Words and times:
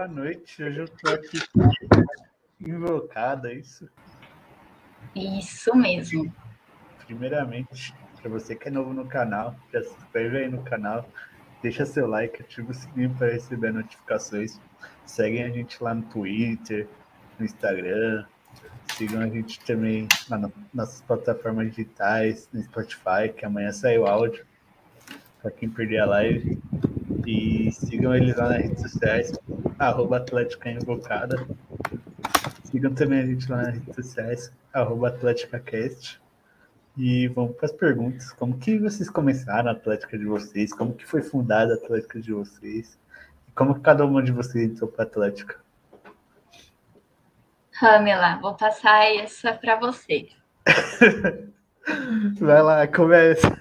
Boa 0.00 0.08
noite, 0.08 0.64
hoje 0.64 0.78
eu 0.78 0.88
tô 0.88 1.10
aqui 1.10 1.38
invocada, 2.58 3.52
é 3.52 3.56
isso? 3.56 3.86
Isso 5.14 5.76
mesmo. 5.76 6.34
Primeiramente, 7.04 7.94
para 8.16 8.30
você 8.30 8.56
que 8.56 8.68
é 8.68 8.70
novo 8.70 8.94
no 8.94 9.04
canal, 9.04 9.54
já 9.70 9.82
se 9.82 9.90
inscreve 9.90 10.38
aí 10.38 10.48
no 10.48 10.62
canal, 10.62 11.06
deixa 11.62 11.84
seu 11.84 12.06
like, 12.06 12.40
ativa 12.40 12.70
o 12.70 12.74
sininho 12.74 13.14
para 13.18 13.30
receber 13.30 13.74
notificações. 13.74 14.58
Seguem 15.04 15.44
a 15.44 15.50
gente 15.50 15.76
lá 15.84 15.92
no 15.92 16.04
Twitter, 16.04 16.88
no 17.38 17.44
Instagram. 17.44 18.24
Sigam 18.96 19.20
a 19.20 19.28
gente 19.28 19.60
também 19.60 20.08
nas 20.72 21.02
plataformas 21.02 21.74
digitais, 21.74 22.48
no 22.54 22.62
Spotify, 22.62 23.28
que 23.36 23.44
amanhã 23.44 23.70
sai 23.70 23.98
o 23.98 24.06
áudio. 24.06 24.46
Para 25.42 25.50
quem 25.50 25.68
perder 25.68 25.98
a 25.98 26.06
live. 26.06 26.58
E 27.30 27.70
sigam 27.70 28.12
eles 28.12 28.34
lá 28.36 28.48
nas 28.48 28.62
redes 28.62 28.82
sociais, 28.82 29.32
arroba 29.78 30.16
Atlética 30.16 30.68
Invocada. 30.68 31.46
Sigam 32.64 32.92
também 32.92 33.20
a 33.20 33.26
gente 33.26 33.48
lá 33.48 33.58
nas 33.58 33.74
redes 33.74 33.94
sociais, 33.94 34.52
arroba 34.72 35.10
AtléticaCast. 35.10 36.20
E 36.96 37.28
vamos 37.28 37.54
para 37.54 37.66
as 37.66 37.72
perguntas. 37.72 38.32
Como 38.32 38.58
que 38.58 38.80
vocês 38.80 39.08
começaram 39.08 39.68
a 39.68 39.72
Atlética 39.74 40.18
de 40.18 40.24
vocês? 40.24 40.72
Como 40.72 40.92
que 40.92 41.06
foi 41.06 41.22
fundada 41.22 41.74
a 41.74 41.76
Atlética 41.76 42.20
de 42.20 42.32
vocês? 42.32 42.98
E 43.46 43.52
como 43.52 43.76
que 43.76 43.80
cada 43.80 44.04
uma 44.04 44.24
de 44.24 44.32
vocês 44.32 44.64
entrou 44.64 44.90
para 44.90 45.04
a 45.04 45.06
Atlética? 45.06 45.60
Ramela, 47.70 48.40
vou 48.40 48.56
passar 48.56 49.04
essa 49.14 49.52
para 49.52 49.76
você. 49.76 50.30
Vai 52.40 52.60
lá, 52.60 52.88
começa. 52.88 53.56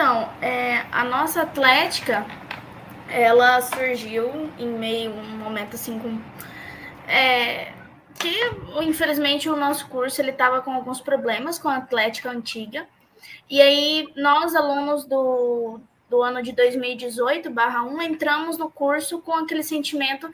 Então, 0.00 0.30
é, 0.40 0.86
a 0.90 1.04
nossa 1.04 1.42
Atlética, 1.42 2.24
ela 3.06 3.60
surgiu 3.60 4.50
em 4.58 4.66
meio 4.66 5.10
um 5.10 5.36
momento 5.36 5.74
assim 5.74 5.98
com... 5.98 6.18
É, 7.06 7.70
que, 8.18 8.34
infelizmente, 8.80 9.50
o 9.50 9.56
nosso 9.56 9.86
curso 9.88 10.18
ele 10.18 10.30
estava 10.30 10.62
com 10.62 10.72
alguns 10.72 11.02
problemas 11.02 11.58
com 11.58 11.68
a 11.68 11.76
Atlética 11.76 12.30
antiga. 12.30 12.88
E 13.50 13.60
aí, 13.60 14.08
nós, 14.16 14.54
alunos 14.54 15.04
do, 15.04 15.78
do 16.08 16.22
ano 16.22 16.42
de 16.42 16.54
2018/1, 16.54 18.02
entramos 18.02 18.56
no 18.56 18.70
curso 18.70 19.20
com 19.20 19.34
aquele 19.34 19.62
sentimento 19.62 20.32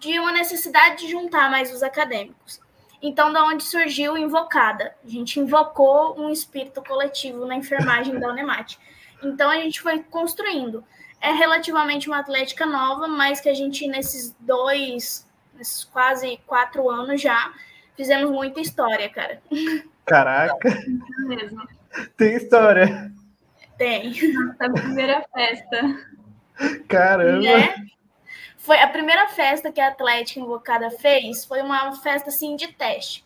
de 0.00 0.18
uma 0.18 0.32
necessidade 0.32 1.04
de 1.04 1.12
juntar 1.12 1.48
mais 1.48 1.72
os 1.72 1.84
acadêmicos. 1.84 2.60
Então, 3.00 3.32
da 3.32 3.44
onde 3.44 3.62
surgiu 3.62 4.18
Invocada? 4.18 4.96
A 5.04 5.08
gente 5.08 5.38
invocou 5.38 6.20
um 6.20 6.28
espírito 6.28 6.82
coletivo 6.82 7.46
na 7.46 7.54
enfermagem 7.54 8.18
da 8.18 8.30
Unemat. 8.30 8.76
Então, 9.22 9.50
a 9.50 9.56
gente 9.56 9.80
foi 9.80 10.02
construindo. 10.02 10.84
É 11.20 11.32
relativamente 11.32 12.08
uma 12.08 12.18
atlética 12.18 12.66
nova, 12.66 13.08
mas 13.08 13.40
que 13.40 13.48
a 13.48 13.54
gente, 13.54 13.86
nesses 13.86 14.34
dois, 14.40 15.26
nesses 15.54 15.84
quase 15.84 16.38
quatro 16.46 16.88
anos 16.90 17.20
já, 17.20 17.52
fizemos 17.96 18.30
muita 18.30 18.60
história, 18.60 19.08
cara. 19.08 19.40
Caraca! 20.04 20.68
É 20.68 21.22
mesmo. 21.22 21.66
Tem 22.16 22.36
história. 22.36 23.10
Tem. 23.78 24.12
Nossa 24.32 24.72
primeira 24.72 25.24
festa. 25.34 26.06
Caramba! 26.88 27.42
Né? 27.42 27.86
Foi 28.58 28.80
a 28.80 28.88
primeira 28.88 29.28
festa 29.28 29.70
que 29.70 29.80
a 29.80 29.88
Atlética 29.88 30.40
Invocada 30.40 30.90
fez, 30.90 31.44
foi 31.44 31.62
uma 31.62 31.94
festa 31.96 32.30
assim 32.30 32.56
de 32.56 32.68
teste. 32.68 33.24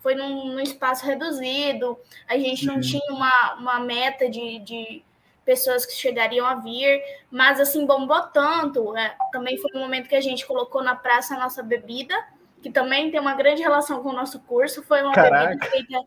Foi 0.00 0.14
num, 0.14 0.54
num 0.54 0.60
espaço 0.60 1.06
reduzido, 1.06 1.96
a 2.28 2.36
gente 2.36 2.66
não 2.66 2.76
uhum. 2.76 2.80
tinha 2.80 3.12
uma, 3.12 3.54
uma 3.54 3.80
meta 3.80 4.28
de, 4.28 4.58
de 4.60 5.04
pessoas 5.50 5.84
que 5.84 5.92
chegariam 5.92 6.46
a 6.46 6.54
vir, 6.54 7.02
mas 7.28 7.58
assim 7.58 7.84
bombou 7.84 8.22
tanto. 8.28 8.96
É, 8.96 9.16
também 9.32 9.58
foi 9.58 9.72
um 9.74 9.80
momento 9.80 10.08
que 10.08 10.14
a 10.14 10.20
gente 10.20 10.46
colocou 10.46 10.80
na 10.80 10.94
praça 10.94 11.34
a 11.34 11.40
nossa 11.40 11.60
bebida, 11.60 12.14
que 12.62 12.70
também 12.70 13.10
tem 13.10 13.18
uma 13.18 13.34
grande 13.34 13.60
relação 13.60 14.00
com 14.00 14.10
o 14.10 14.12
nosso 14.12 14.38
curso. 14.42 14.80
Foi 14.84 15.02
uma 15.02 15.12
Caraca. 15.12 15.48
bebida 15.48 15.66
feita 15.66 16.00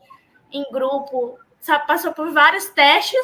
em 0.49 0.63
grupo, 0.71 1.37
sabe, 1.59 1.85
passou 1.85 2.13
por 2.13 2.31
vários 2.31 2.67
testes. 2.69 3.19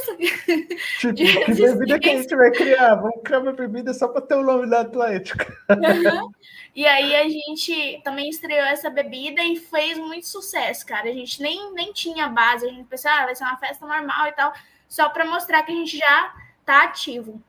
Tipo, 1.00 1.16
que 1.16 1.54
bebida 1.54 2.00
que 2.00 2.10
a 2.10 2.18
gente 2.18 2.36
vai 2.36 2.52
criar? 2.52 2.96
Vamos 2.96 3.22
criar 3.24 3.40
uma 3.40 3.54
bebida 3.54 3.94
só 3.94 4.10
para 4.10 4.20
ter 4.22 4.36
o 4.36 4.44
nome 4.44 4.70
da 4.70 4.82
Atlética. 4.82 5.48
Uhum. 5.70 6.32
E 6.76 6.86
aí 6.86 7.16
a 7.16 7.30
gente 7.30 8.02
também 8.04 8.30
estreou 8.30 8.66
essa 8.66 8.90
bebida 8.90 9.42
e 9.42 9.56
fez 9.56 9.98
muito 9.98 10.28
sucesso, 10.28 10.86
cara. 10.86 11.10
A 11.10 11.14
gente 11.14 11.42
nem, 11.42 11.74
nem 11.74 11.94
tinha 11.94 12.28
base, 12.28 12.66
a 12.66 12.70
gente 12.70 12.90
pensou, 12.90 13.10
ah, 13.10 13.24
vai 13.24 13.36
ser 13.36 13.46
uma 13.46 13.58
festa 13.58 13.88
normal 13.88 14.28
e 14.28 14.32
tal, 14.34 14.52
só 14.90 15.08
para 15.10 15.24
mostrar 15.26 15.64
que 15.64 15.72
a 15.72 15.76
gente 15.76 15.98
já 15.98 16.34
tá 16.66 16.84
ativo. 16.84 17.42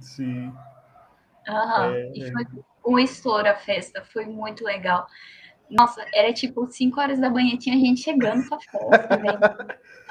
Sim. 0.00 0.52
Uhum. 1.48 1.94
É, 1.94 2.12
e 2.14 2.32
foi 2.32 2.44
um 2.84 2.98
estouro 2.98 3.48
a 3.48 3.54
festa, 3.54 4.04
foi 4.04 4.26
muito 4.26 4.64
legal. 4.64 5.06
Nossa, 5.70 6.04
era 6.12 6.32
tipo 6.32 6.66
5 6.70 7.00
horas 7.00 7.18
da 7.18 7.30
manhã, 7.30 7.56
tinha 7.56 7.78
gente 7.78 8.02
chegando 8.02 8.46
pra 8.48 8.58
festa, 8.60 9.16
velho. 9.16 9.38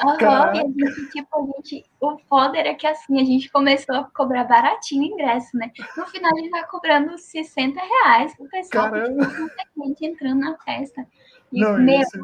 Uhum, 0.04 0.18
e 0.20 0.26
a 0.26 0.54
gente, 0.56 1.10
tipo, 1.12 1.54
a 1.54 1.58
gente, 1.58 1.86
o 2.02 2.18
foda 2.28 2.58
era 2.58 2.74
que 2.74 2.88
assim, 2.88 3.22
a 3.22 3.24
gente 3.24 3.52
começou 3.52 3.96
a 3.96 4.04
cobrar 4.06 4.46
baratinho 4.46 5.04
o 5.04 5.06
ingresso, 5.06 5.56
né? 5.56 5.72
No 5.96 6.08
final 6.08 6.32
a 6.34 6.40
gente 6.40 6.50
vai 6.50 6.66
cobrando 6.68 7.18
60 7.18 7.80
reais 7.80 8.36
pro 8.36 8.50
pessoal, 8.50 8.90
Caramba. 8.90 9.26
tipo, 9.26 9.40
muita 9.40 9.64
gente 9.86 10.06
entrando 10.06 10.40
na 10.40 10.58
festa. 10.58 11.06
E, 11.52 11.60
Não, 11.60 11.78
meu, 11.78 12.02
isso... 12.02 12.20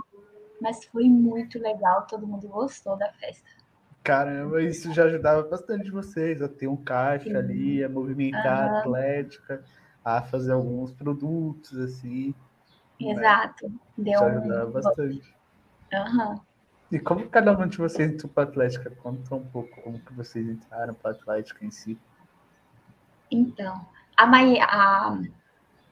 mas 0.60 0.84
foi 0.86 1.04
muito 1.04 1.60
legal, 1.60 2.08
todo 2.08 2.26
mundo 2.26 2.48
gostou 2.48 2.98
da 2.98 3.12
festa. 3.14 3.48
Caramba, 4.04 4.62
isso 4.64 4.94
já 4.94 5.04
ajudava 5.06 5.44
bastante 5.44 5.92
vocês 5.92 6.42
a 6.42 6.48
ter 6.48 6.68
um 6.68 6.78
caixa 6.78 7.30
Sim. 7.30 7.36
ali, 7.36 7.84
a 7.84 7.90
movimentar 7.90 8.70
uhum. 8.70 8.76
a 8.76 8.80
atlética, 8.80 9.64
a 10.04 10.22
fazer 10.22 10.54
alguns 10.54 10.92
produtos, 10.92 11.78
assim. 11.78 12.34
Exato. 13.00 13.68
Né? 13.68 13.76
Deu 13.98 14.14
Isso 14.14 14.24
ajudava 14.24 14.70
um... 14.70 14.72
bastante. 14.72 15.36
Uhum. 15.94 16.42
E 16.92 17.00
como 17.00 17.30
cada 17.30 17.52
um 17.58 17.68
de 17.68 17.78
vocês 17.78 18.12
entrou 18.12 18.32
para 18.32 18.44
a 18.44 18.48
Atlética? 18.48 18.90
Conta 19.04 19.36
um 19.36 19.46
pouco 19.46 19.82
como 19.82 20.00
que 20.00 20.14
vocês 20.14 20.48
entraram 20.48 20.94
para 20.94 21.12
a 21.12 21.14
Atlética 21.14 21.64
em 21.64 21.70
si. 21.70 22.00
Então, 23.30 23.86
a, 24.18 24.26
Mai, 24.26 24.60
a, 24.60 25.20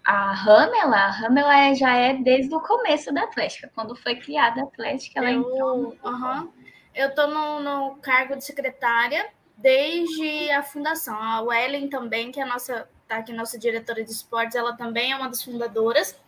a 0.03 0.31
Ramela, 0.33 0.97
a 0.97 1.09
Ramela 1.11 1.75
já 1.75 1.95
é 1.95 2.15
desde 2.15 2.53
o 2.53 2.59
começo 2.61 3.13
da 3.13 3.23
Atlética. 3.23 3.71
Quando 3.75 3.95
foi 3.95 4.15
criada 4.15 4.61
a 4.61 4.63
Atlética, 4.63 5.19
ela 5.19 5.31
eu, 5.31 5.41
entrou. 5.41 5.97
Uhum. 6.03 6.51
Eu 6.97 7.09
estou 7.09 7.27
no, 7.27 7.59
no 7.59 7.95
cargo 7.97 8.35
de 8.35 8.43
secretária 8.43 9.29
desde 9.55 10.49
a 10.49 10.63
fundação. 10.63 11.15
A 11.15 11.41
Wellen 11.41 11.89
também, 11.89 12.31
que 12.31 12.39
é 12.39 12.43
a 12.43 12.47
nossa, 12.47 12.89
tá 13.07 13.17
aqui, 13.17 13.31
nossa 13.31 13.57
diretora 13.57 14.03
de 14.03 14.11
esportes, 14.11 14.55
ela 14.55 14.75
também 14.75 15.11
é 15.11 15.15
uma 15.15 15.27
das 15.27 15.43
fundadoras. 15.43 16.19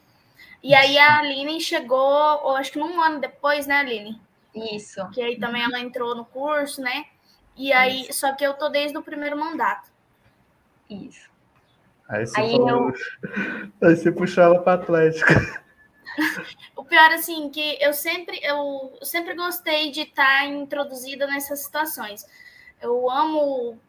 E 0.61 0.75
aí 0.75 0.95
a 0.99 1.17
Aline 1.17 1.59
chegou, 1.59 2.55
acho 2.55 2.71
que 2.71 2.79
um 2.79 3.01
ano 3.01 3.19
depois, 3.19 3.65
né, 3.65 3.77
Aline? 3.77 4.21
Isso. 4.53 5.09
Que 5.09 5.23
aí 5.23 5.39
também 5.39 5.63
ela 5.63 5.79
entrou 5.79 6.15
no 6.15 6.23
curso, 6.23 6.81
né? 6.81 7.05
E 7.57 7.73
aí, 7.73 8.03
Isso. 8.03 8.19
só 8.19 8.33
que 8.35 8.45
eu 8.45 8.53
tô 8.53 8.69
desde 8.69 8.95
o 8.95 9.01
primeiro 9.01 9.37
mandato. 9.37 9.89
Isso. 10.87 11.29
Aí 12.07 12.27
você, 12.27 12.39
aí 12.39 12.51
falou... 12.51 12.69
eu... 12.69 12.93
aí 13.89 13.95
você 13.95 14.11
puxou 14.11 14.43
ela 14.43 14.61
para 14.61 14.81
Atlética. 14.81 15.63
O 16.75 16.83
pior, 16.83 17.11
assim, 17.11 17.49
que 17.49 17.77
eu 17.81 17.93
sempre, 17.93 18.39
eu 18.43 18.97
sempre 19.01 19.33
gostei 19.33 19.91
de 19.91 20.01
estar 20.01 20.45
introduzida 20.45 21.27
nessas 21.27 21.59
situações. 21.59 22.25
Eu 22.81 23.09
amo 23.09 23.79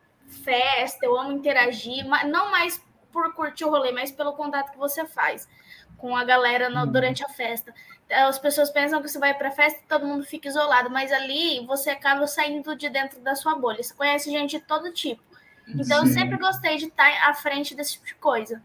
festa, 0.44 1.04
eu 1.04 1.18
amo 1.18 1.32
interagir, 1.32 2.06
mas 2.06 2.28
não 2.28 2.50
mais 2.50 2.82
por 3.12 3.32
curtir 3.34 3.64
o 3.64 3.70
rolê, 3.70 3.92
mas 3.92 4.10
pelo 4.10 4.32
contato 4.34 4.70
que 4.70 4.78
você 4.78 5.04
faz 5.04 5.48
com 5.96 6.16
a 6.16 6.24
galera 6.24 6.70
no, 6.70 6.80
uhum. 6.80 6.92
durante 6.92 7.24
a 7.24 7.28
festa. 7.28 7.74
As 8.10 8.38
pessoas 8.38 8.70
pensam 8.70 9.00
que 9.02 9.08
você 9.08 9.18
vai 9.18 9.34
para 9.34 9.50
festa 9.50 9.80
e 9.80 9.88
todo 9.88 10.06
mundo 10.06 10.24
fica 10.24 10.48
isolado, 10.48 10.90
mas 10.90 11.12
ali 11.12 11.64
você 11.66 11.90
acaba 11.90 12.26
saindo 12.26 12.74
de 12.74 12.88
dentro 12.88 13.20
da 13.20 13.34
sua 13.34 13.54
bolha. 13.54 13.82
Você 13.82 13.94
conhece 13.94 14.30
gente 14.30 14.58
de 14.58 14.64
todo 14.64 14.92
tipo. 14.92 15.22
Então, 15.68 16.04
Sim. 16.04 16.08
eu 16.08 16.14
sempre 16.14 16.38
gostei 16.38 16.76
de 16.78 16.86
estar 16.86 17.28
à 17.28 17.34
frente 17.34 17.74
desse 17.76 17.92
tipo 17.92 18.06
de 18.06 18.14
coisa. 18.16 18.60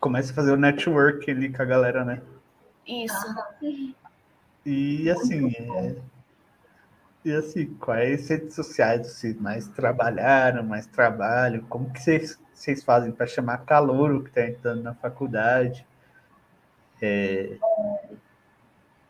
Começa 0.00 0.32
a 0.32 0.34
fazer 0.34 0.52
o 0.52 0.56
network 0.56 1.30
ali 1.30 1.50
com 1.50 1.62
a 1.62 1.64
galera, 1.64 2.04
né? 2.04 2.20
Isso. 2.86 3.34
E 4.64 5.10
assim, 5.10 5.48
é... 5.48 5.96
e 7.24 7.32
assim, 7.32 7.74
quais 7.74 8.28
redes 8.28 8.54
sociais 8.54 9.06
vocês 9.06 9.38
mais 9.38 9.68
trabalharam, 9.68 10.62
mais 10.62 10.86
trabalham? 10.86 11.62
Como 11.64 11.92
que 11.92 12.00
vocês, 12.00 12.38
vocês 12.52 12.82
fazem 12.82 13.12
para 13.12 13.26
chamar 13.26 13.58
calor 13.58 14.12
o 14.12 14.22
que 14.22 14.28
está 14.28 14.46
entrando 14.46 14.82
na 14.82 14.94
faculdade? 14.94 15.86
É... 17.00 17.58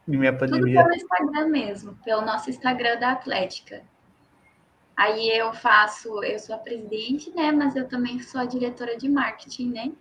Em 0.06 0.16
minha 0.16 0.36
pandemia. 0.36 0.82
Tudo 0.82 0.90
pelo 0.90 0.94
Instagram 0.94 1.48
mesmo, 1.48 1.94
pelo 2.04 2.22
nosso 2.22 2.50
Instagram 2.50 2.98
da 2.98 3.12
Atlética. 3.12 3.82
Aí 4.96 5.36
eu 5.36 5.52
faço, 5.52 6.22
eu 6.22 6.38
sou 6.38 6.54
a 6.54 6.58
presidente, 6.58 7.30
né? 7.34 7.50
Mas 7.50 7.74
eu 7.74 7.88
também 7.88 8.20
sou 8.20 8.40
a 8.40 8.44
diretora 8.44 8.96
de 8.96 9.08
marketing, 9.08 9.70
né? 9.70 9.92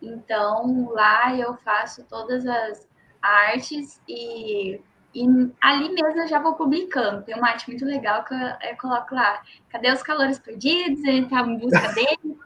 Então 0.00 0.90
lá 0.90 1.36
eu 1.36 1.54
faço 1.58 2.04
todas 2.04 2.44
as 2.44 2.88
artes 3.22 4.00
e 4.08 4.80
E 5.14 5.26
ali 5.60 5.90
mesmo 5.90 6.22
eu 6.22 6.28
já 6.28 6.38
vou 6.38 6.54
publicando. 6.54 7.22
Tem 7.22 7.36
uma 7.36 7.48
arte 7.48 7.68
muito 7.68 7.84
legal 7.84 8.24
que 8.24 8.34
eu, 8.34 8.38
eu 8.38 8.76
coloco 8.80 9.14
lá. 9.14 9.42
Cadê 9.68 9.92
os 9.92 10.02
calores 10.02 10.38
perdidos? 10.38 11.04
Ele 11.04 11.24
estava 11.24 11.48
em 11.50 11.58
busca 11.58 11.88
dele. 11.92 12.38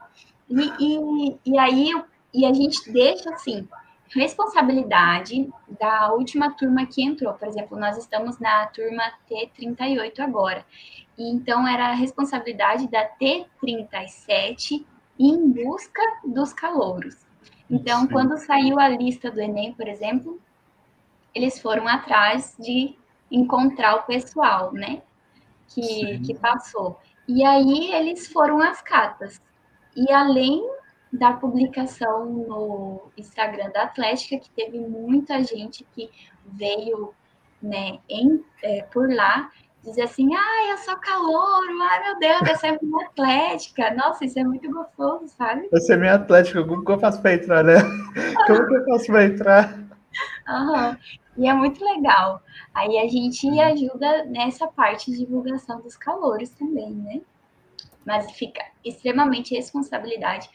E, 0.48 0.72
e, 0.80 1.38
e 1.46 1.58
aí 1.58 1.90
e 2.34 2.44
a 2.44 2.52
gente 2.52 2.92
deixa 2.92 3.30
assim 3.30 3.66
responsabilidade 4.14 5.48
da 5.80 6.12
última 6.12 6.50
turma 6.52 6.86
que 6.86 7.02
entrou. 7.02 7.34
Por 7.34 7.48
exemplo, 7.48 7.78
nós 7.78 7.96
estamos 7.96 8.38
na 8.38 8.66
turma 8.66 9.02
T38 9.28 10.20
agora. 10.20 10.64
E 11.18 11.30
então 11.30 11.66
era 11.66 11.88
a 11.88 11.94
responsabilidade 11.94 12.88
da 12.88 13.08
T37 13.08 14.84
em 15.18 15.50
busca 15.50 16.02
dos 16.24 16.52
calouros. 16.52 17.26
Então, 17.70 18.02
Sim. 18.02 18.08
quando 18.08 18.36
saiu 18.36 18.78
a 18.78 18.88
lista 18.88 19.30
do 19.30 19.40
Enem, 19.40 19.72
por 19.72 19.88
exemplo, 19.88 20.40
eles 21.36 21.60
foram 21.60 21.86
atrás 21.86 22.56
de 22.58 22.96
encontrar 23.30 23.96
o 23.96 24.02
pessoal, 24.04 24.72
né? 24.72 25.02
Que, 25.68 26.18
que 26.20 26.34
passou. 26.34 26.98
E 27.28 27.44
aí 27.44 27.92
eles 27.92 28.26
foram 28.28 28.62
às 28.62 28.80
catas. 28.80 29.42
E 29.94 30.10
além 30.10 30.66
da 31.12 31.34
publicação 31.34 32.24
no 32.24 33.10
Instagram 33.18 33.70
da 33.70 33.82
Atlética, 33.82 34.38
que 34.38 34.50
teve 34.50 34.78
muita 34.78 35.44
gente 35.44 35.86
que 35.94 36.10
veio 36.46 37.12
né, 37.62 37.98
em, 38.08 38.42
é, 38.62 38.82
por 38.84 39.12
lá 39.12 39.50
dizer 39.84 40.02
assim, 40.02 40.34
ai, 40.34 40.72
eu 40.72 40.78
sou 40.78 40.96
calor, 40.96 41.62
ai 41.82 42.02
meu 42.02 42.18
Deus, 42.18 42.42
essa 42.48 42.68
é 42.68 42.78
minha 42.80 43.06
atlética. 43.06 43.94
Nossa, 43.94 44.24
isso 44.24 44.38
é 44.38 44.44
muito 44.44 44.70
gostoso, 44.70 45.28
sabe? 45.28 45.68
Essa 45.72 45.94
é 45.94 45.96
minha 45.96 46.14
atlética, 46.14 46.64
como 46.64 46.84
que 46.84 46.92
eu 46.92 46.98
faço 46.98 47.20
para 47.20 47.34
entrar, 47.34 47.62
né? 47.62 47.74
Como 48.46 48.66
que 48.66 48.74
eu 48.74 48.84
faço 48.86 49.06
para 49.06 49.24
entrar? 49.24 49.86
Uhum. 50.48 50.96
E 51.36 51.48
é 51.48 51.52
muito 51.52 51.84
legal. 51.84 52.42
Aí 52.74 52.98
a 52.98 53.06
gente 53.08 53.48
ajuda 53.60 54.24
nessa 54.24 54.66
parte 54.66 55.10
de 55.10 55.18
divulgação 55.18 55.80
dos 55.80 55.96
calores 55.96 56.50
também, 56.50 56.90
né? 56.90 57.20
Mas 58.04 58.32
fica 58.32 58.64
extremamente 58.84 59.54
responsabilidade 59.54 60.48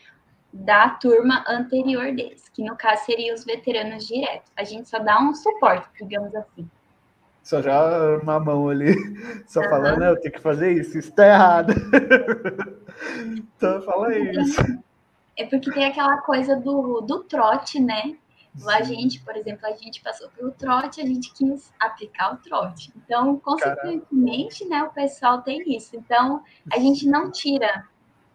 da 0.54 0.89
turma 0.89 1.44
anterior 1.48 2.13
deles, 2.13 2.50
que 2.50 2.63
no 2.63 2.75
caso 2.75 3.06
seriam 3.06 3.36
os 3.36 3.45
veteranos 3.45 4.07
direto. 4.07 4.51
A 4.56 4.63
gente 4.63 4.89
só 4.89 5.00
dá 5.00 5.19
um 5.19 5.33
suporte, 5.33 5.88
digamos 6.01 6.33
assim. 6.36 6.69
Só 7.44 7.62
já 7.62 8.18
uma 8.22 8.39
mão 8.39 8.69
ali, 8.69 8.94
só 9.48 9.62
uhum. 9.62 9.69
falando, 9.69 10.00
não, 10.00 10.07
eu 10.07 10.19
tenho 10.19 10.34
que 10.34 10.42
fazer 10.42 10.74
isso, 10.74 10.98
isso 10.98 11.12
tá 11.13 11.27
errado. 11.27 11.74
então 13.57 13.81
fala 13.81 14.16
isso. 14.16 14.62
É 15.38 15.45
porque 15.45 15.72
tem 15.72 15.86
aquela 15.86 16.18
coisa 16.22 16.56
do, 16.56 17.01
do 17.01 17.24
trote, 17.24 17.80
né? 17.80 18.16
A 18.68 18.83
gente, 18.83 19.21
por 19.21 19.36
exemplo, 19.36 19.65
a 19.65 19.71
gente 19.75 20.01
passou 20.01 20.30
pelo 20.30 20.51
trote, 20.51 21.00
a 21.00 21.06
gente 21.06 21.33
quis 21.33 21.71
aplicar 21.80 22.33
o 22.33 22.38
trote. 22.38 22.92
Então, 22.95 23.39
consequentemente, 23.39 24.65
né, 24.65 24.83
o 24.83 24.92
pessoal 24.92 25.42
tem 25.42 25.75
isso. 25.75 25.95
Então, 25.95 26.44
a 26.71 26.77
gente 26.77 27.07
não 27.07 27.31
tira 27.31 27.88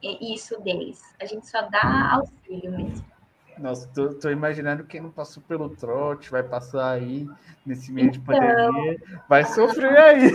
isso 0.02 0.58
deles. 0.60 1.02
A 1.20 1.26
gente 1.26 1.46
só 1.48 1.62
dá 1.62 2.12
auxílio 2.14 2.70
mesmo. 2.70 3.15
Nossa, 3.58 3.88
tô, 3.94 4.12
tô, 4.14 4.28
imaginando 4.28 4.84
quem 4.84 5.00
não 5.00 5.10
passou 5.10 5.42
pelo 5.42 5.70
trote, 5.70 6.30
vai 6.30 6.42
passar 6.42 6.92
aí 6.92 7.26
nesse 7.64 7.90
meio 7.90 8.10
de 8.10 8.18
então, 8.18 8.34
pandemia, 8.34 9.00
vai 9.28 9.44
sofrer 9.44 9.96
aí. 9.96 10.30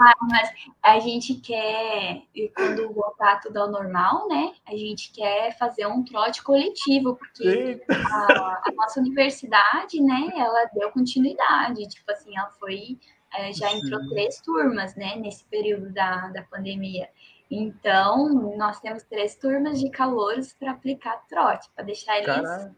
Ah, 0.00 0.14
mas 0.22 0.50
a 0.82 0.98
gente 0.98 1.34
quer, 1.34 2.22
quando 2.54 2.92
voltar 2.92 3.40
tudo 3.40 3.58
ao 3.58 3.70
normal, 3.70 4.28
né? 4.28 4.52
A 4.66 4.72
gente 4.72 5.12
quer 5.12 5.56
fazer 5.58 5.86
um 5.86 6.02
trote 6.04 6.42
coletivo, 6.42 7.16
porque 7.16 7.82
a, 7.90 8.60
a, 8.66 8.72
nossa 8.74 9.00
universidade, 9.00 10.00
né, 10.00 10.30
ela 10.36 10.64
deu 10.72 10.90
continuidade. 10.90 11.86
Tipo 11.88 12.12
assim, 12.12 12.36
ela 12.36 12.50
foi, 12.58 12.98
é, 13.34 13.52
já 13.52 13.70
entrou 13.72 14.00
Sim. 14.00 14.08
três 14.10 14.40
turmas, 14.40 14.96
né, 14.96 15.16
nesse 15.16 15.44
período 15.44 15.92
da, 15.92 16.28
da 16.28 16.42
pandemia. 16.42 17.08
Então, 17.50 18.28
nós 18.56 18.80
temos 18.80 19.04
três 19.04 19.36
turmas 19.36 19.78
de 19.78 19.90
calouros 19.90 20.52
para 20.52 20.72
aplicar 20.72 21.22
trote, 21.28 21.70
para 21.74 21.84
deixar 21.84 22.16
eles. 22.16 22.26
Caramba. 22.26 22.76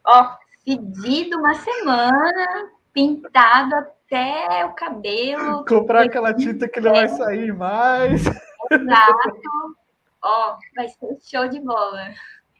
Ó, 0.05 0.35
pedido 0.65 1.37
uma 1.37 1.53
semana, 1.55 2.71
pintado 2.93 3.75
até 3.75 4.65
o 4.65 4.73
cabelo. 4.73 5.65
Comprar 5.65 6.05
aquela 6.05 6.33
tinta 6.33 6.67
que 6.67 6.79
não 6.79 6.91
vai 6.91 7.07
sair 7.07 7.53
mais. 7.53 8.25
Exato. 8.71 9.75
Ó, 10.23 10.57
vai 10.75 10.87
ser 10.87 11.17
show 11.21 11.47
de 11.47 11.59
bola. 11.59 12.09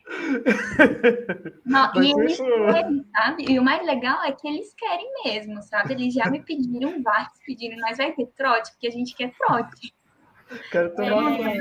Não, 1.63 1.91
e 2.01 2.11
eles 2.11 2.37
querem, 2.37 3.05
sabe? 3.15 3.45
E 3.47 3.59
o 3.59 3.63
mais 3.63 3.85
legal 3.85 4.23
é 4.23 4.31
que 4.31 4.47
eles 4.47 4.73
querem 4.73 5.09
mesmo, 5.23 5.61
sabe? 5.61 5.93
Eles 5.93 6.13
já 6.13 6.29
me 6.29 6.41
pediram 6.41 7.01
vários 7.03 7.39
pediram, 7.45 7.77
mas 7.79 7.97
vai 7.97 8.11
ter 8.11 8.25
trote, 8.35 8.71
porque 8.71 8.87
a 8.87 8.91
gente 8.91 9.15
quer 9.15 9.31
trote. 9.37 9.93
Quero 10.69 10.93
tomar 10.95 11.39
é, 11.39 11.59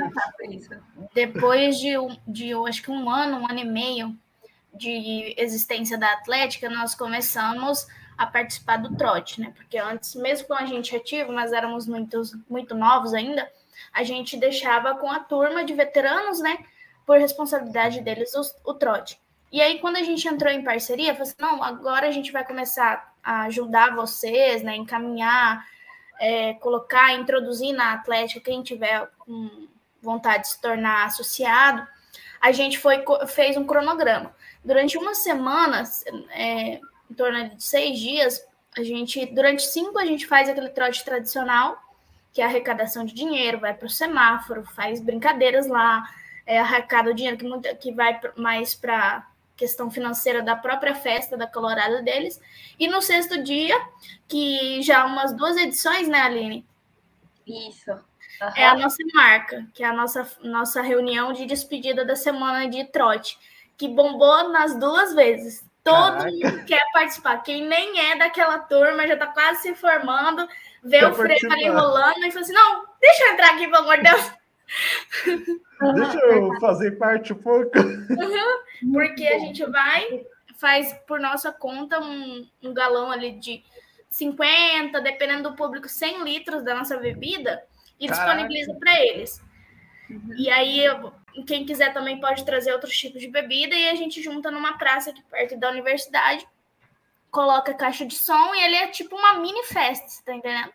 Depois 1.15 1.79
de, 1.79 1.95
de, 2.27 2.53
acho 2.67 2.83
que 2.83 2.91
um 2.91 3.09
ano, 3.09 3.39
um 3.39 3.51
ano 3.51 3.61
e 3.61 3.65
meio 3.65 4.17
de 4.75 5.35
existência 5.37 5.97
da 5.99 6.13
Atlética, 6.13 6.69
nós 6.69 6.95
começamos 6.95 7.87
a 8.17 8.27
participar 8.27 8.79
do 8.79 8.97
trote, 8.97 9.41
né? 9.41 9.53
Porque 9.57 9.79
antes, 9.79 10.15
mesmo 10.15 10.49
com 10.49 10.55
a 10.55 10.67
gente 10.67 10.95
ativo, 10.95 11.33
nós 11.33 11.53
éramos 11.53 11.87
muito, 11.87 12.21
muito 12.49 12.75
novos 12.75 13.15
ainda, 13.15 13.51
a 13.93 14.03
gente 14.03 14.37
deixava 14.37 14.95
com 14.97 15.11
a 15.11 15.21
turma 15.21 15.65
de 15.65 15.73
veteranos, 15.73 16.41
né? 16.41 16.59
Por 17.07 17.19
responsabilidade 17.19 18.01
deles, 18.01 18.35
o, 18.35 18.71
o 18.71 18.75
trote. 18.75 19.19
E 19.53 19.61
aí, 19.61 19.79
quando 19.79 19.97
a 19.97 20.03
gente 20.03 20.29
entrou 20.29 20.53
em 20.53 20.63
parceria, 20.63 21.15
falou 21.15 21.29
assim, 21.29 21.35
não, 21.41 21.63
agora 21.63 22.07
a 22.07 22.13
gente 22.13 22.31
vai 22.31 22.45
começar 22.45 23.15
a 23.23 23.43
ajudar 23.43 23.95
vocês, 23.95 24.63
né? 24.63 24.77
Encaminhar 24.77 25.67
é, 26.21 26.53
colocar, 26.55 27.15
introduzir 27.15 27.73
na 27.73 27.95
Atlética 27.95 28.41
quem 28.41 28.63
tiver 28.63 29.09
com 29.19 29.67
vontade 30.03 30.43
de 30.43 30.49
se 30.51 30.61
tornar 30.61 31.07
associado, 31.07 31.87
a 32.41 32.53
gente 32.53 32.79
foi, 32.79 33.03
fez 33.27 33.57
um 33.57 33.65
cronograma. 33.65 34.35
Durante 34.63 34.99
uma 34.99 35.15
semana, 35.15 35.83
é, 36.31 36.79
em 37.11 37.15
torno 37.17 37.57
de 37.57 37.65
seis 37.65 37.99
dias, 37.99 38.47
a 38.77 38.83
gente, 38.83 39.25
durante 39.27 39.63
cinco, 39.63 39.99
a 39.99 40.05
gente 40.05 40.27
faz 40.27 40.49
aquele 40.49 40.69
trote 40.69 41.05
tradicional, 41.05 41.79
que 42.33 42.43
é 42.43 42.45
arrecadação 42.45 43.05
de 43.05 43.15
dinheiro, 43.15 43.59
vai 43.59 43.75
para 43.75 43.87
o 43.87 43.91
semáforo, 43.91 44.63
faz 44.65 45.01
brincadeiras 45.01 45.67
lá, 45.67 46.05
é, 46.47 46.61
arrecada 46.61 47.11
o 47.11 47.15
dinheiro 47.15 47.37
que, 47.37 47.75
que 47.77 47.93
vai 47.93 48.21
mais 48.37 48.75
para 48.75 49.27
questão 49.61 49.91
financeira 49.91 50.41
da 50.41 50.57
própria 50.57 50.95
festa 50.95 51.37
da 51.37 51.47
colorada 51.47 52.01
deles. 52.01 52.41
E 52.79 52.89
no 52.89 53.03
sexto 53.03 53.43
dia, 53.43 53.79
que 54.27 54.81
já 54.81 55.05
umas 55.05 55.37
duas 55.37 55.55
edições, 55.59 56.09
né, 56.09 56.23
Aline? 56.23 56.67
Isso. 57.47 57.91
Uhum. 57.93 58.53
É 58.57 58.67
a 58.67 58.75
nossa 58.75 58.97
marca, 59.13 59.67
que 59.75 59.85
é 59.85 59.87
a 59.87 59.93
nossa, 59.93 60.27
nossa 60.43 60.81
reunião 60.81 61.35
de 61.35 61.45
despedida 61.45 62.07
da 62.07 62.17
semana 62.17 62.71
de 62.71 62.85
trote, 62.85 63.39
que 63.77 63.87
bombou 63.87 64.49
nas 64.49 64.75
duas 64.79 65.15
vezes. 65.15 65.63
Todo 65.85 66.17
Caraca. 66.17 66.31
mundo 66.31 66.65
quer 66.65 66.83
participar. 66.95 67.43
Quem 67.43 67.67
nem 67.67 68.01
é 68.11 68.17
daquela 68.17 68.59
turma, 68.61 69.07
já 69.07 69.15
está 69.15 69.27
quase 69.27 69.61
se 69.61 69.75
formando, 69.75 70.49
vê 70.83 71.05
o 71.05 71.15
freio 71.15 71.53
ali 71.53 71.69
rolando 71.69 72.25
e 72.25 72.31
fala 72.31 72.45
assim: 72.45 72.55
não, 72.55 72.87
deixa 72.99 73.25
eu 73.25 73.33
entrar 73.33 73.51
aqui, 73.51 73.67
pelo 73.67 73.77
amor 73.85 73.99
de 73.99 74.05
Deus. 74.05 74.33
Deixa 75.95 76.19
eu 76.19 76.61
fazer 76.61 76.93
parte 76.93 77.33
um 77.33 77.37
pouco. 77.37 77.79
Uhum, 77.79 78.93
porque 78.93 79.27
a 79.27 79.39
gente 79.39 79.65
vai, 79.67 80.25
faz 80.57 80.93
por 81.07 81.19
nossa 81.19 81.53
conta 81.53 82.01
um, 82.01 82.47
um 82.63 82.75
galão 82.75 83.11
ali 83.11 83.33
de 83.33 83.63
50, 84.09 85.01
dependendo 85.01 85.51
do 85.51 85.57
público, 85.57 85.89
100 85.89 86.25
litros 86.25 86.65
da 86.65 86.75
nossa 86.75 86.97
bebida 86.97 87.63
e 87.99 88.07
Caraca. 88.09 88.27
disponibiliza 88.27 88.75
para 88.75 89.01
eles. 89.01 89.43
Uhum. 90.11 90.35
E 90.37 90.51
aí, 90.51 90.85
quem 91.47 91.65
quiser 91.65 91.93
também 91.93 92.21
pode 92.21 92.45
trazer 92.45 92.73
outros 92.73 92.97
tipos 92.97 93.21
de 93.21 93.29
bebida 93.29 93.75
e 93.75 93.89
a 93.89 93.95
gente 93.95 94.23
junta 94.23 94.51
numa 94.51 94.77
praça 94.77 95.11
aqui 95.11 95.23
perto 95.31 95.59
da 95.59 95.71
universidade, 95.71 96.47
coloca 97.31 97.73
caixa 97.73 98.05
de 98.05 98.17
som 98.17 98.55
e 98.55 98.65
ele 98.65 98.77
é 98.77 98.89
tipo 98.89 99.17
uma 99.17 99.35
mini 99.35 99.63
festa, 99.65 100.09
você 100.09 100.23
tá 100.25 100.35
entendendo? 100.35 100.73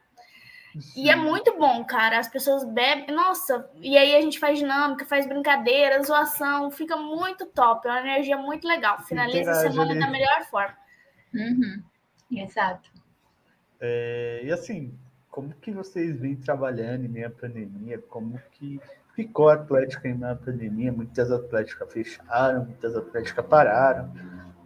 Sim. 0.79 1.03
E 1.03 1.09
é 1.09 1.15
muito 1.15 1.57
bom, 1.57 1.83
cara. 1.85 2.19
As 2.19 2.27
pessoas 2.27 2.63
bebem. 2.65 3.15
Nossa, 3.15 3.69
e 3.81 3.97
aí 3.97 4.15
a 4.15 4.21
gente 4.21 4.39
faz 4.39 4.59
dinâmica, 4.59 5.05
faz 5.05 5.27
brincadeira, 5.27 6.01
zoação. 6.03 6.69
Fica 6.69 6.97
muito 6.97 7.45
top. 7.45 7.87
É 7.87 7.91
uma 7.91 7.99
energia 8.01 8.37
muito 8.37 8.67
legal. 8.67 9.01
Finaliza 9.03 9.51
a 9.51 9.55
semana 9.55 9.91
ali. 9.91 9.99
da 9.99 10.07
melhor 10.07 10.43
forma. 10.49 10.75
Uhum. 11.33 11.83
Exato. 12.31 12.89
É, 13.79 14.41
e 14.43 14.51
assim, 14.51 14.97
como 15.29 15.53
que 15.53 15.71
vocês 15.71 16.19
vêm 16.19 16.35
trabalhando 16.35 17.05
em 17.05 17.09
meio 17.09 17.27
à 17.27 17.29
pandemia? 17.29 17.99
Como 18.09 18.41
que 18.51 18.79
ficou 19.13 19.49
a 19.49 19.55
Atlética 19.55 20.07
em 20.07 20.13
meio 20.13 20.31
à 20.33 20.35
pandemia? 20.35 20.91
Muitas 20.91 21.31
atléticas 21.31 21.91
fecharam, 21.91 22.65
muitas 22.65 22.95
atléticas 22.95 23.45
pararam. 23.45 24.13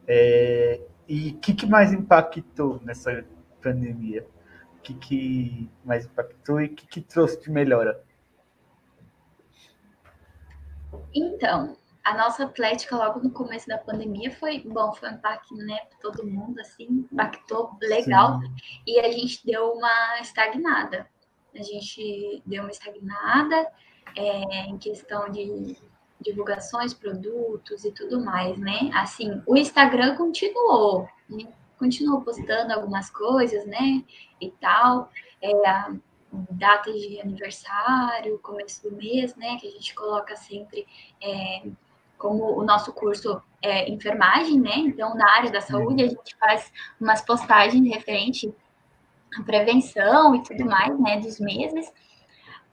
É, 0.08 0.80
e 1.08 1.32
o 1.32 1.38
que, 1.38 1.54
que 1.54 1.66
mais 1.66 1.94
impactou 1.94 2.80
nessa 2.84 3.24
pandemia? 3.62 4.26
O 4.80 4.82
que, 4.82 4.94
que 4.94 5.70
mais 5.84 6.06
impactou 6.06 6.62
e 6.62 6.66
o 6.66 6.76
que, 6.76 6.88
que 6.88 7.02
trouxe 7.02 7.40
de 7.42 7.52
melhora? 7.52 8.02
Então, 11.14 11.76
a 12.04 12.18
nossa 12.18 12.46
atlética 12.46 12.96
logo 12.96 13.20
no 13.20 13.30
começo 13.30 13.68
da 13.68 13.78
pandemia 13.78 14.32
foi 14.32 14.62
bom, 14.62 14.94
foi 14.94 15.10
um 15.10 15.14
impacto 15.14 15.54
né, 15.56 15.78
para 15.90 16.00
todo 16.00 16.26
mundo, 16.26 16.60
assim, 16.60 17.06
impactou 17.12 17.78
legal. 17.82 18.40
Sim. 18.40 18.56
E 18.88 19.00
a 19.00 19.12
gente 19.12 19.46
deu 19.46 19.74
uma 19.74 20.20
estagnada. 20.22 21.08
A 21.54 21.62
gente 21.62 22.42
deu 22.46 22.64
uma 22.64 22.72
estagnada 22.72 23.68
é, 24.16 24.66
em 24.66 24.78
questão 24.78 25.30
de 25.30 25.78
divulgações, 26.22 26.94
produtos 26.94 27.84
e 27.86 27.92
tudo 27.92 28.24
mais, 28.24 28.58
né? 28.58 28.90
Assim, 28.94 29.42
o 29.46 29.58
Instagram 29.58 30.16
continuou, 30.16 31.08
continuou 31.80 32.22
postando 32.22 32.74
algumas 32.74 33.10
coisas, 33.10 33.66
né? 33.66 34.04
E 34.40 34.52
tal. 34.52 35.10
É, 35.42 35.52
datas 36.32 36.94
de 36.94 37.20
aniversário, 37.20 38.38
começo 38.40 38.88
do 38.88 38.96
mês, 38.96 39.36
né? 39.36 39.58
Que 39.58 39.68
a 39.68 39.72
gente 39.72 39.96
coloca 39.96 40.36
sempre 40.36 40.86
é, 41.22 41.64
como 42.18 42.60
o 42.60 42.64
nosso 42.64 42.94
curso 42.94 43.42
é 43.62 43.90
enfermagem, 43.90 44.60
né? 44.60 44.76
Então, 44.76 45.16
na 45.16 45.28
área 45.38 45.50
da 45.50 45.62
saúde, 45.62 46.04
a 46.04 46.08
gente 46.08 46.36
faz 46.38 46.72
umas 47.00 47.22
postagens 47.22 47.88
referente 47.92 48.54
à 49.38 49.44
prevenção 49.44 50.36
e 50.36 50.44
tudo 50.44 50.66
mais, 50.66 51.00
né? 51.00 51.20
Dos 51.20 51.40
meses. 51.40 51.92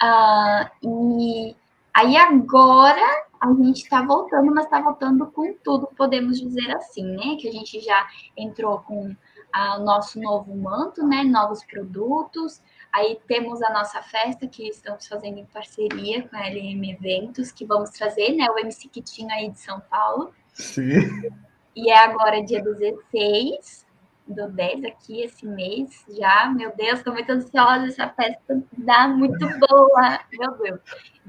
Uh, 0.03 0.69
e 0.83 1.57
aí 1.95 2.17
agora 2.17 3.26
a 3.41 3.53
gente 3.53 3.83
está 3.83 4.03
voltando, 4.03 4.55
mas 4.55 4.65
está 4.65 4.81
voltando 4.81 5.27
com 5.27 5.55
tudo, 5.63 5.89
podemos 5.97 6.41
dizer 6.41 6.71
assim, 6.77 7.05
né? 7.05 7.37
Que 7.41 7.49
a 7.49 7.53
gente 7.53 7.81
já 7.81 8.07
entrou 8.37 8.81
com 8.81 9.15
o 9.55 9.79
nosso 9.81 10.21
novo 10.21 10.55
manto, 10.55 11.07
né? 11.07 11.23
Novos 11.25 11.65
produtos. 11.65 12.61
Aí 12.93 13.19
temos 13.27 13.63
a 13.63 13.73
nossa 13.73 14.03
festa 14.03 14.47
que 14.47 14.69
estamos 14.69 15.07
fazendo 15.07 15.39
em 15.39 15.47
parceria 15.47 16.29
com 16.29 16.37
a 16.37 16.49
LM 16.49 16.91
Eventos, 16.91 17.53
que 17.53 17.65
vamos 17.65 17.91
trazer, 17.91 18.35
né? 18.35 18.47
O 18.51 18.59
MC 18.59 18.89
Kitinho 18.89 19.31
aí 19.31 19.51
de 19.51 19.61
São 19.61 19.81
Paulo. 19.81 20.33
Sim. 20.53 21.31
E 21.75 21.91
é 21.91 21.99
agora 21.99 22.43
dia 22.43 22.63
16 22.63 23.86
do 24.27 24.49
10 24.51 24.85
aqui 24.85 25.23
esse 25.23 25.47
mês 25.47 26.05
já. 26.19 26.47
Meu 26.47 26.75
Deus, 26.77 26.99
estou 26.99 27.13
muito 27.13 27.31
ansiosa. 27.31 27.87
Essa 27.87 28.09
festa 28.09 28.63
dá 28.77 29.09
muito 29.09 29.47
boa. 29.59 30.21
Meu 30.33 30.53
Deus. 30.59 30.81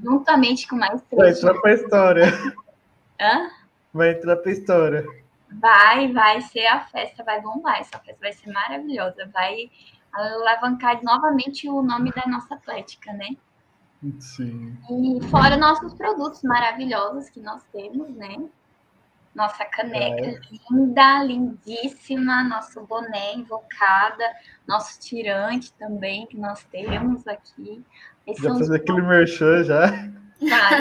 Juntamente 0.02 0.68
com 0.68 0.76
mais 0.76 1.02
três. 1.04 1.42
Vai 1.42 1.52
entrar 1.52 1.62
pra 1.62 1.74
história. 1.74 2.26
Hã? 3.20 3.50
Vai 3.94 4.12
entrar 4.12 4.38
pra 4.38 4.52
história. 4.52 5.06
Vai, 5.60 6.12
vai 6.12 6.42
ser 6.42 6.66
a 6.66 6.82
festa, 6.82 7.24
vai 7.24 7.42
bombar. 7.42 7.80
Essa 7.80 8.00
festa 8.00 8.20
vai 8.20 8.34
ser 8.34 8.52
maravilhosa. 8.52 9.30
Vai 9.34 9.70
alavancar 10.14 11.02
novamente 11.04 11.70
o 11.70 11.82
nome 11.82 12.12
da 12.12 12.24
nossa 12.28 12.56
atlética, 12.56 13.14
né? 13.14 13.30
Sim. 14.20 14.78
E 14.90 15.24
fora 15.30 15.58
nossos 15.58 15.94
produtos 15.94 16.44
maravilhosos 16.44 17.30
que 17.30 17.40
nós 17.40 17.64
temos, 17.72 18.10
né? 18.10 18.38
Nossa 19.38 19.64
caneca 19.66 20.26
é. 20.26 20.40
linda, 20.72 21.24
lindíssima, 21.24 22.44
nosso 22.44 22.84
boné 22.88 23.36
invocada, 23.36 24.24
nosso 24.68 25.00
tirante 25.00 25.72
também 25.74 26.26
que 26.26 26.36
nós 26.36 26.64
temos 26.72 27.28
aqui. 27.28 27.86
Esse 28.26 28.42
já 28.42 28.56
fez 28.56 28.72
aquele 28.72 29.04
merchan 29.04 29.64
já. 29.64 29.90
Tá, 29.92 30.80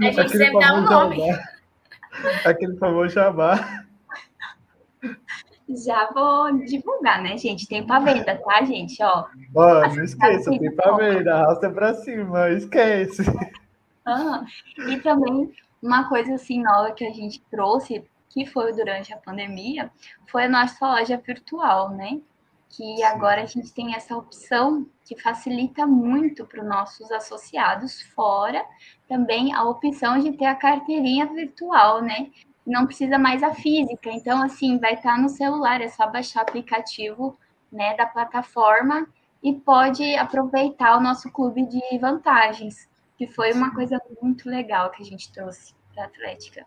né? 0.00 0.08
A 0.08 0.10
gente 0.10 0.36
sempre 0.36 0.58
dá 0.58 0.74
um 0.74 0.80
nome. 0.80 1.18
Jabá. 1.20 1.44
Aquele 2.44 2.76
famoso 2.76 3.14
jabá. 3.14 3.84
Já 5.68 6.10
vou 6.12 6.64
divulgar, 6.64 7.22
né, 7.22 7.38
gente? 7.38 7.68
Tem 7.68 7.86
para 7.86 8.00
venda, 8.00 8.36
tá, 8.36 8.64
gente? 8.64 9.00
Ó, 9.00 9.26
Ó 9.54 9.80
não 9.94 10.04
esqueça, 10.04 10.50
tem 10.50 10.74
para 10.74 10.96
venda, 10.96 11.34
arrasta 11.36 11.70
para 11.70 11.94
cima, 11.94 12.50
esquece. 12.50 13.22
Ah, 14.04 14.44
e 14.88 14.98
também 14.98 15.52
uma 15.82 16.08
coisa 16.08 16.34
assim 16.34 16.62
nova 16.62 16.92
que 16.92 17.04
a 17.04 17.12
gente 17.12 17.42
trouxe, 17.50 18.04
que 18.28 18.46
foi 18.46 18.72
durante 18.72 19.12
a 19.12 19.16
pandemia, 19.16 19.90
foi 20.30 20.44
a 20.44 20.48
nossa 20.48 20.86
loja 20.86 21.16
virtual, 21.18 21.90
né? 21.90 22.20
Que 22.68 22.96
Sim. 22.96 23.02
agora 23.02 23.42
a 23.42 23.46
gente 23.46 23.72
tem 23.74 23.94
essa 23.94 24.16
opção 24.16 24.86
que 25.04 25.20
facilita 25.20 25.86
muito 25.86 26.46
para 26.46 26.62
os 26.62 26.68
nossos 26.68 27.10
associados, 27.10 28.00
fora 28.14 28.64
também 29.08 29.52
a 29.52 29.64
opção 29.64 30.18
de 30.18 30.32
ter 30.32 30.46
a 30.46 30.54
carteirinha 30.54 31.26
virtual, 31.26 32.00
né? 32.00 32.30
Não 32.64 32.86
precisa 32.86 33.18
mais 33.18 33.42
a 33.42 33.52
física, 33.52 34.08
então 34.10 34.40
assim 34.40 34.78
vai 34.78 34.94
estar 34.94 35.18
no 35.18 35.28
celular, 35.28 35.80
é 35.80 35.88
só 35.88 36.06
baixar 36.06 36.40
o 36.40 36.42
aplicativo 36.42 37.36
né, 37.70 37.96
da 37.96 38.06
plataforma 38.06 39.06
e 39.42 39.52
pode 39.52 40.14
aproveitar 40.14 40.96
o 40.96 41.00
nosso 41.00 41.30
clube 41.30 41.66
de 41.66 41.98
vantagens 41.98 42.88
que 43.22 43.32
foi 43.32 43.52
uma 43.52 43.72
coisa 43.72 44.00
muito 44.20 44.50
legal 44.50 44.90
que 44.90 45.00
a 45.00 45.06
gente 45.06 45.30
trouxe 45.30 45.72
para 45.94 46.02
a 46.02 46.06
Atlética. 46.06 46.66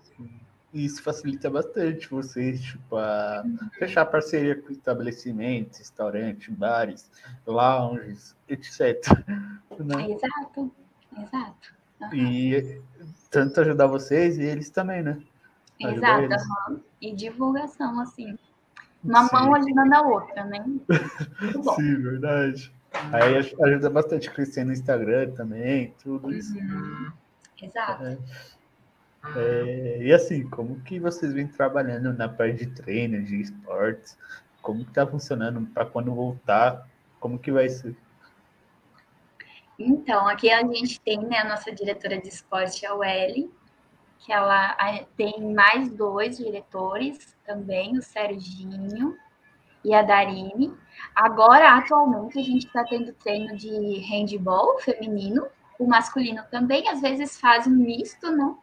Isso 0.73 1.03
facilita 1.03 1.49
bastante 1.49 2.09
vocês, 2.09 2.61
tipo, 2.61 2.95
a 2.95 3.43
fechar 3.77 4.05
parceria 4.05 4.55
com 4.55 4.71
estabelecimentos, 4.71 5.79
restaurantes, 5.79 6.53
bares, 6.55 7.11
lounges, 7.45 8.37
etc. 8.47 9.05
Né? 9.79 10.11
Exato, 10.11 10.71
exato. 11.17 11.75
Uhum. 12.01 12.13
E 12.13 12.81
tanto 13.29 13.59
ajudar 13.59 13.87
vocês 13.87 14.37
e 14.37 14.43
eles 14.43 14.69
também, 14.69 15.03
né? 15.03 15.21
Ajudar 15.83 16.23
exato, 16.23 16.71
uhum. 16.71 16.79
e 17.01 17.13
divulgação, 17.13 17.99
assim. 17.99 18.37
Uma 19.03 19.27
Sim. 19.27 19.35
mão 19.35 19.55
ajudando 19.55 19.93
a 19.93 20.01
outra, 20.03 20.45
né? 20.45 20.65
Sim, 21.75 22.01
verdade. 22.01 22.74
Aí 23.11 23.37
ajuda 23.37 23.89
bastante 23.89 24.29
a 24.29 24.31
crescer 24.31 24.63
no 24.63 24.73
Instagram 24.73 25.31
também, 25.31 25.93
tudo 26.01 26.33
isso. 26.33 26.57
Uhum. 26.57 27.11
Exato. 27.61 28.03
É. 28.03 28.17
É, 29.35 29.97
e 30.03 30.13
assim, 30.13 30.47
como 30.49 30.79
que 30.81 30.99
vocês 30.99 31.33
vêm 31.33 31.47
trabalhando 31.47 32.13
na 32.13 32.29
parte 32.29 32.65
de 32.65 32.67
treino, 32.67 33.23
de 33.23 33.41
esportes? 33.41 34.17
Como 34.61 34.85
que 34.85 34.91
tá 34.91 35.07
funcionando 35.07 35.65
para 35.67 35.85
quando 35.85 36.13
voltar? 36.13 36.87
Como 37.19 37.39
que 37.39 37.51
vai 37.51 37.67
ser? 37.69 37.95
Então, 39.79 40.27
aqui 40.27 40.49
a 40.51 40.61
gente 40.61 41.01
tem 41.01 41.19
né, 41.25 41.39
a 41.39 41.49
nossa 41.49 41.71
diretora 41.71 42.21
de 42.21 42.29
esporte, 42.29 42.85
a 42.85 42.93
Welly, 42.93 43.49
que 44.19 44.31
ela 44.31 44.75
tem 45.17 45.53
mais 45.53 45.91
dois 45.91 46.37
diretores 46.37 47.35
também, 47.45 47.97
o 47.97 48.01
Serginho 48.01 49.17
e 49.85 49.93
a 49.93 50.01
Darine. 50.01 50.73
Agora, 51.15 51.77
atualmente, 51.77 52.39
a 52.39 52.43
gente 52.43 52.65
está 52.65 52.83
tendo 52.83 53.13
treino 53.13 53.55
de 53.55 53.99
handball 53.99 54.79
feminino, 54.79 55.45
o 55.79 55.87
masculino 55.87 56.43
também, 56.49 56.89
às 56.89 57.01
vezes 57.01 57.39
faz 57.39 57.67
um 57.67 57.71
misto, 57.71 58.31
né? 58.31 58.55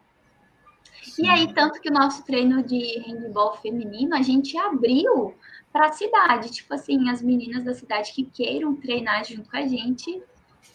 E 1.17 1.29
aí, 1.29 1.53
tanto 1.53 1.79
que 1.81 1.89
o 1.89 1.93
nosso 1.93 2.23
treino 2.25 2.63
de 2.63 2.99
handball 2.99 3.55
feminino, 3.57 4.15
a 4.15 4.21
gente 4.21 4.57
abriu 4.57 5.35
para 5.71 5.87
a 5.87 5.91
cidade. 5.91 6.51
Tipo 6.51 6.73
assim, 6.73 7.09
as 7.09 7.21
meninas 7.21 7.63
da 7.63 7.73
cidade 7.73 8.13
que 8.13 8.23
queiram 8.25 8.75
treinar 8.75 9.23
junto 9.25 9.49
com 9.49 9.57
a 9.57 9.67
gente, 9.67 10.21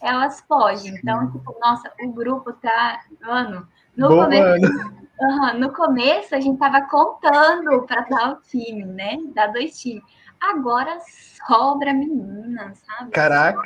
elas 0.00 0.40
podem. 0.42 0.94
Então, 0.94 1.30
tipo, 1.30 1.56
nossa, 1.60 1.92
o 2.02 2.12
grupo 2.12 2.52
tá. 2.52 3.00
Mano, 3.20 3.66
no 3.96 4.08
Bom, 4.08 4.24
começo. 4.24 4.98
Uhum, 5.20 5.58
no 5.58 5.72
começo 5.72 6.32
a 6.32 6.40
gente 6.40 6.58
tava 6.60 6.82
contando 6.82 7.82
para 7.82 8.02
dar 8.02 8.32
o 8.34 8.40
time, 8.42 8.84
né? 8.84 9.18
Dar 9.34 9.48
dois 9.48 9.76
times. 9.80 10.04
Agora 10.40 10.98
sobra 11.46 11.92
menina, 11.92 12.72
sabe? 12.74 13.10
Caraca! 13.10 13.60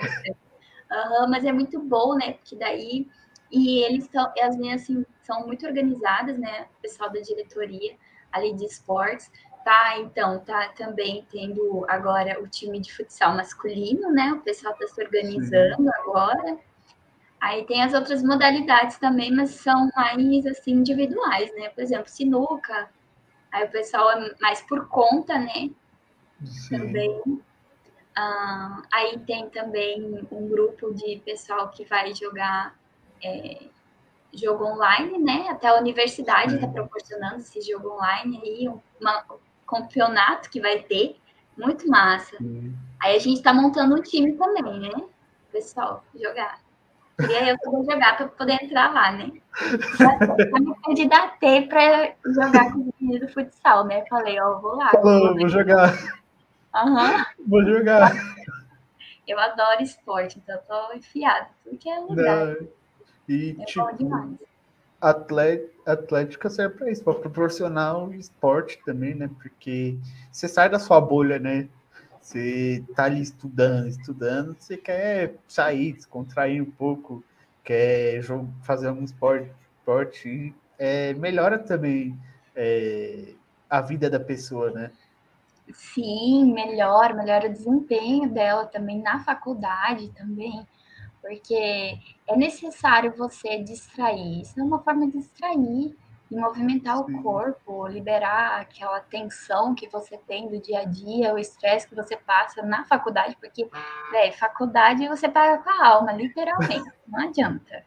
Uhum, 0.90 1.30
mas 1.30 1.44
é 1.44 1.52
muito 1.52 1.80
bom, 1.80 2.14
né? 2.14 2.34
Porque 2.34 2.56
daí. 2.56 3.08
E 3.50 3.80
eles 3.84 4.06
são, 4.06 4.32
as 4.42 4.56
meninas 4.56 4.82
assim, 4.82 5.04
são 5.22 5.46
muito 5.46 5.66
organizadas, 5.66 6.38
né? 6.38 6.66
O 6.78 6.82
pessoal 6.82 7.10
da 7.10 7.20
diretoria 7.20 7.96
ali 8.32 8.54
de 8.54 8.64
esportes. 8.64 9.30
Tá, 9.62 9.98
então, 9.98 10.40
tá 10.40 10.68
também 10.76 11.26
tendo 11.30 11.84
agora 11.88 12.42
o 12.42 12.48
time 12.48 12.80
de 12.80 12.92
futsal 12.92 13.36
masculino, 13.36 14.10
né? 14.10 14.32
O 14.32 14.40
pessoal 14.40 14.74
tá 14.74 14.86
se 14.88 15.00
organizando 15.02 15.76
Sim. 15.76 15.90
agora. 16.00 16.58
Aí 17.40 17.64
tem 17.66 17.82
as 17.82 17.92
outras 17.92 18.22
modalidades 18.22 18.98
também, 18.98 19.30
mas 19.30 19.50
são 19.50 19.90
mais 19.94 20.46
assim 20.46 20.72
individuais, 20.72 21.54
né? 21.54 21.68
Por 21.68 21.82
exemplo, 21.82 22.08
sinuca. 22.08 22.88
Aí 23.52 23.64
o 23.64 23.70
pessoal 23.70 24.10
é 24.12 24.34
mais 24.40 24.62
por 24.62 24.88
conta, 24.88 25.38
né? 25.38 25.70
Sim. 26.44 26.78
também. 26.78 27.42
Ah, 28.14 28.82
aí 28.92 29.18
tem 29.20 29.48
também 29.48 30.26
um 30.30 30.48
grupo 30.48 30.92
de 30.92 31.22
pessoal 31.24 31.68
que 31.70 31.84
vai 31.84 32.14
jogar 32.14 32.74
é, 33.24 33.62
jogo 34.32 34.64
online, 34.64 35.18
né? 35.18 35.48
Até 35.48 35.68
a 35.68 35.78
universidade 35.78 36.54
está 36.54 36.66
proporcionando 36.66 37.36
esse 37.36 37.60
jogo 37.60 37.94
online 37.94 38.40
aí, 38.42 38.68
um, 38.68 38.80
uma, 39.00 39.24
um 39.30 39.38
campeonato 39.66 40.50
que 40.50 40.60
vai 40.60 40.80
ter, 40.80 41.16
muito 41.56 41.88
massa. 41.88 42.36
Sim. 42.38 42.74
Aí 43.02 43.16
a 43.16 43.18
gente 43.18 43.38
está 43.38 43.52
montando 43.52 43.94
um 43.94 44.02
time 44.02 44.32
também, 44.32 44.80
né? 44.80 45.04
Pessoal, 45.50 46.04
jogar. 46.14 46.60
E 47.20 47.34
aí 47.34 47.50
eu 47.50 47.70
vou 47.70 47.84
jogar 47.84 48.16
para 48.16 48.28
poder 48.28 48.62
entrar 48.62 48.92
lá, 48.92 49.12
né? 49.12 49.30
Já 49.98 50.18
me 50.58 50.74
candidatei 50.82 51.66
para 51.66 52.14
jogar 52.24 52.72
com 52.72 52.80
os 52.80 52.86
meninos 52.98 53.26
do 53.26 53.32
futsal, 53.32 53.84
né? 53.84 54.04
Falei, 54.08 54.40
ó, 54.40 54.58
vou 54.58 54.76
lá. 54.76 54.90
Falou, 54.90 55.34
vou 55.36 55.48
jogar. 55.48 55.92
Uhum. 56.74 57.46
Vou 57.46 57.64
jogar. 57.64 58.12
Eu 59.26 59.38
adoro 59.38 59.82
esporte, 59.82 60.38
então 60.38 60.56
eu 60.56 60.62
tô 60.62 60.94
enfiada, 60.94 61.48
porque 61.62 61.88
é 61.88 62.00
legal. 62.00 62.56
E, 63.28 63.56
é 63.58 63.64
tipo, 63.64 63.86
Atlética 65.00 66.50
serve 66.50 66.76
para 66.76 66.90
isso, 66.90 67.04
para 67.04 67.14
proporcionar 67.14 67.96
o 68.04 68.14
esporte 68.14 68.80
também, 68.84 69.14
né? 69.14 69.30
Porque 69.40 69.96
você 70.30 70.48
sai 70.48 70.68
da 70.68 70.78
sua 70.78 71.00
bolha, 71.00 71.38
né? 71.38 71.68
Você 72.20 72.84
tá 72.94 73.04
ali 73.04 73.20
estudando, 73.20 73.88
estudando, 73.88 74.56
você 74.58 74.76
quer 74.76 75.36
sair, 75.48 75.92
descontrair 75.92 76.62
um 76.62 76.70
pouco, 76.70 77.24
quer 77.64 78.22
fazer 78.62 78.88
algum 78.88 79.04
esporte, 79.04 79.50
esporte 79.78 80.54
é, 80.78 81.14
melhora 81.14 81.58
também 81.58 82.16
é, 82.54 83.34
a 83.68 83.80
vida 83.80 84.08
da 84.08 84.20
pessoa, 84.20 84.70
né? 84.70 84.92
Sim, 85.72 86.52
melhora, 86.52 87.14
melhora 87.14 87.48
o 87.48 87.52
desempenho 87.52 88.28
dela 88.28 88.66
também 88.66 89.00
na 89.00 89.20
faculdade 89.20 90.10
também 90.10 90.66
porque 91.22 91.96
é 92.28 92.36
necessário 92.36 93.14
você 93.16 93.58
distrair. 93.58 94.42
Isso 94.42 94.58
é 94.60 94.62
uma 94.62 94.80
forma 94.80 95.06
de 95.06 95.18
distrair 95.18 95.96
e 96.30 96.36
movimentar 96.36 96.96
Sim. 96.96 97.02
o 97.02 97.22
corpo, 97.22 97.86
liberar 97.86 98.60
aquela 98.60 99.00
tensão 99.00 99.74
que 99.74 99.88
você 99.88 100.18
tem 100.26 100.48
do 100.48 100.60
dia 100.60 100.80
a 100.80 100.84
dia, 100.84 101.32
o 101.32 101.38
estresse 101.38 101.86
que 101.86 101.94
você 101.94 102.16
passa 102.16 102.62
na 102.62 102.84
faculdade, 102.84 103.36
porque, 103.40 103.68
velho, 104.10 104.32
faculdade 104.34 105.06
você 105.06 105.28
paga 105.28 105.62
com 105.62 105.70
a 105.70 105.86
alma, 105.86 106.12
literalmente, 106.12 106.90
não 107.06 107.20
adianta. 107.20 107.84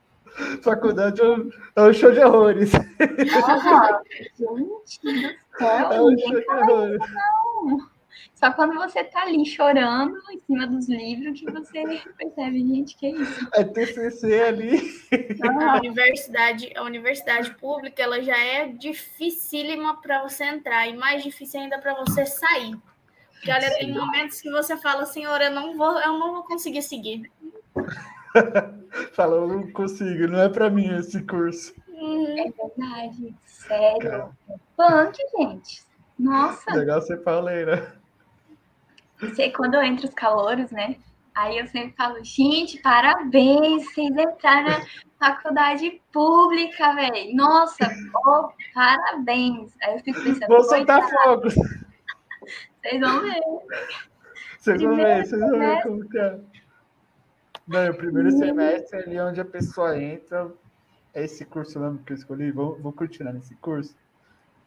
Faculdade 0.62 1.22
é 1.76 1.82
um 1.82 1.94
show 1.94 2.12
de 2.12 2.20
horrores. 2.20 2.72
Gente 2.72 2.84
do 5.02 5.58
céu, 5.58 5.92
é 5.92 6.02
um 6.02 6.18
show 6.18 6.32
de 6.32 6.52
horrores. 6.52 7.00
Não. 7.00 7.45
Só 8.34 8.52
quando 8.52 8.76
você 8.76 9.04
tá 9.04 9.22
ali 9.22 9.46
chorando 9.46 10.18
em 10.32 10.40
cima 10.46 10.68
dos 10.68 10.88
livros 10.90 11.40
que 11.40 11.52
você 11.52 12.02
percebe, 12.18 12.60
gente, 12.60 12.96
que 12.98 13.08
é 13.08 13.10
isso. 13.12 13.50
É 13.54 13.64
TCC 13.64 14.42
ali. 14.42 14.80
A 15.42 15.78
universidade, 15.78 16.72
a 16.76 16.84
universidade 16.84 17.54
pública, 17.56 18.02
ela 18.04 18.22
já 18.22 18.38
é 18.38 18.68
dificílima 18.68 20.02
para 20.02 20.24
você 20.24 20.46
entrar 20.46 20.88
e 20.88 20.96
mais 20.96 21.24
difícil 21.24 21.62
ainda 21.62 21.80
para 21.80 21.94
você 21.96 22.26
sair. 22.26 22.78
Porque 23.34 23.52
olha, 23.52 23.78
tem 23.78 23.94
momentos 23.94 24.42
que 24.42 24.50
você 24.50 24.76
fala, 24.78 25.06
senhor, 25.06 25.40
eu 25.42 25.52
não 25.52 25.78
vou, 25.78 26.00
eu 26.00 26.18
não 26.18 26.34
vou 26.34 26.44
conseguir 26.44 26.82
seguir. 26.82 27.32
fala, 29.14 29.36
eu 29.36 29.48
não 29.48 29.72
consigo, 29.72 30.28
não 30.28 30.42
é 30.42 30.50
para 30.50 30.70
mim 30.70 30.94
esse 30.98 31.22
curso. 31.24 31.74
Uhum. 31.88 32.38
É 32.38 32.52
verdade, 32.52 33.36
sério. 33.46 34.36
Punk, 34.76 35.18
gente. 35.38 35.86
Nossa. 36.18 36.74
Legal 36.74 37.02
ser 37.02 37.18
pauleira. 37.18 37.96
Você, 39.20 39.50
quando 39.50 39.76
eu 39.76 39.84
entro 39.84 40.08
os 40.08 40.14
calouros, 40.14 40.72
né? 40.72 40.98
Aí 41.36 41.58
eu 41.58 41.68
sempre 41.68 41.94
falo, 41.98 42.24
gente, 42.24 42.80
parabéns, 42.82 43.84
vocês 43.86 44.10
entraram 44.10 44.82
na 45.20 45.36
faculdade 45.36 46.02
pública, 46.12 46.96
velho. 46.96 47.36
Nossa, 47.36 47.92
oh, 48.26 48.50
parabéns. 48.74 49.74
Aí 49.84 49.96
eu 49.96 50.00
fico 50.00 50.24
pensando, 50.24 50.48
vou 50.48 50.64
soltar 50.64 51.02
fogo. 51.10 51.50
Vocês 51.50 53.02
vão 53.02 53.22
ver. 53.22 53.42
Vocês 54.58 54.82
vão 54.82 54.96
ver, 54.96 55.26
vocês 55.26 55.42
vão 55.42 55.60
ver 55.60 55.84
como 55.84 56.10
que 56.10 56.18
é. 56.18 56.40
Não, 57.68 57.90
o 57.90 57.98
primeiro 57.98 58.32
semestre 58.32 59.00
ali 59.00 59.20
onde 59.20 59.42
a 59.42 59.46
pessoa 59.46 59.98
entra, 60.00 60.52
é 61.14 61.24
esse 61.24 61.44
curso 61.44 61.80
mesmo 61.80 61.98
que 62.00 62.14
eu 62.14 62.18
escolhi, 62.18 62.52
vou, 62.52 62.80
vou 62.80 62.94
continuar 62.94 63.34
nesse 63.34 63.56
curso. 63.56 63.96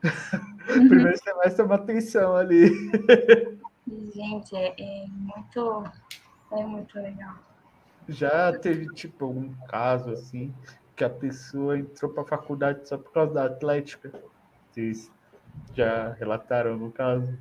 Uhum. 0.04 0.88
primeiro 0.88 1.18
semestre 1.18 1.62
é 1.62 1.64
uma 1.64 1.78
tensão 1.78 2.36
ali. 2.36 2.68
Gente, 4.14 4.54
é, 4.54 4.74
é, 4.78 5.06
muito, 5.08 5.84
é 6.52 6.64
muito 6.64 6.98
legal. 7.00 7.34
Já 8.08 8.56
teve, 8.58 8.86
tipo, 8.94 9.26
algum 9.26 9.52
caso, 9.66 10.10
assim, 10.10 10.54
que 10.96 11.04
a 11.04 11.10
pessoa 11.10 11.78
entrou 11.78 12.12
para 12.12 12.22
a 12.22 12.26
faculdade 12.26 12.88
só 12.88 12.96
por 12.96 13.12
causa 13.12 13.34
da 13.34 13.44
atlética? 13.44 14.10
Vocês 14.70 15.10
já 15.74 16.12
relataram 16.12 16.76
no 16.76 16.90
caso? 16.90 17.38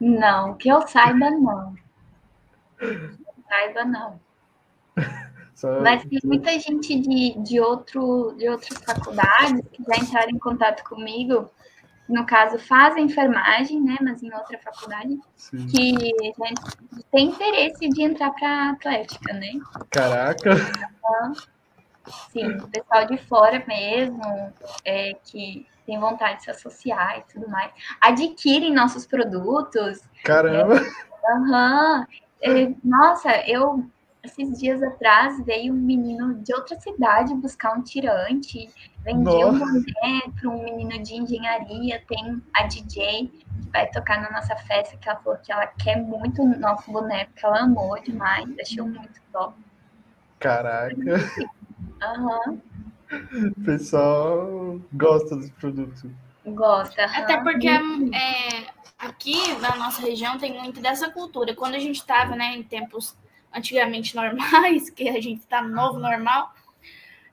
Não, 0.00 0.54
que 0.54 0.68
eu 0.68 0.86
saiba, 0.86 1.30
não. 1.30 1.74
saiba, 3.48 3.84
não. 3.84 4.20
Só... 5.56 5.80
Mas 5.80 6.04
tem 6.04 6.20
muita 6.22 6.50
gente 6.60 7.00
de, 7.00 7.34
de, 7.42 7.58
outro, 7.58 8.34
de 8.36 8.46
outras 8.46 8.78
faculdades 8.78 9.62
que 9.72 9.82
já 9.82 9.96
entraram 9.96 10.30
em 10.30 10.38
contato 10.38 10.84
comigo 10.84 11.50
no 12.08 12.24
caso, 12.24 12.58
fazem 12.58 13.06
enfermagem, 13.06 13.82
né, 13.82 13.96
mas 14.00 14.22
em 14.22 14.32
outra 14.32 14.58
faculdade, 14.58 15.18
Sim. 15.34 15.66
que 15.66 16.12
tem 17.10 17.26
interesse 17.26 17.88
de 17.88 18.02
entrar 18.02 18.30
para 18.30 18.48
a 18.48 18.70
Atlética, 18.70 19.32
né? 19.32 19.52
Caraca! 19.90 20.50
Então, 20.52 21.32
sim, 22.30 22.46
o 22.58 22.68
pessoal 22.68 23.06
de 23.06 23.18
fora 23.18 23.64
mesmo, 23.66 24.22
é, 24.84 25.14
que 25.24 25.66
tem 25.84 25.98
vontade 25.98 26.38
de 26.38 26.44
se 26.44 26.50
associar 26.52 27.18
e 27.18 27.32
tudo 27.32 27.48
mais, 27.50 27.72
adquirem 28.00 28.72
nossos 28.72 29.04
produtos. 29.04 30.00
Caramba! 30.22 30.76
É, 32.40 32.62
é, 32.62 32.74
nossa, 32.84 33.30
eu 33.48 33.84
esses 34.26 34.58
dias 34.58 34.82
atrás 34.82 35.44
veio 35.44 35.72
um 35.72 35.76
menino 35.76 36.34
de 36.42 36.54
outra 36.54 36.78
cidade 36.78 37.34
buscar 37.34 37.76
um 37.76 37.82
tirante, 37.82 38.68
vendia 39.02 39.46
um 39.46 39.58
boné 39.58 40.22
para 40.40 40.50
um 40.50 40.62
menino 40.62 41.02
de 41.02 41.14
engenharia, 41.14 42.02
tem 42.06 42.42
a 42.54 42.66
DJ 42.66 43.28
que 43.28 43.70
vai 43.72 43.88
tocar 43.90 44.20
na 44.20 44.30
nossa 44.30 44.54
festa, 44.56 44.96
que 44.96 45.08
ela 45.08 45.18
falou 45.20 45.38
que 45.38 45.52
ela 45.52 45.66
quer 45.66 46.02
muito 46.02 46.42
o 46.42 46.58
nosso 46.58 46.90
boné, 46.90 47.26
porque 47.26 47.46
ela 47.46 47.60
amou 47.60 48.00
demais, 48.02 48.48
achou 48.60 48.86
muito 48.86 49.20
top. 49.32 49.54
Caraca! 50.38 50.94
Aham. 52.02 52.60
O 53.56 53.64
pessoal 53.64 54.80
gosta 54.92 55.36
dos 55.36 55.50
produtos. 55.50 56.10
Gosta. 56.44 57.04
Até 57.04 57.40
porque 57.40 57.68
é, 57.68 58.66
aqui 58.98 59.54
na 59.60 59.76
nossa 59.76 60.02
região 60.02 60.38
tem 60.38 60.60
muito 60.60 60.80
dessa 60.80 61.10
cultura. 61.10 61.54
Quando 61.54 61.74
a 61.74 61.78
gente 61.78 61.96
estava 61.96 62.34
né, 62.34 62.54
em 62.54 62.62
tempos 62.62 63.16
antigamente 63.56 64.14
normais, 64.14 64.90
que 64.90 65.08
a 65.08 65.20
gente 65.20 65.46
tá 65.46 65.62
no 65.62 65.74
novo 65.74 65.98
normal, 65.98 66.52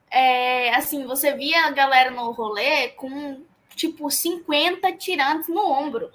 é, 0.09 0.73
assim, 0.75 1.05
você 1.05 1.33
via 1.33 1.65
a 1.65 1.71
galera 1.71 2.11
no 2.11 2.31
rolê 2.31 2.89
com, 2.89 3.43
tipo, 3.75 4.09
50 4.09 4.93
tirantes 4.93 5.49
no 5.49 5.65
ombro. 5.65 6.11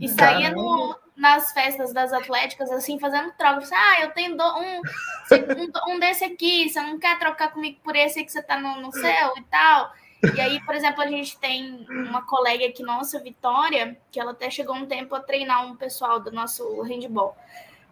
E 0.00 0.08
saía 0.08 0.50
no, 0.50 0.98
nas 1.16 1.52
festas 1.52 1.92
das 1.92 2.12
atléticas, 2.12 2.70
assim, 2.70 2.98
fazendo 2.98 3.32
troca. 3.32 3.60
Você, 3.60 3.74
ah, 3.74 4.02
eu 4.02 4.10
tenho 4.10 4.34
um, 4.34 4.80
um, 5.92 5.94
um, 5.94 5.98
desse 6.00 6.24
aqui, 6.24 6.68
você 6.68 6.80
não 6.80 6.98
quer 6.98 7.18
trocar 7.18 7.52
comigo 7.52 7.78
por 7.84 7.94
esse 7.94 8.24
que 8.24 8.32
você 8.32 8.42
tá 8.42 8.58
no, 8.58 8.80
no 8.80 8.90
céu 8.90 9.34
e 9.36 9.42
tal? 9.42 9.92
E 10.34 10.40
aí, 10.40 10.60
por 10.64 10.74
exemplo, 10.74 11.02
a 11.02 11.06
gente 11.06 11.38
tem 11.38 11.86
uma 11.88 12.22
colega 12.22 12.66
aqui 12.66 12.82
nossa, 12.82 13.20
Vitória, 13.20 13.96
que 14.10 14.18
ela 14.18 14.32
até 14.32 14.50
chegou 14.50 14.74
um 14.74 14.86
tempo 14.86 15.14
a 15.14 15.20
treinar 15.20 15.66
um 15.66 15.76
pessoal 15.76 16.18
do 16.18 16.32
nosso 16.32 16.80
handball. 16.82 17.36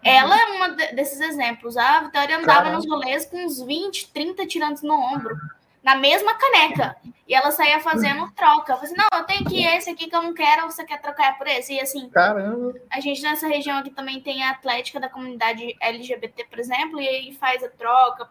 Ela 0.03 0.41
é 0.41 0.45
uma 0.47 0.69
desses 0.69 1.21
exemplos. 1.21 1.77
A 1.77 2.01
Vitória 2.01 2.37
andava 2.37 2.65
Caramba. 2.65 2.77
nos 2.77 2.89
rolês 2.89 3.25
com 3.25 3.45
uns 3.45 3.63
20, 3.63 4.11
30 4.13 4.47
tirantes 4.47 4.83
no 4.83 4.95
ombro, 4.95 5.37
na 5.83 5.95
mesma 5.95 6.35
caneca. 6.35 6.97
E 7.27 7.35
ela 7.35 7.53
saía 7.53 7.81
fazendo 7.81 8.31
troca. 8.33 8.73
Eu 8.73 8.77
falei 8.77 8.93
assim, 8.93 8.97
não, 8.97 9.19
eu 9.19 9.25
tenho 9.25 9.45
que 9.45 9.65
esse 9.65 9.89
aqui 9.91 10.09
que 10.09 10.17
eu 10.17 10.23
não 10.23 10.35
quero, 10.35 10.67
você 10.67 10.85
quer 10.85 11.01
trocar 11.01 11.39
por 11.39 11.47
esse? 11.47 11.75
E 11.75 11.81
assim, 11.81 12.09
Caramba. 12.11 12.75
a 12.91 13.01
gente 13.01 13.23
nessa 13.23 13.47
região 13.47 13.79
aqui 13.79 13.91
também 13.91 14.21
tem 14.21 14.43
a 14.43 14.51
atlética 14.51 14.99
da 14.99 15.09
comunidade 15.09 15.77
LGBT, 15.81 16.45
por 16.45 16.59
exemplo, 16.59 17.01
e 17.01 17.09
aí 17.09 17.35
faz 17.35 17.63
a 17.63 17.69
troca. 17.69 18.29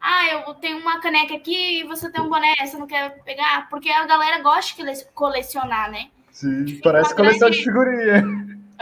Ah, 0.00 0.28
eu 0.28 0.54
tenho 0.54 0.78
uma 0.78 1.00
caneca 1.00 1.34
aqui 1.34 1.80
e 1.80 1.84
você 1.84 2.10
tem 2.10 2.22
um 2.22 2.28
boné, 2.28 2.54
você 2.60 2.76
não 2.76 2.86
quer 2.86 3.22
pegar? 3.22 3.68
Porque 3.70 3.88
a 3.88 4.04
galera 4.04 4.42
gosta 4.42 4.84
de 4.84 5.04
colecionar, 5.14 5.90
né? 5.90 6.10
Sim, 6.30 6.80
parece 6.82 7.14
coleção 7.14 7.48
de 7.48 7.62
figurinha. 7.62 8.22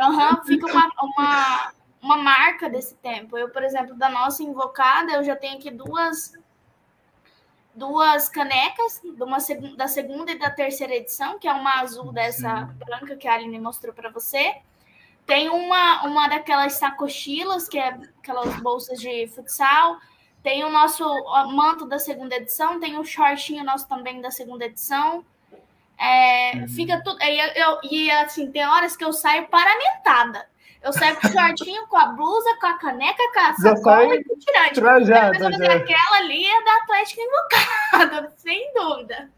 Aham, 0.00 0.30
uhum, 0.30 0.44
fica 0.44 0.66
uma, 0.66 0.90
uma 1.00 1.72
uma 2.02 2.16
marca 2.16 2.68
desse 2.68 2.96
tempo. 2.96 3.38
Eu, 3.38 3.48
por 3.48 3.62
exemplo, 3.62 3.94
da 3.94 4.10
nossa 4.10 4.42
invocada, 4.42 5.12
eu 5.12 5.22
já 5.24 5.36
tenho 5.36 5.56
aqui 5.56 5.70
duas 5.70 6.32
duas 7.74 8.28
canecas, 8.28 9.00
uma, 9.18 9.38
da 9.76 9.88
segunda 9.88 10.30
e 10.32 10.38
da 10.38 10.50
terceira 10.50 10.94
edição, 10.94 11.38
que 11.38 11.48
é 11.48 11.52
uma 11.52 11.80
azul 11.80 12.12
dessa 12.12 12.64
branca 12.86 13.16
que 13.16 13.26
a 13.26 13.34
Aline 13.34 13.58
mostrou 13.58 13.94
para 13.94 14.10
você. 14.10 14.56
Tem 15.24 15.48
uma, 15.48 16.04
uma 16.04 16.28
daquelas 16.28 16.74
sacochilas, 16.74 17.68
que 17.68 17.78
é 17.78 17.98
aquelas 18.18 18.60
bolsas 18.60 19.00
de 19.00 19.26
futsal. 19.28 19.98
Tem 20.42 20.64
o 20.64 20.70
nosso 20.70 21.04
manto 21.52 21.86
da 21.86 21.98
segunda 21.98 22.34
edição, 22.34 22.80
tem 22.80 22.98
o 22.98 23.04
shortinho 23.04 23.64
nosso 23.64 23.88
também 23.88 24.20
da 24.20 24.30
segunda 24.30 24.66
edição. 24.66 25.24
É, 25.96 26.56
uhum. 26.56 26.68
Fica 26.68 27.00
tudo. 27.02 27.22
E, 27.22 27.60
eu, 27.60 27.78
e 27.84 28.10
assim, 28.10 28.50
tem 28.50 28.66
horas 28.66 28.96
que 28.96 29.04
eu 29.04 29.12
saio 29.12 29.46
paramentada. 29.46 30.46
Eu 30.82 30.92
saio 30.92 31.14
com 31.20 31.28
o 31.28 31.30
shortinho, 31.30 31.86
com 31.86 31.96
a 31.96 32.06
blusa, 32.06 32.56
com 32.60 32.66
a 32.66 32.78
caneca, 32.78 33.22
com 33.32 33.40
a 33.40 33.54
sacola 33.54 34.16
e 34.16 34.24
com 34.24 34.34
o 34.34 34.38
tirante. 34.38 34.74
Trajada, 34.74 35.52
já. 35.52 35.74
Aquela 35.74 36.16
ali 36.18 36.44
é 36.44 36.64
da 36.64 36.76
Atlético 36.78 37.20
Invocada, 37.20 38.32
sem 38.36 38.72
dúvida. 38.74 39.30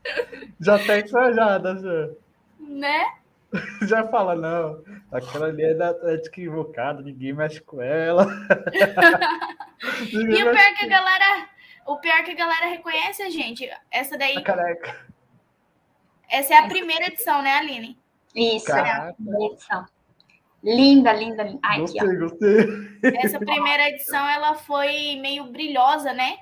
Já 0.59 0.79
tá 0.79 1.03
trajada, 1.03 1.77
já. 1.77 2.15
Né? 2.61 3.05
Já 3.87 4.09
fala, 4.09 4.35
não, 4.35 4.83
aquela 5.13 5.47
ali 5.47 5.63
é 5.63 5.75
da 5.75 5.91
Atlético 5.91 6.41
Invocada, 6.41 7.03
ninguém 7.03 7.33
mexe 7.33 7.61
com 7.61 7.81
ela. 7.81 8.27
e 10.11 10.17
o 10.17 10.27
pior 10.27 10.57
é 10.57 10.75
que 10.75 10.85
a 10.85 10.89
galera, 10.89 11.49
O 11.87 11.97
pior 11.99 12.17
é 12.17 12.23
que 12.25 12.33
a 12.33 12.35
galera 12.35 12.67
reconhece 12.67 13.23
a 13.23 13.31
gente. 13.31 13.71
Essa 13.93 14.19
daí. 14.19 14.37
A 14.37 14.43
careca. 14.43 15.07
Essa 16.29 16.55
é 16.55 16.59
a 16.59 16.67
primeira 16.67 17.07
edição, 17.07 17.43
né, 17.43 17.59
Aline? 17.59 17.97
Isso, 18.35 18.67
Caraca. 18.67 18.89
é 18.89 19.11
a 19.11 19.13
primeira 19.13 19.55
edição. 19.55 19.87
Linda, 20.65 21.13
linda, 21.13 21.43
linda. 21.43 21.61
Ai, 21.63 21.83
aqui, 21.83 21.99
ó. 22.03 22.07
Gostei, 22.07 22.67
gostei. 22.67 23.21
Essa 23.23 23.39
primeira 23.39 23.91
edição 23.91 24.27
ela 24.27 24.55
foi 24.55 25.17
meio 25.21 25.45
brilhosa, 25.45 26.13
né? 26.15 26.39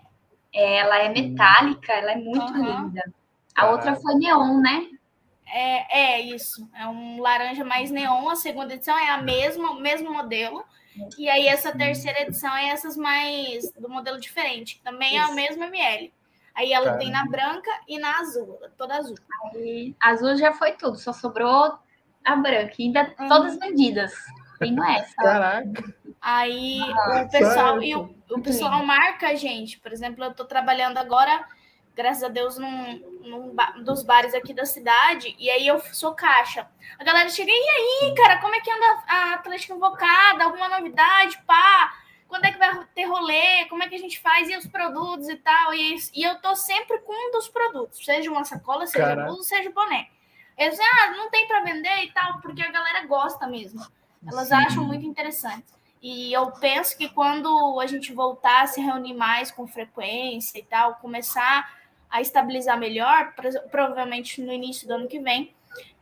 Ela 0.55 0.99
é 0.99 1.09
metálica, 1.09 1.93
ela 1.93 2.13
é 2.13 2.17
muito 2.17 2.41
Aham. 2.41 2.85
linda. 2.85 3.03
A 3.57 3.71
outra 3.71 3.97
foi 3.97 4.15
neon, 4.15 4.61
né? 4.61 4.87
É, 5.47 6.01
é 6.01 6.21
isso. 6.21 6.71
É 6.75 6.87
um 6.87 7.21
laranja 7.21 7.65
mais 7.65 7.91
neon. 7.91 8.29
A 8.29 8.37
segunda 8.37 8.75
edição 8.75 8.97
é 8.97 9.11
a 9.11 9.21
mesma, 9.21 9.73
o 9.73 9.81
mesmo 9.81 10.13
modelo. 10.13 10.65
E 11.19 11.29
aí 11.29 11.47
essa 11.47 11.73
terceira 11.73 12.23
edição 12.23 12.55
é 12.55 12.69
essas 12.69 12.97
mais 12.97 13.73
do 13.73 13.89
modelo 13.89 14.21
diferente. 14.21 14.77
que 14.77 14.83
Também 14.83 15.19
é 15.19 15.23
o 15.23 15.27
Isso. 15.27 15.35
mesmo 15.35 15.65
ML. 15.65 16.13
Aí 16.55 16.73
ela 16.73 16.85
Caramba. 16.85 17.03
tem 17.03 17.11
na 17.11 17.25
branca 17.27 17.71
e 17.89 17.99
na 17.99 18.19
azul, 18.21 18.59
toda 18.77 18.97
azul. 18.97 19.17
E 19.57 19.95
azul 19.99 20.37
já 20.37 20.53
foi 20.53 20.73
tudo, 20.73 20.99
só 20.99 21.13
sobrou 21.13 21.79
a 22.25 22.37
branca. 22.37 22.75
E 22.79 22.85
ainda 22.85 23.15
Uhum. 23.19 23.29
todas 23.29 23.59
vendidas. 23.59 24.13
Tenho 24.59 24.83
essa. 24.85 25.15
Caraca. 25.17 25.95
Aí 26.21 26.79
Ah, 26.81 27.25
o 27.27 27.31
pessoal 27.31 27.81
certo. 27.81 27.83
e 27.83 27.95
o, 27.97 28.15
o 28.31 28.41
pessoal 28.41 28.85
marca 28.85 29.29
a 29.29 29.35
gente. 29.35 29.79
Por 29.81 29.93
exemplo, 29.93 30.23
eu 30.25 30.33
tô 30.35 30.45
trabalhando 30.45 30.99
agora, 30.99 31.45
graças 31.97 32.23
a 32.23 32.29
Deus, 32.29 32.57
num, 32.59 32.95
num 33.25 33.55
ba- 33.55 33.75
dos 33.85 34.05
bares 34.05 34.33
aqui 34.35 34.55
da 34.55 34.65
cidade, 34.65 35.35
e 35.39 35.51
aí 35.51 35.67
eu 35.67 35.81
sou 35.93 36.15
caixa. 36.15 36.69
A 36.99 37.03
galera 37.05 37.29
chega, 37.29 37.51
e 37.51 37.53
aí, 37.55 38.15
cara, 38.15 38.39
como 38.41 38.55
é 38.55 38.61
que 38.61 38.71
anda 38.71 39.03
a 39.09 39.35
Atlética 39.35 39.75
Invocada? 39.75 40.45
Alguma 40.45 40.69
novidade? 40.69 41.37
Pá! 41.45 41.93
Quando 42.29 42.45
é 42.47 42.53
que 42.53 42.59
vai 42.59 42.73
ter 42.95 43.05
rolê? 43.05 43.67
Como 43.69 43.83
é 43.83 43.89
que 43.89 43.95
a 43.97 43.99
gente 43.99 44.19
faz? 44.21 44.49
E 44.49 44.57
os 44.57 44.67
produtos 44.67 45.29
e 45.29 45.37
tal? 45.37 45.75
E, 45.75 45.97
e 46.15 46.23
eu 46.23 46.41
tô 46.41 46.55
sempre 46.55 46.99
com 47.01 47.13
um 47.13 47.31
dos 47.33 47.49
produtos, 47.49 48.03
seja 48.03 48.31
uma 48.31 48.45
sacola, 48.45 48.87
seja 48.87 49.17
blusa, 49.17 49.43
seja 49.43 49.71
boné. 49.71 50.07
Eles 50.57 50.79
dizem, 50.79 50.87
ah, 50.87 51.11
não 51.17 51.31
tem 51.31 51.47
para 51.49 51.62
vender 51.62 52.05
e 52.05 52.12
tal, 52.12 52.41
porque 52.41 52.62
a 52.62 52.71
galera 52.71 53.07
gosta 53.07 53.47
mesmo. 53.47 53.85
Elas 54.27 54.49
Sim. 54.49 54.55
acham 54.55 54.85
muito 54.85 55.05
interessante. 55.05 55.67
E 56.01 56.33
eu 56.33 56.51
penso 56.53 56.97
que 56.97 57.09
quando 57.09 57.79
a 57.81 57.87
gente 57.87 58.12
voltar 58.12 58.62
a 58.62 58.67
se 58.67 58.81
reunir 58.81 59.15
mais 59.15 59.51
com 59.51 59.67
frequência 59.67 60.59
e 60.59 60.62
tal, 60.62 60.97
começar 60.97 61.81
a 62.11 62.21
estabilizar 62.21 62.79
melhor, 62.79 63.33
pro- 63.35 63.69
provavelmente 63.71 64.43
no 64.43 64.53
início 64.53 64.87
do 64.87 64.95
ano 64.95 65.09
que 65.09 65.21
vem, 65.21 65.55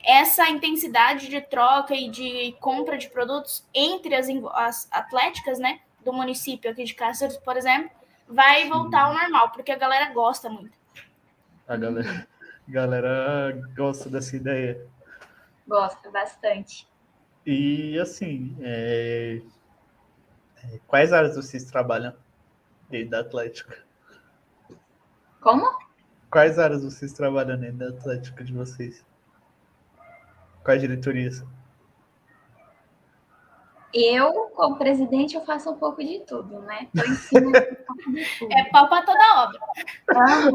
essa 0.03 0.49
intensidade 0.49 1.29
de 1.29 1.41
troca 1.41 1.95
e 1.95 2.09
de 2.09 2.57
compra 2.61 2.99
de 2.99 3.09
produtos 3.11 3.65
entre 3.73 4.15
as, 4.15 4.27
as 4.55 4.89
atléticas, 4.91 5.59
né, 5.59 5.81
do 6.05 6.13
município 6.13 6.71
aqui 6.71 6.83
de 6.83 6.95
Cáceres, 6.95 7.37
por 7.37 7.57
exemplo, 7.57 7.91
vai 8.27 8.69
voltar 8.69 9.03
ao 9.03 9.15
normal, 9.15 9.51
porque 9.51 9.71
a 9.71 9.77
galera 9.77 10.13
gosta 10.13 10.49
muito. 10.49 10.73
A 11.69 11.77
galera, 11.77 12.27
galera 12.71 13.53
gosta 13.77 14.09
dessa 14.09 14.37
ideia. 14.37 14.87
Gosto 15.67 16.11
bastante. 16.11 16.89
E 17.45 17.99
assim, 17.99 18.57
é, 18.61 19.41
é, 20.65 20.81
quais 20.87 21.13
áreas 21.13 21.37
vocês 21.37 21.65
trabalham 21.65 22.15
dentro 22.89 23.11
da 23.11 23.21
Atlética? 23.21 23.77
Como? 25.41 25.67
Quais 26.31 26.59
áreas 26.59 26.85
vocês 26.85 27.13
trabalham 27.13 27.59
dentro 27.59 27.79
da 27.79 27.89
Atlética 27.89 28.45
de 28.45 28.53
vocês? 28.53 29.05
Quais 30.63 30.81
diretorias? 30.81 31.45
Eu, 33.93 34.33
como 34.55 34.79
presidente, 34.79 35.35
eu 35.35 35.45
faço 35.45 35.71
um 35.71 35.77
pouco 35.77 36.05
de 36.05 36.21
tudo, 36.21 36.61
né? 36.61 36.89
Um 36.95 37.01
pouco 37.01 38.13
de 38.13 38.25
tudo. 38.39 38.53
É 38.53 38.65
pau 38.71 38.89
para 38.89 39.05
toda 39.05 39.43
obra. 39.43 39.61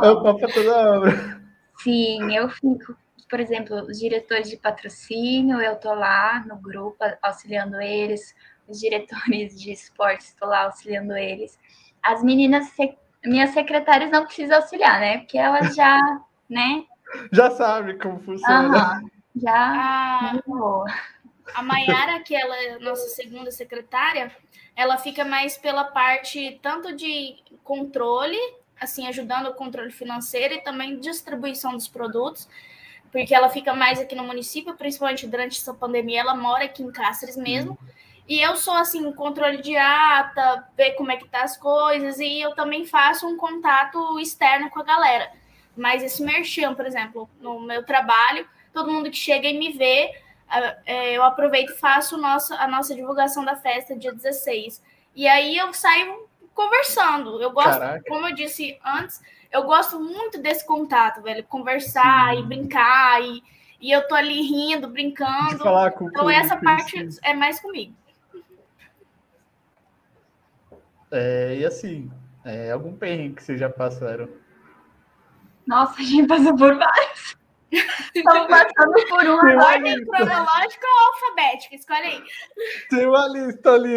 É 0.05 0.09
o 0.09 0.23
papo 0.23 0.53
toda 0.53 0.91
obra. 0.97 1.44
Sim, 1.77 2.35
eu 2.35 2.49
fico, 2.49 2.95
por 3.29 3.39
exemplo, 3.39 3.75
os 3.83 3.99
diretores 3.99 4.49
de 4.49 4.57
patrocínio, 4.57 5.61
eu 5.61 5.75
tô 5.79 5.93
lá 5.93 6.43
no 6.47 6.57
grupo 6.57 6.97
auxiliando 7.21 7.79
eles, 7.81 8.35
os 8.67 8.79
diretores 8.79 9.59
de 9.59 9.71
esportes, 9.71 10.27
estou 10.29 10.47
lá 10.47 10.63
auxiliando 10.65 11.15
eles. 11.15 11.57
As 12.01 12.23
meninas, 12.23 12.67
sec- 12.69 12.97
minhas 13.23 13.51
secretárias 13.51 14.11
não 14.11 14.25
precisam 14.25 14.57
auxiliar, 14.57 14.99
né? 14.99 15.19
Porque 15.19 15.37
elas 15.37 15.75
já, 15.75 15.99
né? 16.49 16.83
Já 17.31 17.51
sabe 17.51 17.97
como 17.97 18.19
funciona. 18.19 18.77
Aham, 18.77 19.09
já 19.35 20.31
A, 20.31 20.41
boa. 20.47 20.85
A 21.53 21.61
Maiara, 21.63 22.21
que 22.21 22.35
ela 22.35 22.55
é 22.63 22.79
nossa 22.79 23.07
segunda 23.09 23.51
secretária, 23.51 24.31
ela 24.75 24.97
fica 24.97 25.23
mais 25.23 25.57
pela 25.57 25.85
parte 25.85 26.59
tanto 26.61 26.95
de 26.95 27.35
controle, 27.63 28.37
assim, 28.79 29.07
ajudando 29.07 29.47
o 29.47 29.53
controle 29.53 29.91
financeiro 29.91 30.53
e 30.53 30.61
também 30.61 30.99
distribuição 30.99 31.73
dos 31.73 31.87
produtos, 31.87 32.47
porque 33.11 33.33
ela 33.33 33.49
fica 33.49 33.73
mais 33.73 33.99
aqui 33.99 34.15
no 34.15 34.23
município, 34.23 34.75
principalmente 34.75 35.27
durante 35.27 35.59
essa 35.59 35.73
pandemia, 35.73 36.21
ela 36.21 36.35
mora 36.35 36.65
aqui 36.65 36.83
em 36.83 36.91
Cáceres 36.91 37.37
mesmo. 37.37 37.77
E 38.27 38.41
eu 38.41 38.57
sou 38.57 38.73
assim, 38.73 39.11
controle 39.13 39.61
de 39.61 39.77
ata, 39.77 40.67
ver 40.75 40.91
como 40.91 41.11
é 41.11 41.17
que 41.17 41.27
tá 41.27 41.43
as 41.43 41.55
coisas, 41.55 42.19
e 42.19 42.41
eu 42.41 42.55
também 42.55 42.85
faço 42.85 43.27
um 43.27 43.37
contato 43.37 44.19
externo 44.19 44.69
com 44.69 44.79
a 44.79 44.83
galera. 44.83 45.31
Mas 45.77 46.03
esse 46.03 46.23
merchan, 46.23 46.73
por 46.73 46.85
exemplo, 46.85 47.29
no 47.39 47.59
meu 47.59 47.83
trabalho, 47.83 48.47
todo 48.73 48.91
mundo 48.91 49.11
que 49.11 49.17
chega 49.17 49.47
e 49.47 49.57
me 49.57 49.71
vê, 49.73 50.11
ah, 50.49 50.75
é, 50.85 51.13
eu 51.13 51.23
aproveito 51.23 51.71
e 51.71 51.77
faço 51.77 52.15
a 52.15 52.67
nossa 52.67 52.95
divulgação 52.95 53.45
da 53.45 53.55
festa 53.55 53.95
dia 53.95 54.11
16. 54.11 54.81
E 55.15 55.27
aí 55.27 55.57
eu 55.57 55.71
saio 55.73 56.24
conversando. 56.55 57.39
Eu 57.41 57.51
gosto, 57.51 57.79
Caraca. 57.79 58.03
como 58.07 58.27
eu 58.27 58.33
disse 58.33 58.79
antes, 58.83 59.21
eu 59.51 59.63
gosto 59.63 59.99
muito 59.99 60.41
desse 60.41 60.65
contato, 60.65 61.21
velho. 61.21 61.43
Conversar 61.43 62.33
Sim. 62.33 62.39
e 62.39 62.43
brincar, 62.43 63.21
e, 63.21 63.43
e 63.79 63.91
eu 63.91 64.07
tô 64.07 64.15
ali 64.15 64.41
rindo, 64.41 64.87
brincando. 64.87 65.59
falar 65.59 65.91
com 65.91 66.07
Então 66.07 66.29
essa 66.29 66.57
parte 66.57 66.97
assim. 66.99 67.19
é 67.23 67.33
mais 67.33 67.59
comigo. 67.59 67.93
É, 71.11 71.57
e 71.59 71.65
assim, 71.65 72.11
é, 72.43 72.71
algum 72.71 72.95
perrengue 72.95 73.35
que 73.35 73.43
vocês 73.43 73.59
já 73.59 73.69
passaram? 73.69 74.27
Nossa, 75.67 75.99
a 75.99 76.03
gente 76.03 76.27
passou 76.27 76.55
por 76.55 76.75
vários. 76.75 77.37
Estamos 78.13 78.47
passando 78.49 79.07
por 79.09 79.25
um 79.25 79.39
Tem 79.39 79.55
uma. 79.55 79.65
Ordem 79.65 79.95
lista, 79.95 80.11
cronológica 80.17 80.87
ou 80.87 81.07
alfabética? 81.07 81.75
Escolhe 81.75 82.05
aí. 82.05 82.23
tem 82.89 83.05
uma 83.07 83.27
lista 83.27 83.71
ali. 83.71 83.95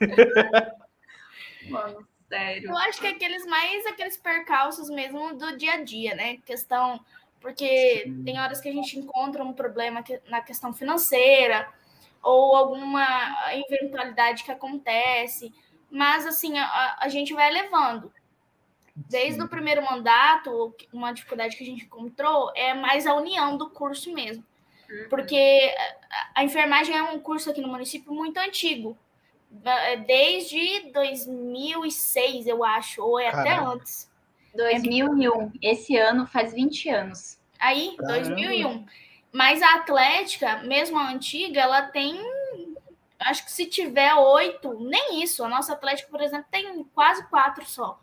Mano, 1.70 2.06
sério. 2.28 2.70
Eu 2.70 2.76
acho 2.78 3.00
que 3.00 3.06
aqueles 3.06 3.44
mais 3.46 3.86
aqueles 3.86 4.16
percalços 4.16 4.88
mesmo 4.90 5.34
do 5.34 5.56
dia 5.56 5.74
a 5.74 5.82
dia, 5.82 6.14
né? 6.14 6.38
Questão. 6.44 7.00
Porque 7.40 8.02
Sim. 8.04 8.24
tem 8.24 8.40
horas 8.40 8.60
que 8.60 8.68
a 8.68 8.72
gente 8.72 8.98
encontra 8.98 9.44
um 9.44 9.52
problema 9.52 10.02
que- 10.02 10.20
na 10.28 10.40
questão 10.40 10.72
financeira 10.72 11.68
ou 12.22 12.56
alguma 12.56 13.06
eventualidade 13.52 14.42
que 14.42 14.50
acontece. 14.50 15.52
Mas, 15.90 16.26
assim, 16.26 16.58
a, 16.58 16.96
a 17.00 17.08
gente 17.08 17.32
vai 17.32 17.50
levando. 17.50 18.12
Desde 18.96 19.40
o 19.42 19.48
primeiro 19.48 19.84
mandato, 19.84 20.74
uma 20.92 21.12
dificuldade 21.12 21.56
que 21.56 21.62
a 21.62 21.66
gente 21.66 21.84
encontrou 21.84 22.50
é 22.56 22.74
mais 22.74 23.06
a 23.06 23.14
união 23.14 23.56
do 23.56 23.70
curso 23.70 24.12
mesmo. 24.12 24.44
Porque 25.10 25.74
a- 26.10 26.40
a 26.40 26.44
enfermagem 26.44 26.96
é 26.96 27.02
um 27.02 27.20
curso 27.20 27.50
aqui 27.50 27.60
no 27.60 27.68
município 27.68 28.12
muito 28.12 28.38
antigo. 28.38 28.96
É 29.64 29.96
Desde 29.96 30.90
2006, 30.92 32.46
eu 32.46 32.64
acho, 32.64 33.02
ou 33.02 33.18
é 33.18 33.28
até 33.28 33.50
Caraca. 33.50 33.70
antes. 33.70 34.10
2001. 34.54 35.52
Esse 35.60 35.96
ano 35.96 36.26
faz 36.26 36.52
20 36.52 36.88
anos. 36.88 37.38
Aí, 37.58 37.94
Caramba. 37.96 38.20
2001. 38.20 38.86
Mas 39.32 39.60
a 39.62 39.74
Atlética, 39.74 40.62
mesmo 40.62 40.98
a 40.98 41.10
antiga, 41.10 41.60
ela 41.60 41.82
tem. 41.82 42.18
Acho 43.18 43.44
que 43.44 43.52
se 43.52 43.66
tiver 43.66 44.14
oito, 44.14 44.74
nem 44.80 45.22
isso. 45.22 45.44
A 45.44 45.48
nossa 45.48 45.72
Atlética, 45.72 46.10
por 46.10 46.20
exemplo, 46.20 46.46
tem 46.50 46.84
quase 46.94 47.26
quatro 47.28 47.64
só. 47.64 48.00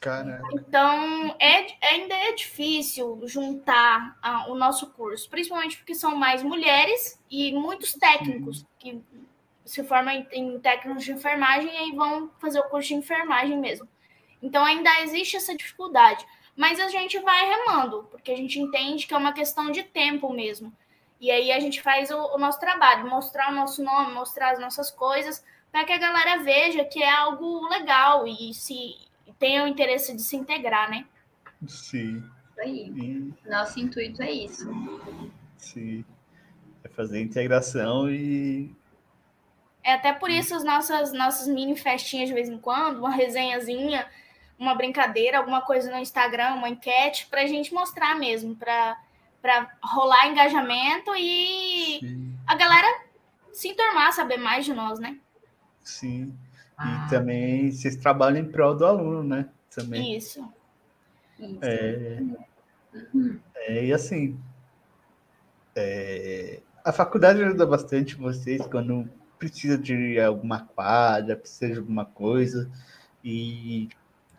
Caraca. 0.00 0.44
Então, 0.52 1.36
é, 1.38 1.66
ainda 1.92 2.14
é 2.14 2.32
difícil 2.32 3.20
juntar 3.24 4.18
ah, 4.20 4.46
o 4.48 4.56
nosso 4.56 4.90
curso, 4.90 5.30
principalmente 5.30 5.76
porque 5.76 5.94
são 5.94 6.16
mais 6.16 6.42
mulheres 6.42 7.22
e 7.30 7.52
muitos 7.52 7.92
técnicos 7.92 8.66
que 8.80 9.00
se 9.64 9.82
formam 9.84 10.14
em, 10.14 10.26
em 10.32 10.60
técnicos 10.60 11.04
de 11.04 11.12
enfermagem 11.12 11.72
e 11.72 11.76
aí 11.76 11.92
vão 11.92 12.30
fazer 12.38 12.60
o 12.60 12.68
curso 12.68 12.88
de 12.88 12.94
enfermagem 12.94 13.58
mesmo. 13.58 13.88
Então, 14.42 14.64
ainda 14.64 15.00
existe 15.02 15.36
essa 15.36 15.56
dificuldade. 15.56 16.26
Mas 16.56 16.78
a 16.78 16.88
gente 16.88 17.18
vai 17.20 17.48
remando, 17.48 18.04
porque 18.10 18.30
a 18.30 18.36
gente 18.36 18.58
entende 18.60 19.06
que 19.06 19.14
é 19.14 19.16
uma 19.16 19.32
questão 19.32 19.70
de 19.70 19.82
tempo 19.82 20.32
mesmo. 20.32 20.72
E 21.20 21.30
aí 21.30 21.52
a 21.52 21.60
gente 21.60 21.80
faz 21.80 22.10
o, 22.10 22.16
o 22.34 22.38
nosso 22.38 22.60
trabalho, 22.60 23.08
mostrar 23.08 23.50
o 23.50 23.54
nosso 23.54 23.82
nome, 23.82 24.12
mostrar 24.12 24.52
as 24.52 24.58
nossas 24.58 24.90
coisas, 24.90 25.42
para 25.70 25.84
que 25.84 25.92
a 25.92 25.98
galera 25.98 26.42
veja 26.42 26.84
que 26.84 27.02
é 27.02 27.10
algo 27.10 27.66
legal 27.68 28.26
e 28.26 28.52
se 28.52 28.96
tenha 29.38 29.64
o 29.64 29.66
interesse 29.66 30.14
de 30.14 30.22
se 30.22 30.36
integrar, 30.36 30.90
né? 30.90 31.06
Sim. 31.66 32.18
Isso 32.50 32.60
aí. 32.60 33.32
Nosso 33.46 33.80
intuito 33.80 34.22
é 34.22 34.30
isso. 34.30 34.68
sim. 35.56 36.04
É 36.84 36.88
fazer 36.88 37.18
a 37.18 37.22
integração 37.22 38.10
e. 38.10 38.74
É 39.84 39.94
até 39.94 40.12
por 40.12 40.30
isso 40.30 40.54
as 40.54 40.64
nossas, 40.64 41.12
nossas 41.12 41.48
mini 41.48 41.76
festinhas 41.76 42.28
de 42.28 42.34
vez 42.34 42.48
em 42.48 42.58
quando, 42.58 42.98
uma 42.98 43.10
resenhazinha, 43.10 44.06
uma 44.58 44.74
brincadeira, 44.74 45.38
alguma 45.38 45.60
coisa 45.60 45.90
no 45.90 45.98
Instagram, 45.98 46.54
uma 46.54 46.68
enquete, 46.68 47.26
para 47.26 47.42
a 47.42 47.46
gente 47.46 47.74
mostrar 47.74 48.14
mesmo, 48.14 48.54
para 48.54 48.96
rolar 49.82 50.28
engajamento 50.28 51.12
e 51.16 51.98
Sim. 52.00 52.38
a 52.46 52.54
galera 52.54 53.02
se 53.52 53.68
enturmar, 53.68 54.12
saber 54.12 54.36
mais 54.36 54.64
de 54.64 54.72
nós, 54.72 55.00
né? 55.00 55.18
Sim. 55.82 56.26
E 56.26 56.34
ah. 56.78 57.06
também 57.10 57.70
vocês 57.70 57.96
trabalham 57.96 58.38
em 58.38 58.50
prol 58.50 58.76
do 58.76 58.86
aluno, 58.86 59.22
né? 59.24 59.48
Também. 59.74 60.16
Isso. 60.16 60.48
É, 61.60 62.22
é, 63.56 63.84
e 63.86 63.92
assim, 63.92 64.38
é, 65.74 66.60
a 66.84 66.92
faculdade 66.92 67.42
ajuda 67.42 67.66
bastante 67.66 68.14
vocês 68.14 68.64
quando 68.66 69.08
precisa 69.42 69.76
de 69.76 70.20
alguma 70.20 70.60
quadra, 70.60 71.34
precisa 71.34 71.72
de 71.72 71.78
alguma 71.80 72.04
coisa. 72.04 72.70
E 73.24 73.88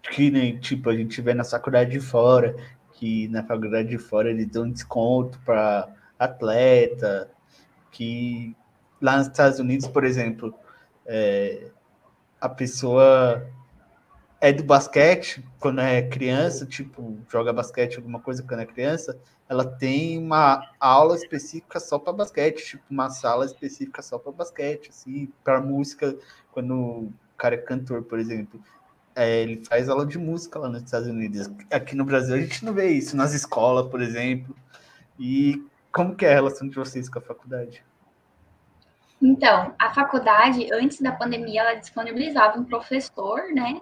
que 0.01 0.31
nem, 0.31 0.57
tipo, 0.57 0.89
a 0.89 0.95
gente 0.95 1.21
vê 1.21 1.33
na 1.33 1.43
faculdade 1.43 1.91
de 1.91 1.99
fora, 1.99 2.55
que 2.93 3.27
na 3.27 3.43
faculdade 3.43 3.89
de 3.89 3.97
fora 3.97 4.29
eles 4.29 4.47
dão 4.47 4.69
desconto 4.69 5.37
para 5.45 5.93
atleta, 6.17 7.29
que 7.91 8.55
lá 9.01 9.17
nos 9.17 9.27
Estados 9.27 9.59
Unidos, 9.59 9.87
por 9.87 10.05
exemplo, 10.05 10.53
é, 11.05 11.69
a 12.39 12.47
pessoa 12.47 13.45
é 14.43 14.51
do 14.51 14.62
basquete 14.62 15.41
quando 15.58 15.79
é 15.79 16.01
criança, 16.01 16.65
tipo, 16.65 17.17
joga 17.32 17.53
basquete, 17.53 17.95
alguma 17.95 18.19
coisa 18.19 18.43
quando 18.43 18.60
é 18.60 18.65
criança, 18.65 19.17
ela 19.47 19.63
tem 19.63 20.19
uma 20.19 20.69
aula 20.77 21.15
específica 21.15 21.79
só 21.79 21.97
para 21.97 22.12
basquete, 22.12 22.71
tipo, 22.71 22.84
uma 22.89 23.10
sala 23.10 23.45
específica 23.45 24.01
só 24.01 24.19
para 24.19 24.34
basquete, 24.34 24.89
assim, 24.89 25.32
para 25.45 25.62
música, 25.62 26.13
quando 26.51 26.75
o 26.75 27.13
cara 27.38 27.56
é 27.56 27.58
cantor, 27.58 28.03
por 28.03 28.19
exemplo. 28.19 28.62
É, 29.15 29.43
ele 29.43 29.63
faz 29.63 29.88
aula 29.88 30.06
de 30.06 30.17
música 30.17 30.60
lá 30.60 30.67
nos 30.67 30.84
Estados 30.84 31.08
Unidos. 31.08 31.49
Aqui 31.71 31.95
no 31.95 32.03
Brasil 32.03 32.36
a 32.36 32.39
gente 32.41 32.65
não 32.65 32.73
vê 32.73 32.89
isso 32.89 33.15
nas 33.15 33.34
escolas, 33.34 33.88
por 33.88 34.01
exemplo. 34.01 34.53
E 35.17 35.65
como 35.89 36.17
que 36.17 36.25
é 36.25 36.32
a 36.32 36.36
relação 36.36 36.67
de 36.67 36.75
vocês 36.75 37.08
com 37.08 37.19
a 37.19 37.21
faculdade? 37.21 37.82
Então, 39.21 39.73
a 39.79 39.93
faculdade, 39.93 40.67
antes 40.73 40.99
da 40.99 41.13
pandemia, 41.13 41.62
ela 41.62 41.75
disponibilizava 41.75 42.60
um 42.60 42.65
professor, 42.65 43.43
né? 43.53 43.79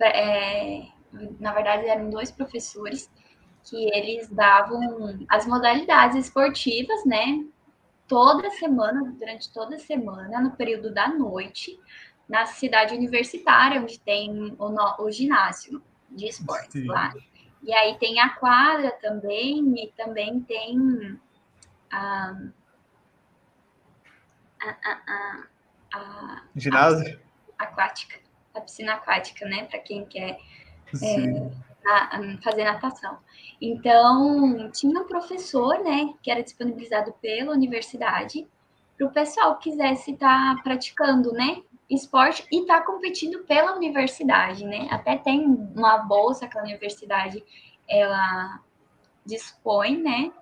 É, 0.00 0.86
na 1.40 1.52
verdade, 1.52 1.86
eram 1.86 2.10
dois 2.10 2.30
professores 2.30 3.10
que 3.64 3.90
eles 3.94 4.28
davam 4.28 4.80
as 5.28 5.46
modalidades 5.46 6.26
esportivas, 6.26 7.04
né? 7.04 7.44
Toda 8.06 8.50
semana, 8.50 9.14
durante 9.18 9.52
toda 9.52 9.74
a 9.74 9.78
semana, 9.78 10.40
no 10.40 10.52
período 10.52 10.92
da 10.92 11.08
noite, 11.08 11.78
na 12.28 12.46
cidade 12.46 12.94
universitária, 12.94 13.80
onde 13.80 13.98
tem 13.98 14.54
o, 14.58 14.68
no, 14.68 14.96
o 15.00 15.10
ginásio 15.10 15.82
de 16.10 16.28
esportes 16.28 16.82
Sim. 16.82 16.86
lá. 16.86 17.12
E 17.62 17.72
aí 17.74 17.98
tem 17.98 18.20
a 18.20 18.30
quadra 18.30 18.92
também, 18.92 19.82
e 19.82 19.92
também 19.96 20.40
tem 20.40 21.18
a 21.90 22.36
a, 24.60 24.90
a, 24.90 25.42
a, 25.94 26.42
ginásio 26.56 27.20
a, 27.58 27.64
aquática, 27.64 28.18
a 28.58 28.60
piscina 28.60 28.94
aquática, 28.94 29.46
né? 29.46 29.64
Para 29.64 29.78
quem 29.78 30.04
quer 30.04 30.38
é, 31.02 32.38
fazer 32.42 32.64
natação. 32.64 33.18
Então, 33.60 34.70
tinha 34.70 35.00
um 35.00 35.06
professor, 35.06 35.82
né, 35.82 36.12
que 36.22 36.30
era 36.30 36.42
disponibilizado 36.42 37.12
pela 37.20 37.52
universidade 37.52 38.46
para 38.96 39.06
o 39.06 39.10
pessoal 39.10 39.56
que 39.58 39.70
quisesse 39.70 40.12
estar 40.12 40.56
tá 40.56 40.62
praticando, 40.62 41.32
né, 41.32 41.62
esporte 41.88 42.46
e 42.50 42.60
estar 42.60 42.80
tá 42.80 42.86
competindo 42.86 43.44
pela 43.44 43.76
universidade, 43.76 44.64
né? 44.64 44.88
Até 44.90 45.16
tem 45.16 45.44
uma 45.44 45.98
bolsa 45.98 46.48
que 46.48 46.58
a 46.58 46.62
universidade 46.62 47.42
ela 47.88 48.60
dispõe, 49.24 49.96
né, 49.96 50.32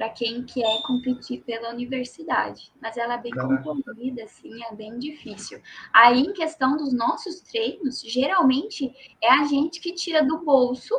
para 0.00 0.08
quem 0.08 0.42
quer 0.44 0.80
competir 0.86 1.42
pela 1.44 1.68
universidade. 1.68 2.72
Mas 2.80 2.96
ela 2.96 3.14
é 3.16 3.18
bem 3.18 3.32
concorrida, 3.32 4.24
assim, 4.24 4.50
é 4.64 4.74
bem 4.74 4.98
difícil. 4.98 5.60
Aí, 5.92 6.22
em 6.22 6.32
questão 6.32 6.74
dos 6.74 6.90
nossos 6.90 7.42
treinos, 7.42 8.00
geralmente 8.00 8.90
é 9.22 9.30
a 9.30 9.44
gente 9.44 9.78
que 9.78 9.92
tira 9.92 10.24
do 10.24 10.38
bolso, 10.38 10.94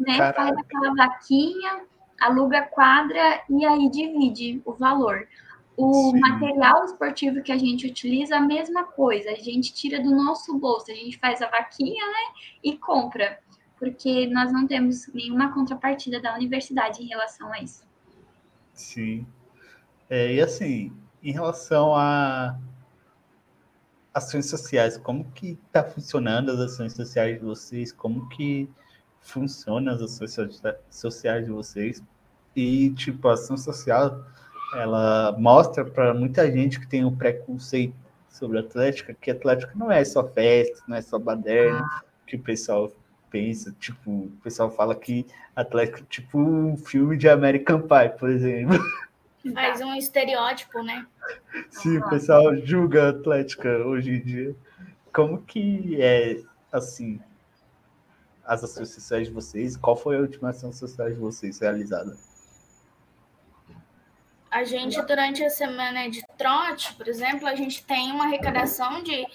né? 0.00 0.16
Caraca. 0.16 0.42
Faz 0.42 0.56
aquela 0.56 0.94
vaquinha, 0.94 1.84
aluga 2.18 2.62
quadra 2.62 3.42
e 3.50 3.62
aí 3.66 3.90
divide 3.90 4.62
o 4.64 4.72
valor. 4.72 5.28
O 5.76 6.12
Sim. 6.12 6.20
material 6.20 6.82
esportivo 6.86 7.42
que 7.42 7.52
a 7.52 7.58
gente 7.58 7.86
utiliza, 7.86 8.38
a 8.38 8.40
mesma 8.40 8.84
coisa. 8.84 9.32
A 9.32 9.34
gente 9.34 9.74
tira 9.74 10.02
do 10.02 10.16
nosso 10.16 10.58
bolso, 10.58 10.90
a 10.90 10.94
gente 10.94 11.18
faz 11.18 11.42
a 11.42 11.50
vaquinha, 11.50 12.06
né? 12.06 12.32
E 12.64 12.78
compra. 12.78 13.38
Porque 13.78 14.26
nós 14.28 14.50
não 14.50 14.66
temos 14.66 15.08
nenhuma 15.12 15.52
contrapartida 15.52 16.18
da 16.18 16.34
universidade 16.34 17.02
em 17.02 17.06
relação 17.06 17.52
a 17.52 17.60
isso. 17.60 17.85
Sim. 18.76 19.26
É, 20.08 20.34
e 20.34 20.40
assim, 20.40 20.92
em 21.22 21.32
relação 21.32 21.96
a 21.96 22.56
ações 24.14 24.48
sociais, 24.48 24.96
como 24.96 25.24
que 25.32 25.58
está 25.66 25.82
funcionando 25.82 26.50
as 26.50 26.60
ações 26.60 26.92
sociais 26.92 27.38
de 27.38 27.44
vocês? 27.44 27.90
Como 27.90 28.28
que 28.28 28.68
funcionam 29.20 29.92
as 29.94 30.00
ações 30.00 30.36
sociais 30.88 31.44
de 31.44 31.50
vocês? 31.50 32.02
E, 32.54 32.90
tipo, 32.90 33.28
a 33.28 33.32
ação 33.32 33.56
social, 33.56 34.24
ela 34.74 35.34
mostra 35.38 35.84
para 35.84 36.14
muita 36.14 36.50
gente 36.50 36.78
que 36.78 36.86
tem 36.86 37.04
um 37.04 37.14
preconceito 37.14 37.94
sobre 38.28 38.58
a 38.58 38.60
Atlética, 38.60 39.14
que 39.14 39.30
a 39.30 39.34
Atlética 39.34 39.72
não 39.74 39.90
é 39.90 40.04
só 40.04 40.26
festa, 40.28 40.82
não 40.86 40.96
é 40.96 41.02
só 41.02 41.18
baderna, 41.18 41.80
ah. 41.80 42.02
que 42.26 42.36
o 42.36 42.42
pessoal 42.42 42.90
pensa, 43.36 43.76
tipo, 43.78 44.10
o 44.10 44.38
pessoal 44.42 44.70
fala 44.70 44.94
que 44.94 45.26
Atlético 45.54 45.98
é 45.98 46.06
tipo 46.08 46.38
um 46.38 46.74
filme 46.74 47.18
de 47.18 47.28
American 47.28 47.82
Pie, 47.82 48.18
por 48.18 48.30
exemplo. 48.30 48.78
Faz 49.52 49.82
um 49.82 49.94
estereótipo, 49.94 50.82
né? 50.82 51.06
Sim, 51.70 51.98
o 51.98 52.08
pessoal 52.08 52.56
julga 52.64 53.04
a 53.04 53.08
Atlética 53.10 53.68
hoje 53.68 54.10
em 54.12 54.20
dia. 54.22 54.56
Como 55.12 55.42
que 55.42 56.00
é, 56.00 56.40
assim, 56.72 57.20
as 58.44 58.64
ações 58.64 58.88
sociais 58.88 59.28
de 59.28 59.34
vocês? 59.34 59.76
Qual 59.76 59.96
foi 59.96 60.16
a 60.16 60.20
última 60.20 60.50
ação 60.50 60.72
social 60.72 61.08
de 61.08 61.16
vocês 61.16 61.60
realizada? 61.60 62.16
A 64.50 64.64
gente, 64.64 65.00
durante 65.02 65.44
a 65.44 65.50
semana 65.50 66.08
de 66.08 66.24
trote, 66.38 66.94
por 66.94 67.06
exemplo, 67.06 67.46
a 67.46 67.54
gente 67.54 67.84
tem 67.84 68.10
uma 68.10 68.24
arrecadação 68.24 69.02
de 69.02 69.26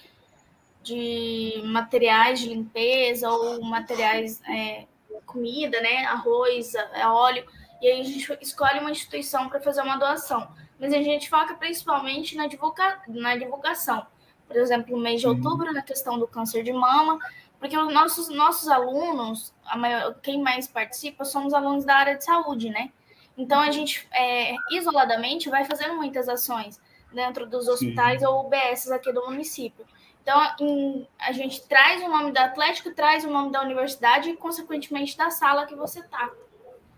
de 0.84 1.62
materiais 1.66 2.40
de 2.40 2.50
limpeza 2.50 3.30
ou 3.30 3.62
materiais, 3.62 4.42
é, 4.50 4.86
comida, 5.26 5.80
né? 5.82 6.06
Arroz, 6.06 6.74
é, 6.76 7.08
óleo. 7.08 7.46
E 7.82 7.88
aí 7.88 8.02
a 8.02 8.04
gente 8.04 8.38
escolhe 8.42 8.80
uma 8.80 8.92
instituição 8.92 9.50
para 9.50 9.60
fazer 9.60 9.82
uma 9.82 9.98
doação. 9.98 10.48
Mas 10.80 10.94
a 10.94 11.02
gente 11.02 11.30
foca 11.30 11.54
principalmente 11.54 12.36
na, 12.36 12.48
divulga 12.48 13.02
na 13.08 13.36
divulgação. 13.36 14.06
Por 14.48 14.58
exemplo, 14.58 14.96
no 14.96 15.02
mês 15.02 15.22
de 15.22 15.28
outubro, 15.28 15.72
na 15.72 15.82
questão 15.82 16.20
do 16.20 16.28
câncer 16.28 16.64
de 16.64 16.74
mama, 16.74 17.18
porque 17.60 17.78
os 17.78 17.94
nossos, 17.94 18.28
nossos 18.30 18.68
alunos, 18.68 19.54
maior, 19.78 20.16
quem 20.22 20.42
mais 20.42 20.68
participa, 20.68 21.24
somos 21.24 21.54
alunos 21.54 21.86
da 21.86 21.96
área 21.96 22.18
de 22.18 22.26
saúde, 22.26 22.70
né? 22.70 22.92
Então 23.38 23.60
a 23.60 23.72
gente, 23.72 24.08
é, 24.12 24.54
isoladamente, 24.72 25.50
vai 25.50 25.64
fazendo 25.64 25.96
muitas 25.96 26.28
ações 26.28 26.82
dentro 27.14 27.48
dos 27.48 27.68
hospitais 27.68 28.22
Sim. 28.22 28.26
ou 28.26 28.46
UBSs 28.46 28.92
aqui 28.92 29.14
do 29.14 29.26
município. 29.26 29.86
Então, 30.22 30.40
em, 30.60 31.08
a 31.20 31.32
gente 31.32 31.68
traz 31.68 32.04
o 32.04 32.10
nome 32.10 32.32
do 32.32 32.38
Atlético, 32.38 32.92
traz 32.92 33.26
o 33.26 33.30
nome 33.30 33.52
da 33.52 33.62
universidade 33.62 34.30
e, 34.30 34.38
consequentemente, 34.38 35.18
da 35.18 35.32
sala 35.32 35.66
que 35.66 35.76
você 35.76 36.04
tá. 36.04 36.30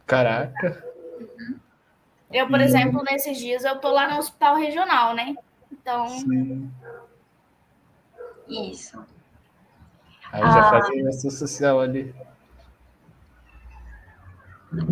Caraca! 0.05 0.83
Eu, 2.31 2.47
por 2.47 2.59
exemplo, 2.59 3.03
nesses 3.03 3.37
dias, 3.37 3.63
eu 3.63 3.79
tô 3.79 3.89
lá 3.89 4.09
no 4.09 4.17
hospital 4.17 4.55
regional, 4.55 5.13
né? 5.13 5.35
Então. 5.71 6.07
Sim. 6.07 6.71
Isso. 8.47 9.03
Aí 10.31 10.41
já 10.41 10.67
ah, 10.67 10.69
fazia 10.69 11.09
ação 11.09 11.29
social 11.29 11.79
ali. 11.79 12.13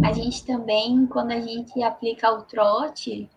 A 0.06 0.14
gente 0.14 0.46
também, 0.46 1.08
quando 1.08 1.32
a 1.32 1.42
gente 1.42 1.82
aplica 1.82 2.32
o 2.32 2.44
trote 2.44 3.28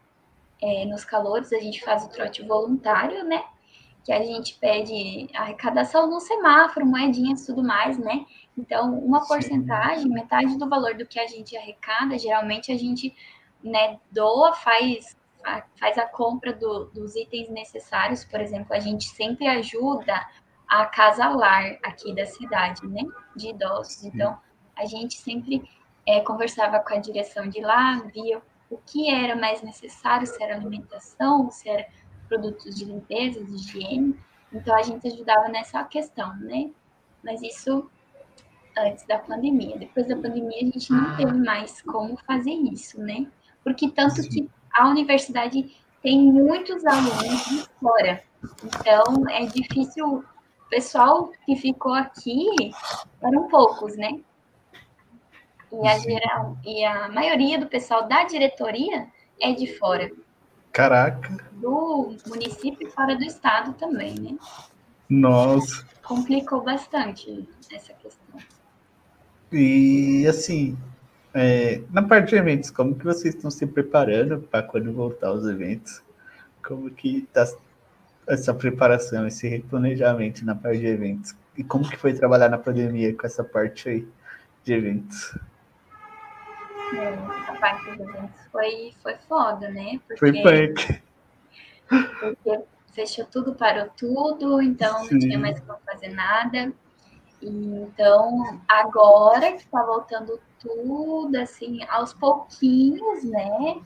é, 0.61 0.85
nos 0.85 1.05
calores, 1.05 1.53
a 1.53 1.59
gente 1.59 1.83
faz 1.83 2.05
o 2.05 2.11
trote 2.11 2.43
voluntário, 2.43 3.25
né? 3.25 3.43
Que 4.05 4.13
a 4.13 4.23
gente 4.23 4.55
pede 4.59 5.29
arrecadação 5.35 6.09
no 6.09 6.21
semáforo, 6.21 6.87
moedinhas 6.87 7.43
e 7.43 7.47
tudo 7.47 7.65
mais, 7.65 7.99
né? 7.99 8.27
Então, 8.57 8.99
uma 8.99 9.23
Sim. 9.23 9.29
porcentagem, 9.29 10.09
metade 10.09 10.59
do 10.59 10.69
valor 10.69 10.95
do 10.95 11.07
que 11.07 11.19
a 11.19 11.27
gente 11.27 11.57
arrecada, 11.57 12.19
geralmente 12.19 12.71
a 12.71 12.77
gente 12.77 13.17
né, 13.63 13.99
doa, 14.13 14.53
faz, 14.53 15.17
faz 15.81 15.97
a 15.97 16.07
compra 16.07 16.53
do, 16.53 16.85
dos 16.91 17.17
itens 17.17 17.49
necessários. 17.49 18.25
Por 18.25 18.41
exemplo, 18.41 18.75
a 18.75 18.79
gente 18.79 19.07
sempre 19.07 19.49
ajuda 19.49 20.15
a 20.69 20.85
casa 20.85 21.27
lar 21.29 21.79
aqui 21.83 22.15
da 22.15 22.27
cidade, 22.27 22.87
né? 22.87 23.03
De 23.35 23.49
idosos. 23.49 24.05
Então, 24.05 24.39
a 24.77 24.85
gente 24.85 25.17
sempre 25.17 25.63
é, 26.07 26.21
conversava 26.21 26.79
com 26.81 26.93
a 26.93 26.99
direção 26.99 27.49
de 27.49 27.61
lá, 27.61 28.03
via 28.13 28.43
o 28.69 28.77
que 28.79 29.11
era 29.11 29.35
mais 29.35 29.63
necessário, 29.63 30.27
se 30.27 30.43
era 30.43 30.57
alimentação, 30.57 31.51
se 31.51 31.69
era 31.69 31.87
produtos 32.35 32.75
de 32.75 32.85
limpeza, 32.85 33.43
de 33.45 33.55
higiene. 33.55 34.19
Então 34.53 34.75
a 34.75 34.83
gente 34.83 35.07
ajudava 35.07 35.49
nessa 35.49 35.83
questão, 35.85 36.35
né? 36.37 36.71
Mas 37.23 37.43
isso 37.43 37.89
antes 38.77 39.07
da 39.07 39.19
pandemia. 39.19 39.79
Depois 39.79 40.09
da 40.09 40.17
pandemia, 40.17 40.59
a 40.61 40.65
gente 40.65 40.93
não 40.93 41.17
teve 41.17 41.33
mais 41.33 41.81
como 41.83 42.17
fazer 42.27 42.53
isso, 42.53 43.01
né? 43.01 43.27
Porque 43.63 43.89
tanto 43.89 44.21
que 44.29 44.49
a 44.73 44.89
universidade 44.89 45.75
tem 46.03 46.19
muitos 46.21 46.85
alunos 46.85 47.45
de 47.47 47.65
fora. 47.81 48.23
Então, 48.65 49.29
é 49.31 49.47
difícil. 49.47 50.25
O 50.67 50.69
pessoal 50.75 51.31
que 51.47 51.55
ficou 51.55 51.95
aqui 51.95 52.49
eram 53.23 53.47
poucos, 53.49 53.97
né? 53.97 54.19
E 55.71 55.87
a, 55.87 55.99
geral, 55.99 56.59
e 56.65 56.85
a 56.85 57.09
maioria 57.09 57.59
do 57.59 57.67
pessoal 57.67 58.09
da 58.09 58.25
diretoria 58.25 59.07
é 59.41 59.53
de 59.53 59.79
fora. 59.79 60.11
Caraca! 60.73 61.54
Do 61.65 62.15
município 62.27 62.87
e 62.87 62.91
fora 62.91 63.17
do 63.17 63.25
estado 63.25 63.73
também, 63.73 64.15
né? 64.21 64.37
Nossa! 65.09 65.87
Complicou 66.03 66.63
bastante 66.63 67.49
essa 67.73 67.95
questão. 67.95 68.39
E 69.51 70.27
assim, 70.29 70.77
é, 71.33 71.81
na 71.91 72.03
parte 72.03 72.31
de 72.31 72.37
eventos, 72.37 72.71
como 72.71 72.95
que 72.95 73.05
vocês 73.05 73.35
estão 73.35 73.51
se 73.51 73.67
preparando 73.67 74.41
para 74.41 74.63
quando 74.63 74.93
voltar 74.93 75.33
os 75.33 75.47
eventos? 75.47 76.03
Como 76.63 76.91
que 76.91 77.21
está 77.21 77.47
essa 78.27 78.53
preparação, 78.53 79.27
esse 79.27 79.49
replanejamento 79.49 80.45
na 80.45 80.55
parte 80.55 80.81
de 80.81 80.87
eventos? 80.87 81.35
E 81.57 81.65
como 81.65 81.89
que 81.89 81.97
foi 81.97 82.13
trabalhar 82.13 82.51
na 82.51 82.59
pandemia 82.59 83.15
com 83.15 83.27
essa 83.27 83.43
parte 83.43 83.89
aí 83.89 84.09
de 84.65 84.75
eventos? 84.75 85.39
É, 86.95 87.09
a 87.09 87.57
parte 87.59 87.91
dos 87.91 88.01
eventos 88.01 88.41
foi, 88.53 88.95
foi 89.03 89.15
foda, 89.27 89.71
né? 89.71 89.99
Porque, 90.07 90.43
foi 90.43 90.43
punk. 90.43 91.03
Porque 91.89 92.63
fechou 92.93 93.25
tudo, 93.27 93.55
parou 93.55 93.89
tudo, 93.97 94.63
então 94.63 95.05
Sim. 95.05 95.13
não 95.13 95.19
tinha 95.19 95.39
mais 95.39 95.61
como 95.61 95.79
fazer 95.85 96.09
nada. 96.09 96.73
Então, 97.43 98.61
agora 98.69 99.53
que 99.53 99.59
está 99.59 99.83
voltando 99.83 100.41
tudo, 100.59 101.37
assim, 101.37 101.85
aos 101.89 102.15
pouquinhos, 102.15 103.25
né? 103.25 103.83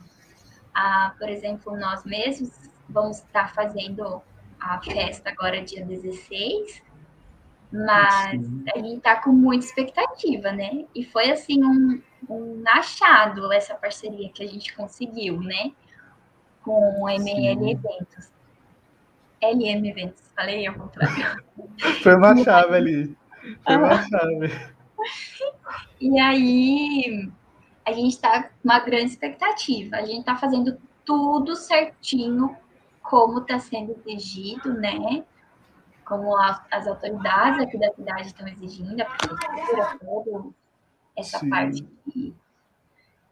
Ah, 0.73 1.13
por 1.17 1.27
exemplo, 1.27 1.77
nós 1.77 2.05
mesmos 2.05 2.51
vamos 2.87 3.17
estar 3.17 3.53
fazendo 3.53 4.21
a 4.59 4.81
festa 4.81 5.29
agora 5.29 5.61
dia 5.61 5.85
16, 5.85 6.81
mas 7.71 8.31
Sim. 8.31 8.63
a 8.73 8.77
gente 8.77 8.97
está 8.97 9.15
com 9.17 9.31
muita 9.31 9.65
expectativa, 9.65 10.51
né? 10.51 10.85
E 10.95 11.03
foi 11.03 11.31
assim 11.31 11.63
um, 11.63 12.01
um 12.29 12.63
achado 12.67 13.51
essa 13.51 13.75
parceria 13.75 14.29
que 14.29 14.43
a 14.43 14.47
gente 14.47 14.75
conseguiu, 14.75 15.39
né? 15.39 15.71
Com 16.63 17.01
o 17.01 17.09
ML 17.09 17.71
Eventos. 17.71 18.31
LM 19.41 19.89
Eventos, 19.89 20.31
falei 20.35 20.67
ao 20.67 20.75
contrário. 20.75 21.43
Foi 22.03 22.15
uma 22.15 22.35
chave 22.43 22.75
ali. 22.75 23.17
Foi 23.63 23.77
uma 23.77 24.01
chave. 24.03 24.51
E 26.01 26.19
aí, 26.19 27.31
a 27.85 27.93
gente 27.93 28.13
está 28.13 28.43
com 28.43 28.49
uma 28.63 28.79
grande 28.79 29.11
expectativa. 29.11 29.97
A 29.97 30.05
gente 30.05 30.19
está 30.19 30.35
fazendo 30.35 30.77
tudo 31.05 31.55
certinho, 31.55 32.55
como 33.01 33.39
está 33.39 33.59
sendo 33.59 33.95
exigido, 34.05 34.73
né? 34.73 35.23
Como 36.05 36.35
a, 36.35 36.65
as 36.71 36.87
autoridades 36.87 37.61
aqui 37.61 37.77
da 37.77 37.91
cidade 37.93 38.27
estão 38.27 38.47
exigindo, 38.47 39.01
a 39.01 39.05
prefeitura, 39.05 39.97
toda 39.99 40.49
essa 41.15 41.39
Sim. 41.39 41.49
parte 41.49 41.87
de 42.07 42.33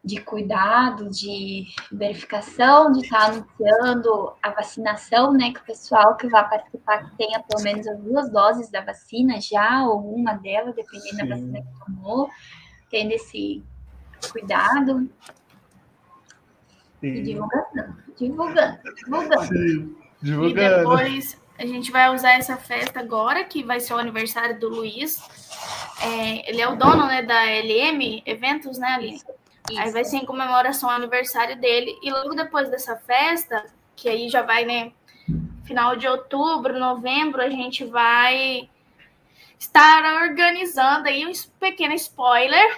de 0.08 0.22
cuidado, 0.22 1.10
de 1.10 1.66
verificação, 1.92 2.90
de 2.92 3.02
estar 3.02 3.18
tá 3.18 3.26
anunciando 3.26 4.32
a 4.42 4.50
vacinação, 4.50 5.34
né? 5.34 5.52
Que 5.52 5.60
o 5.60 5.64
pessoal 5.64 6.16
que 6.16 6.26
vai 6.28 6.48
participar 6.48 7.14
tenha 7.18 7.40
pelo 7.40 7.62
menos 7.62 7.86
as 7.86 7.98
duas 8.00 8.32
doses 8.32 8.70
da 8.70 8.80
vacina 8.80 9.38
já, 9.38 9.86
ou 9.86 10.14
uma 10.14 10.32
delas, 10.32 10.74
dependendo 10.74 11.10
Sim. 11.10 11.16
da 11.16 11.26
vacina 11.26 11.60
que 11.60 11.84
tomou, 11.84 12.30
tendo 12.90 13.12
esse 13.12 13.62
cuidado. 14.32 15.10
Sim. 17.00 17.08
E 17.08 17.22
divulgando, 17.22 17.96
divulgando, 18.18 18.78
divulgando. 18.96 19.42
Sim, 19.44 19.96
divulgando. 20.22 20.74
E 20.74 20.78
depois 20.78 21.38
a 21.58 21.66
gente 21.66 21.92
vai 21.92 22.14
usar 22.14 22.32
essa 22.32 22.56
festa 22.56 22.98
agora, 23.00 23.44
que 23.44 23.62
vai 23.62 23.78
ser 23.78 23.92
o 23.92 23.98
aniversário 23.98 24.58
do 24.58 24.70
Luiz. 24.70 25.20
É, 26.00 26.48
ele 26.48 26.62
é 26.62 26.68
o 26.68 26.76
dono 26.76 27.06
né, 27.06 27.20
da 27.20 27.44
LM 27.44 28.22
Eventos, 28.24 28.78
né, 28.78 28.94
Alice? 28.94 29.24
Isso. 29.70 29.80
Aí 29.80 29.90
vai 29.90 30.04
ser 30.04 30.16
em 30.16 30.26
comemoração 30.26 30.88
ao 30.88 30.96
aniversário 30.96 31.56
dele. 31.56 31.98
E 32.02 32.10
logo 32.10 32.34
depois 32.34 32.70
dessa 32.70 32.96
festa, 32.96 33.64
que 33.94 34.08
aí 34.08 34.28
já 34.28 34.42
vai, 34.42 34.64
né? 34.64 34.92
Final 35.64 35.96
de 35.96 36.08
outubro, 36.08 36.78
novembro, 36.78 37.42
a 37.42 37.50
gente 37.50 37.84
vai 37.84 38.68
estar 39.58 40.22
organizando 40.22 41.08
aí 41.08 41.26
um 41.26 41.32
pequeno 41.58 41.92
spoiler, 41.94 42.76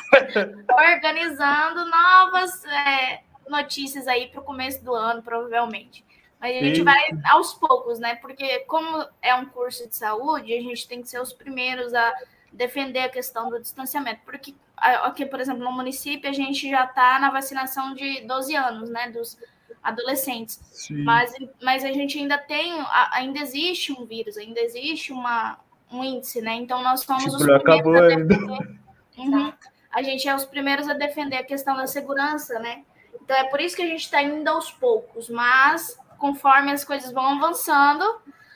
organizando 0.70 1.84
novas 1.84 2.64
é, 2.64 3.20
notícias 3.48 4.06
aí 4.06 4.28
para 4.28 4.40
o 4.40 4.44
começo 4.44 4.82
do 4.84 4.94
ano, 4.94 5.22
provavelmente. 5.22 6.04
Mas 6.40 6.56
a 6.56 6.60
gente 6.60 6.78
Sim. 6.78 6.84
vai 6.84 7.02
aos 7.24 7.54
poucos, 7.54 7.98
né? 7.98 8.14
Porque 8.16 8.60
como 8.60 9.04
é 9.20 9.34
um 9.34 9.46
curso 9.46 9.88
de 9.88 9.96
saúde, 9.96 10.54
a 10.54 10.62
gente 10.62 10.86
tem 10.86 11.02
que 11.02 11.08
ser 11.08 11.20
os 11.20 11.32
primeiros 11.32 11.92
a 11.92 12.14
defender 12.56 13.00
a 13.00 13.08
questão 13.08 13.50
do 13.50 13.60
distanciamento, 13.60 14.20
porque 14.24 14.54
aqui, 14.76 15.26
por 15.26 15.40
exemplo, 15.40 15.62
no 15.62 15.72
município, 15.72 16.28
a 16.28 16.32
gente 16.32 16.68
já 16.68 16.84
está 16.84 17.18
na 17.18 17.30
vacinação 17.30 17.94
de 17.94 18.22
12 18.22 18.56
anos, 18.56 18.90
né, 18.90 19.10
dos 19.10 19.38
adolescentes. 19.82 20.60
Mas, 20.90 21.32
mas 21.62 21.84
a 21.84 21.92
gente 21.92 22.18
ainda 22.18 22.38
tem, 22.38 22.72
ainda 23.12 23.38
existe 23.38 23.92
um 23.92 24.04
vírus, 24.04 24.36
ainda 24.36 24.60
existe 24.60 25.12
uma, 25.12 25.58
um 25.92 26.02
índice, 26.02 26.40
né? 26.40 26.54
Então 26.54 26.82
nós 26.82 27.00
somos 27.00 27.24
tipo, 27.24 27.36
os 27.36 27.42
primeiros 27.42 28.12
a 28.12 28.16
defender. 28.16 28.78
Uhum. 29.18 29.52
A 29.92 30.02
gente 30.02 30.28
é 30.28 30.34
os 30.34 30.44
primeiros 30.44 30.88
a 30.88 30.94
defender 30.94 31.36
a 31.36 31.44
questão 31.44 31.76
da 31.76 31.86
segurança, 31.86 32.58
né? 32.58 32.84
Então 33.22 33.36
é 33.36 33.44
por 33.44 33.60
isso 33.60 33.76
que 33.76 33.82
a 33.82 33.86
gente 33.86 34.02
está 34.02 34.22
indo 34.22 34.48
aos 34.48 34.70
poucos, 34.70 35.28
mas 35.28 35.98
conforme 36.18 36.72
as 36.72 36.84
coisas 36.84 37.12
vão 37.12 37.36
avançando, 37.36 38.04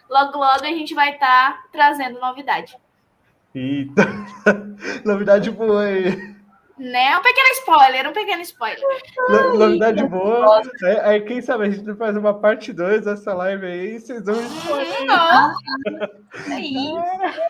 logo 0.08 0.38
logo 0.38 0.64
a 0.64 0.72
gente 0.72 0.94
vai 0.94 1.14
estar 1.14 1.52
tá 1.54 1.68
trazendo 1.72 2.18
novidade. 2.20 2.76
Eita, 3.54 4.02
novidade 5.04 5.50
boa 5.50 5.82
aí. 5.82 6.30
Né? 6.78 7.18
Um 7.18 7.22
pequeno 7.22 7.48
spoiler, 7.58 8.08
um 8.08 8.12
pequeno 8.12 8.42
spoiler. 8.42 8.80
No, 9.28 9.58
novidade 9.58 10.02
boa. 10.06 10.62
É, 10.82 11.00
aí, 11.00 11.20
quem 11.20 11.42
sabe 11.42 11.66
a 11.66 11.70
gente 11.70 11.94
faz 11.96 12.16
uma 12.16 12.32
parte 12.32 12.72
2 12.72 13.04
dessa 13.04 13.34
live 13.34 13.66
aí 13.66 13.96
e 13.96 14.00
vocês 14.00 14.24
vão 14.24 14.40
spoiler. 14.40 15.04
Não. 15.04 15.54
É 16.48 16.60
isso. 16.60 16.94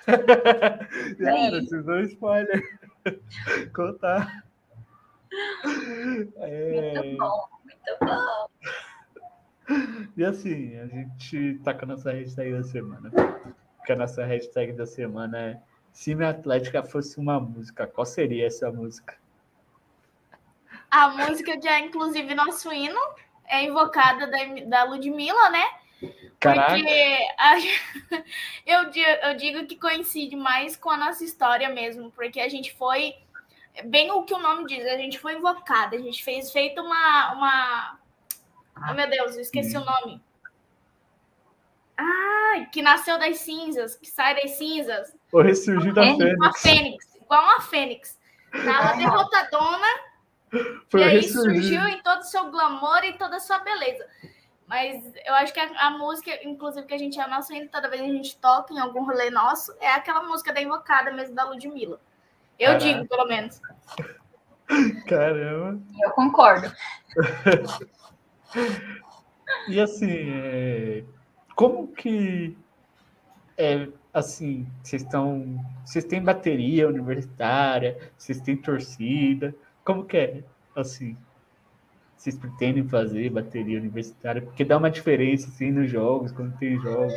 Cara, 1.22 1.60
vocês 1.60 1.84
vão 1.84 2.00
spoiler. 2.00 2.62
Contar. 3.74 4.42
É... 6.38 6.94
Muito 6.94 7.18
bom, 7.18 7.48
muito 7.62 7.98
bom. 8.00 8.48
E 10.16 10.24
assim, 10.24 10.76
a 10.78 10.86
gente 10.86 11.60
tá 11.62 11.74
com 11.74 11.84
a 11.84 11.88
nossa 11.88 12.10
hashtag 12.10 12.52
da 12.52 12.62
semana. 12.62 13.10
Que 13.84 13.92
a 13.92 13.96
nossa 13.96 14.24
hashtag 14.24 14.72
da 14.72 14.86
semana 14.86 15.38
é 15.38 15.60
se 16.00 16.14
minha 16.14 16.30
Atlética 16.30 16.82
fosse 16.82 17.20
uma 17.20 17.38
música, 17.38 17.86
qual 17.86 18.06
seria 18.06 18.46
essa 18.46 18.72
música? 18.72 19.18
A 20.90 21.10
música 21.10 21.58
que 21.58 21.68
é, 21.68 21.78
inclusive, 21.80 22.34
nosso 22.34 22.72
hino 22.72 22.98
é 23.46 23.64
invocada 23.64 24.26
da, 24.26 24.38
da 24.64 24.84
Ludmilla, 24.84 25.50
né? 25.50 25.62
Caraca. 26.40 26.72
Porque 26.72 27.18
a, 27.38 27.58
eu, 28.64 28.90
eu 29.28 29.36
digo 29.36 29.66
que 29.66 29.76
coincide 29.76 30.34
mais 30.36 30.74
com 30.74 30.88
a 30.88 30.96
nossa 30.96 31.22
história 31.22 31.68
mesmo, 31.68 32.10
porque 32.12 32.40
a 32.40 32.48
gente 32.48 32.72
foi, 32.76 33.14
bem 33.84 34.10
o 34.10 34.22
que 34.22 34.32
o 34.32 34.38
nome 34.38 34.64
diz, 34.64 34.86
a 34.86 34.96
gente 34.96 35.18
foi 35.18 35.34
invocada, 35.34 35.96
a 35.96 36.00
gente 36.00 36.24
fez 36.24 36.50
feito 36.50 36.80
uma. 36.80 37.34
uma... 37.34 37.98
Oh, 38.88 38.94
meu 38.94 39.10
Deus, 39.10 39.34
eu 39.34 39.42
esqueci 39.42 39.76
hum. 39.76 39.82
o 39.82 39.84
nome. 39.84 40.22
Ah, 41.98 42.39
que 42.72 42.82
nasceu 42.82 43.18
das 43.18 43.38
cinzas, 43.38 43.96
que 43.96 44.06
sai 44.06 44.34
das 44.34 44.52
cinzas. 44.52 45.16
O 45.32 45.40
ressurgir 45.40 45.94
da 45.94 46.02
Fênix. 46.02 46.36
Uma 46.36 46.52
Fênix, 46.52 47.16
igual 47.16 47.44
uma 47.44 47.60
Fênix. 47.60 48.18
Tava 48.52 48.96
derrotadona. 48.96 49.86
Foi 50.88 51.00
e 51.00 51.04
aí 51.04 51.22
surgiu 51.22 51.86
em 51.86 52.02
todo 52.02 52.20
o 52.20 52.24
seu 52.24 52.50
glamour 52.50 53.04
e 53.04 53.12
toda 53.12 53.36
a 53.36 53.40
sua 53.40 53.58
beleza. 53.60 54.04
Mas 54.66 55.12
eu 55.24 55.34
acho 55.34 55.52
que 55.52 55.60
a, 55.60 55.86
a 55.86 55.90
música, 55.90 56.30
inclusive, 56.44 56.86
que 56.86 56.94
a 56.94 56.98
gente 56.98 57.18
ama 57.20 57.36
nosso 57.36 57.52
toda 57.68 57.88
vez 57.88 58.02
que 58.02 58.08
a 58.08 58.12
gente 58.12 58.36
toca 58.36 58.72
em 58.72 58.78
algum 58.78 59.04
rolê 59.04 59.30
nosso, 59.30 59.74
é 59.80 59.92
aquela 59.92 60.22
música 60.22 60.52
da 60.52 60.60
invocada 60.60 61.12
mesmo 61.12 61.34
da 61.34 61.44
Ludmilla. 61.44 62.00
Eu 62.58 62.78
Caraca. 62.78 62.84
digo, 62.84 63.08
pelo 63.08 63.26
menos. 63.26 63.60
Caramba. 65.08 65.80
Eu 66.02 66.10
concordo. 66.10 66.72
e 69.68 69.80
assim, 69.80 70.08
é 70.08 71.04
como 71.60 71.88
que 71.88 72.56
é 73.58 73.86
assim, 74.14 74.66
vocês 74.82 75.02
estão, 75.02 75.62
vocês 75.84 76.06
têm 76.06 76.24
bateria 76.24 76.88
universitária, 76.88 77.98
vocês 78.16 78.40
têm 78.40 78.56
torcida, 78.56 79.54
como 79.84 80.06
que 80.06 80.16
é 80.16 80.44
assim? 80.74 81.18
Vocês 82.16 82.38
pretendem 82.38 82.88
fazer 82.88 83.28
bateria 83.28 83.78
universitária? 83.78 84.40
Porque 84.40 84.64
dá 84.64 84.78
uma 84.78 84.90
diferença 84.90 85.48
assim 85.48 85.70
nos 85.70 85.90
jogos, 85.90 86.32
quando 86.32 86.56
tem 86.56 86.80
jogos, 86.80 87.12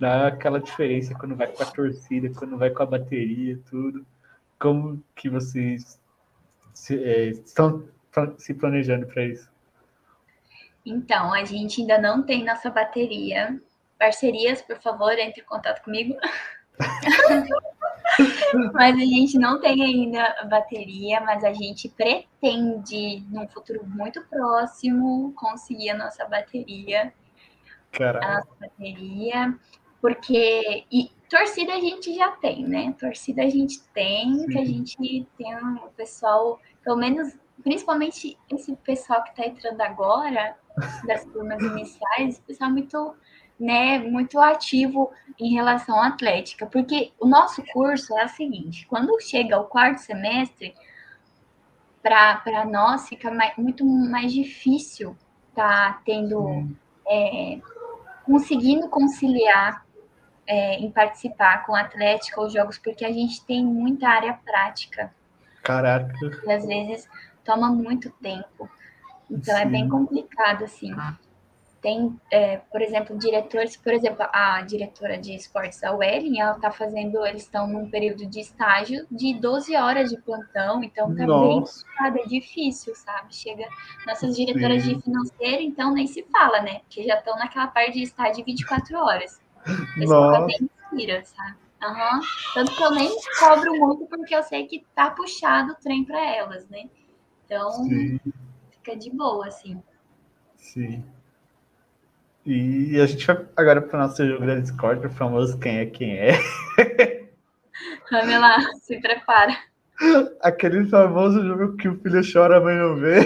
dá 0.00 0.28
aquela 0.28 0.58
diferença 0.58 1.14
quando 1.14 1.36
vai 1.36 1.48
com 1.48 1.62
a 1.62 1.66
torcida, 1.66 2.30
quando 2.30 2.56
vai 2.56 2.70
com 2.70 2.82
a 2.82 2.86
bateria, 2.86 3.60
tudo. 3.68 4.06
como 4.58 5.04
que 5.14 5.28
vocês 5.28 6.00
se, 6.72 6.98
é, 6.98 7.28
estão 7.28 7.86
se 8.38 8.54
planejando 8.54 9.06
para 9.06 9.22
isso? 9.26 9.54
Então, 10.86 11.34
a 11.34 11.44
gente 11.44 11.80
ainda 11.80 11.98
não 11.98 12.22
tem 12.22 12.44
nossa 12.44 12.70
bateria. 12.70 13.60
Parcerias, 13.98 14.62
por 14.62 14.80
favor, 14.80 15.18
entre 15.18 15.42
em 15.42 15.44
contato 15.44 15.82
comigo. 15.82 16.16
mas 18.72 18.94
a 18.94 19.04
gente 19.04 19.36
não 19.36 19.60
tem 19.60 19.82
ainda 19.82 20.46
bateria, 20.48 21.20
mas 21.22 21.42
a 21.42 21.52
gente 21.52 21.88
pretende, 21.88 23.24
num 23.28 23.48
futuro 23.48 23.84
muito 23.84 24.22
próximo, 24.26 25.32
conseguir 25.34 25.90
a 25.90 25.96
nossa 25.96 26.24
bateria. 26.26 27.12
Caraca. 27.90 28.24
A 28.24 28.34
nossa 28.36 28.50
bateria. 28.60 29.58
Porque. 30.00 30.84
E 30.92 31.10
torcida 31.28 31.74
a 31.74 31.80
gente 31.80 32.14
já 32.14 32.30
tem, 32.30 32.64
né? 32.64 32.94
Torcida 32.96 33.42
a 33.42 33.50
gente 33.50 33.82
tem, 33.88 34.34
Sim. 34.34 34.46
que 34.46 34.58
a 34.58 34.64
gente 34.64 35.26
tem 35.36 35.56
um 35.56 35.88
pessoal, 35.96 36.60
pelo 36.84 36.96
menos, 36.96 37.36
principalmente 37.64 38.38
esse 38.48 38.76
pessoal 38.76 39.24
que 39.24 39.30
está 39.30 39.46
entrando 39.46 39.80
agora, 39.80 40.54
das 41.06 41.24
turmas 41.24 41.62
iniciais, 41.62 42.38
pessoal 42.40 42.70
muito 42.70 43.14
né, 43.58 43.98
muito 43.98 44.38
ativo 44.38 45.10
em 45.40 45.54
relação 45.54 45.98
à 45.98 46.08
atlética, 46.08 46.66
porque 46.66 47.12
o 47.18 47.26
nosso 47.26 47.62
curso 47.72 48.16
é 48.18 48.26
o 48.26 48.28
seguinte: 48.28 48.86
quando 48.86 49.18
chega 49.20 49.58
o 49.58 49.64
quarto 49.64 49.98
semestre, 49.98 50.74
para 52.02 52.64
nós 52.66 53.08
fica 53.08 53.30
mais, 53.30 53.56
muito 53.56 53.84
mais 53.84 54.32
difícil 54.32 55.16
tá 55.56 56.00
tendo, 56.04 56.68
é, 57.08 57.58
conseguindo 58.24 58.88
conciliar 58.90 59.84
é, 60.46 60.74
em 60.74 60.90
participar 60.90 61.64
com 61.64 61.74
a 61.74 61.80
atlética 61.80 62.40
ou 62.40 62.50
jogos, 62.50 62.78
porque 62.78 63.04
a 63.04 63.10
gente 63.10 63.44
tem 63.44 63.64
muita 63.64 64.06
área 64.06 64.34
prática. 64.44 65.12
Caraca. 65.64 66.14
E 66.44 66.52
às 66.52 66.64
vezes 66.64 67.08
toma 67.42 67.70
muito 67.70 68.10
tempo. 68.10 68.68
Então 69.30 69.54
Sim. 69.54 69.60
é 69.60 69.66
bem 69.66 69.88
complicado, 69.88 70.64
assim. 70.64 70.94
Tem, 71.82 72.18
é, 72.32 72.56
por 72.56 72.82
exemplo, 72.82 73.16
diretores, 73.16 73.76
por 73.76 73.92
exemplo, 73.92 74.26
a 74.32 74.60
diretora 74.62 75.18
de 75.18 75.34
esportes, 75.36 75.84
a 75.84 75.92
Welling, 75.92 76.40
ela 76.40 76.56
está 76.56 76.70
fazendo, 76.70 77.24
eles 77.24 77.42
estão 77.42 77.68
num 77.68 77.88
período 77.88 78.26
de 78.26 78.40
estágio 78.40 79.06
de 79.10 79.34
12 79.34 79.76
horas 79.76 80.10
de 80.10 80.20
plantão, 80.20 80.82
então 80.82 81.14
tá 81.14 81.26
Nossa. 81.26 81.84
bem 82.02 82.22
é 82.22 82.26
difícil, 82.26 82.94
sabe? 82.94 83.34
Chega 83.34 83.68
nossas 84.06 84.36
diretoras 84.36 84.82
Sim. 84.82 84.96
de 84.96 85.02
financeiro, 85.02 85.62
então 85.62 85.92
nem 85.92 86.06
se 86.06 86.24
fala, 86.32 86.60
né? 86.62 86.80
Porque 86.80 87.04
já 87.04 87.18
estão 87.18 87.36
naquela 87.36 87.68
parte 87.68 87.92
de 87.92 88.02
estágio 88.02 88.44
24 88.44 88.98
horas. 88.98 89.40
Esse 89.96 90.06
Nossa. 90.06 90.46
bem 90.46 90.70
inspira, 90.92 91.24
sabe? 91.24 91.56
Uhum. 91.82 92.20
Tanto 92.54 92.74
que 92.74 92.82
eu 92.82 92.90
nem 92.90 93.10
cobro 93.38 93.74
muito, 93.76 94.06
porque 94.06 94.34
eu 94.34 94.42
sei 94.42 94.66
que 94.66 94.84
tá 94.94 95.10
puxado 95.10 95.72
o 95.72 95.76
trem 95.76 96.04
para 96.04 96.20
elas, 96.34 96.66
né? 96.68 96.88
Então, 97.44 97.70
Sim. 97.70 98.18
Fica 98.86 98.96
de 98.96 99.10
boa, 99.10 99.48
assim. 99.48 99.82
Sim. 100.56 101.04
E 102.44 103.00
a 103.00 103.06
gente 103.06 103.26
vai 103.26 103.44
agora 103.56 103.82
para 103.82 103.98
o 103.98 104.02
nosso 104.02 104.24
jogo 104.24 104.46
da 104.46 104.54
Discord, 104.54 105.04
o 105.04 105.10
famoso 105.10 105.58
Quem 105.58 105.78
é 105.78 105.86
Quem 105.86 106.16
é. 106.16 106.32
Vamos 108.10 108.40
lá, 108.40 108.58
se 108.80 109.00
prepara. 109.00 109.56
Aquele 110.40 110.86
famoso 110.86 111.44
jogo 111.44 111.76
que 111.76 111.88
o 111.88 112.00
filho 112.00 112.20
chora, 112.32 112.58
a 112.58 112.60
mãe 112.60 112.76
não 112.76 112.96
vê. 112.96 113.18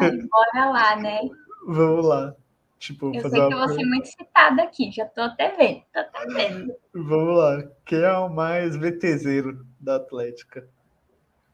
Ai, 0.00 0.18
bora 0.18 0.70
lá, 0.70 0.96
né? 0.96 1.20
Vamos 1.66 2.04
lá. 2.04 2.34
Tipo, 2.78 3.14
eu 3.14 3.28
sei 3.28 3.46
que 3.46 3.54
eu 3.54 3.58
vou 3.58 3.68
ser 3.68 3.84
muito 3.84 4.06
citada 4.08 4.62
aqui, 4.62 4.90
já 4.90 5.04
tô 5.06 5.20
até 5.20 5.54
vendo, 5.54 5.82
tô 5.92 6.00
até 6.00 6.26
vendo. 6.26 6.74
Vamos 6.94 7.38
lá. 7.38 7.62
Quem 7.84 8.00
é 8.00 8.12
o 8.12 8.28
mais 8.28 8.74
VTZero 8.74 9.64
da 9.78 9.96
Atlética? 9.96 10.66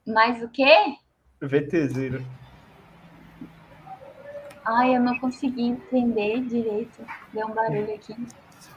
Mais 0.07 0.43
o 0.43 0.49
quê? 0.49 0.97
VTZero. 1.41 2.25
Ai, 4.65 4.97
eu 4.97 5.01
não 5.01 5.19
consegui 5.19 5.63
entender 5.63 6.41
direito. 6.43 7.05
Deu 7.33 7.47
um 7.47 7.55
barulho 7.55 7.95
aqui. 7.95 8.15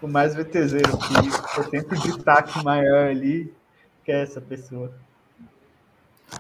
O 0.02 0.08
mais 0.08 0.36
VTZero, 0.36 0.98
que 0.98 1.60
eu 1.60 1.64
sempre 1.70 2.00
destaque 2.00 2.64
maior 2.64 3.10
ali, 3.10 3.54
que 4.04 4.12
é 4.12 4.22
essa 4.22 4.40
pessoa. 4.40 4.94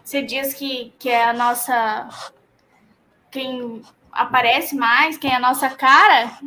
Você 0.03 0.21
diz 0.21 0.53
que, 0.53 0.93
que 0.97 1.09
é 1.09 1.23
a 1.23 1.33
nossa. 1.33 2.09
Quem 3.31 3.81
aparece 4.11 4.75
mais, 4.75 5.17
quem 5.17 5.31
é 5.31 5.35
a 5.35 5.39
nossa 5.39 5.69
cara? 5.69 6.39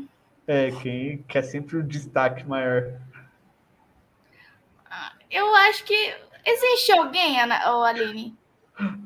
É, 0.47 0.70
quem 0.82 1.18
quer 1.28 1.43
sempre 1.43 1.76
o 1.76 1.82
destaque 1.82 2.45
maior. 2.45 3.01
Eu 5.30 5.55
acho 5.55 5.84
que 5.84 6.14
existe 6.45 6.93
alguém, 6.93 7.40
Aline, 7.40 8.36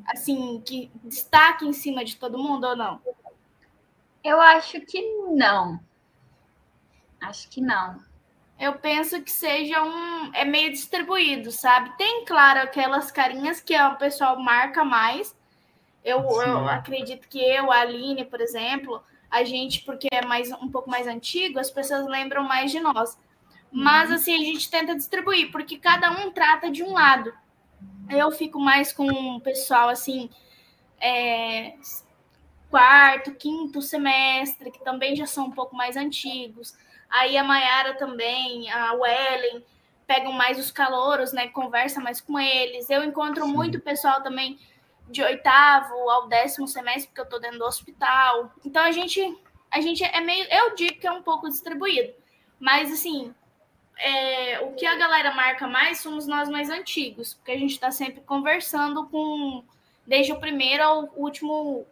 assim, 0.09 0.61
que 0.65 0.91
destaque 1.05 1.67
em 1.67 1.73
cima 1.73 2.05
de 2.05 2.17
todo 2.17 2.39
mundo 2.39 2.67
ou 2.67 2.77
não? 2.77 3.01
Eu 4.23 4.41
acho 4.41 4.81
que 4.81 5.01
não. 5.35 5.81
Acho 7.21 7.49
que 7.49 7.61
não. 7.61 8.05
Eu 8.59 8.75
penso 8.79 9.23
que 9.23 9.31
seja 9.31 9.83
um. 9.83 10.35
É 10.35 10.45
meio 10.45 10.71
distribuído, 10.71 11.53
sabe? 11.53 11.97
Tem, 11.97 12.25
claro, 12.25 12.61
aquelas 12.61 13.11
carinhas 13.11 13.61
que 13.61 13.79
o 13.79 13.97
pessoal 13.97 14.39
marca 14.39 14.85
mais. 14.85 15.37
Eu, 16.03 16.21
eu 16.21 16.69
acredito 16.69 17.29
que 17.29 17.39
eu, 17.39 17.71
a 17.71 17.81
Aline, 17.81 18.25
por 18.25 18.41
exemplo, 18.41 19.03
a 19.31 19.43
gente, 19.45 19.85
porque 19.85 20.09
é 20.13 20.25
mais 20.25 20.53
um 20.53 20.71
pouco 20.71 20.89
mais 20.89 21.07
antigo, 21.07 21.59
as 21.59 21.71
pessoas 21.71 22.07
lembram 22.07 22.45
mais 22.45 22.71
de 22.71 22.81
nós. 22.81 23.19
Mas 23.71 24.09
uhum. 24.09 24.17
assim, 24.17 24.35
a 24.35 24.45
gente 24.45 24.71
tenta 24.71 24.95
distribuir, 24.95 25.51
porque 25.51 25.79
cada 25.79 26.11
um 26.11 26.31
trata 26.31 26.71
de 26.71 26.83
um 26.83 26.93
lado. 26.93 27.33
Eu 28.09 28.31
fico 28.31 28.59
mais 28.59 28.93
com 28.93 29.07
o 29.07 29.41
pessoal 29.41 29.89
assim. 29.89 30.31
É, 31.01 31.75
quarto, 32.71 33.35
quinto 33.35 33.81
semestre, 33.83 34.71
que 34.71 34.83
também 34.83 35.15
já 35.17 35.27
são 35.27 35.47
um 35.47 35.51
pouco 35.51 35.75
mais 35.75 35.97
antigos. 35.97 36.75
Aí 37.09 37.37
a 37.37 37.45
Mayara 37.45 37.95
também, 37.95 38.71
a 38.71 38.93
Wellen, 38.93 39.65
pegam 40.07 40.33
mais 40.33 40.59
os 40.59 40.71
calouros, 40.71 41.33
né? 41.33 41.49
Conversa 41.49 42.01
mais 42.01 42.21
com 42.21 42.39
eles. 42.39 42.89
Eu 42.91 43.05
encontro 43.05 43.45
Sim. 43.45 43.53
muito 43.53 43.81
pessoal 43.81 44.23
também 44.23 44.59
de 45.09 45.23
oitavo 45.23 45.95
ao 46.11 46.29
décimo 46.29 46.67
semestre, 46.67 47.09
porque 47.09 47.21
eu 47.21 47.29
tô 47.29 47.39
dentro 47.39 47.59
do 47.59 47.65
hospital. 47.65 48.53
Então 48.65 48.83
a 48.83 48.91
gente, 48.91 49.21
a 49.71 49.81
gente 49.81 50.03
é 50.03 50.21
meio, 50.21 50.47
eu 50.51 50.75
digo 50.75 50.99
que 50.99 51.07
é 51.07 51.13
um 51.13 51.23
pouco 51.23 51.49
distribuído. 51.49 52.13
Mas 52.59 52.93
assim, 52.93 53.35
é, 53.99 54.61
o 54.61 54.73
que 54.73 54.87
a 54.87 54.97
galera 54.97 55.35
marca 55.35 55.67
mais 55.67 56.01
somos 56.01 56.27
nós 56.27 56.49
mais 56.49 56.71
antigos, 56.71 57.35
porque 57.35 57.53
a 57.53 57.59
gente 57.59 57.73
está 57.73 57.91
sempre 57.91 58.21
conversando 58.23 59.07
com 59.09 59.65
desde 60.07 60.33
o 60.33 60.41
primeiro 60.41 60.83
ao 60.83 61.13
último 61.17 61.87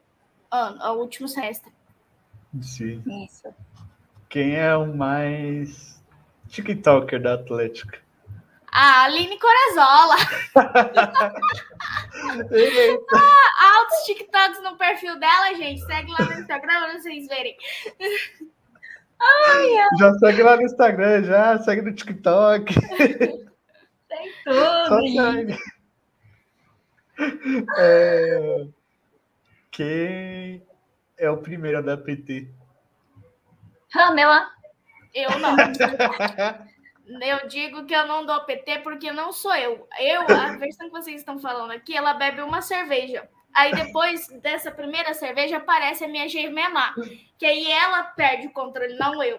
ano, 0.50 0.82
ao 0.82 0.98
último 0.98 1.26
semestre. 1.28 1.72
Sim. 2.60 3.02
Isso. 3.24 3.48
Quem 4.28 4.54
é 4.56 4.76
o 4.76 4.94
mais 4.94 6.02
TikToker 6.48 7.20
da 7.20 7.34
Atlética? 7.34 8.02
A 8.70 9.04
Aline 9.04 9.38
Corazola. 9.38 10.16
ah, 13.14 13.76
altos 13.76 14.04
TikToks 14.04 14.62
no 14.62 14.76
perfil 14.76 15.18
dela, 15.20 15.54
gente. 15.54 15.80
Segue 15.82 16.10
lá 16.10 16.24
no 16.24 16.40
Instagram 16.40 16.80
pra 16.80 16.98
vocês 16.98 17.28
verem. 17.28 17.56
Ai, 19.24 19.98
já 19.98 20.12
segue 20.14 20.42
lá 20.42 20.56
no 20.56 20.62
Instagram, 20.62 21.24
já 21.24 21.58
segue 21.60 21.82
no 21.82 21.94
TikTok. 21.94 22.74
Tem 22.96 24.32
tudo. 24.44 24.88
Só 24.88 25.00
segue. 25.00 25.58
É... 27.78 28.66
Quem 29.70 30.62
é 31.16 31.30
o 31.30 31.38
primeiro 31.38 31.82
da 31.82 31.96
PT? 31.96 32.48
Ramela. 33.90 34.50
Eu 35.14 35.38
não. 35.38 35.56
eu 37.22 37.48
digo 37.48 37.86
que 37.86 37.94
eu 37.94 38.06
não 38.06 38.26
dou 38.26 38.44
PT 38.44 38.80
porque 38.80 39.12
não 39.12 39.32
sou 39.32 39.54
eu. 39.54 39.88
Eu, 40.00 40.22
a 40.22 40.56
versão 40.56 40.86
que 40.86 40.92
vocês 40.92 41.16
estão 41.16 41.38
falando 41.38 41.70
aqui, 41.70 41.96
ela 41.96 42.14
bebe 42.14 42.42
uma 42.42 42.60
cerveja. 42.60 43.28
Aí 43.54 43.72
depois 43.72 44.26
dessa 44.42 44.70
primeira 44.72 45.14
cerveja 45.14 45.58
aparece 45.58 46.04
a 46.04 46.08
minha 46.08 46.28
gemela, 46.28 46.92
que 47.38 47.46
aí 47.46 47.70
ela 47.70 48.02
perde 48.02 48.48
o 48.48 48.52
controle, 48.52 48.96
não 48.96 49.22
eu. 49.22 49.38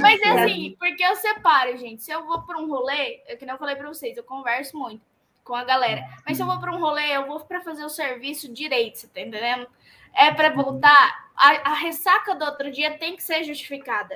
Mas 0.00 0.20
é 0.20 0.28
assim, 0.28 0.76
porque 0.78 1.02
eu 1.02 1.16
separo, 1.16 1.76
gente. 1.78 2.02
Se 2.02 2.12
eu 2.12 2.26
vou 2.26 2.42
para 2.42 2.58
um 2.58 2.68
rolê, 2.68 3.22
é 3.26 3.34
que 3.34 3.46
não 3.46 3.56
falei 3.56 3.74
para 3.74 3.88
vocês, 3.88 4.16
eu 4.16 4.22
converso 4.22 4.76
muito 4.78 5.02
com 5.42 5.54
a 5.54 5.64
galera. 5.64 6.04
Mas 6.26 6.36
se 6.36 6.42
eu 6.42 6.46
vou 6.46 6.60
para 6.60 6.72
um 6.72 6.78
rolê, 6.78 7.16
eu 7.16 7.26
vou 7.26 7.40
para 7.40 7.60
fazer 7.62 7.84
o 7.84 7.88
serviço 7.88 8.52
direito, 8.52 8.98
você 8.98 9.08
tá 9.08 9.20
entendendo? 9.20 9.66
É 10.14 10.30
para 10.32 10.50
voltar. 10.50 11.24
A, 11.36 11.72
a, 11.72 11.74
ressaca 11.74 12.34
do 12.34 12.44
outro 12.44 12.70
dia 12.70 12.96
tem 12.96 13.16
que 13.16 13.22
ser 13.22 13.42
justificada. 13.42 14.14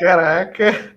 Caraca! 0.00 0.96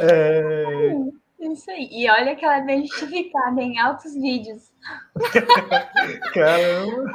É... 0.00 1.23
Isso 1.52 1.70
aí. 1.70 1.88
E 1.90 2.08
olha 2.10 2.34
que 2.34 2.44
ela 2.44 2.58
é 2.58 2.64
bem 2.64 2.86
justificada 2.86 3.60
em 3.60 3.78
altos 3.78 4.14
vídeos. 4.14 4.72
Caramba! 6.32 7.12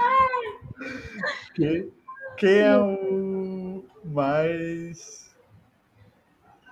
Quem, 1.55 1.91
quem 2.38 2.59
é 2.59 2.77
o 2.77 3.84
mais 4.05 5.36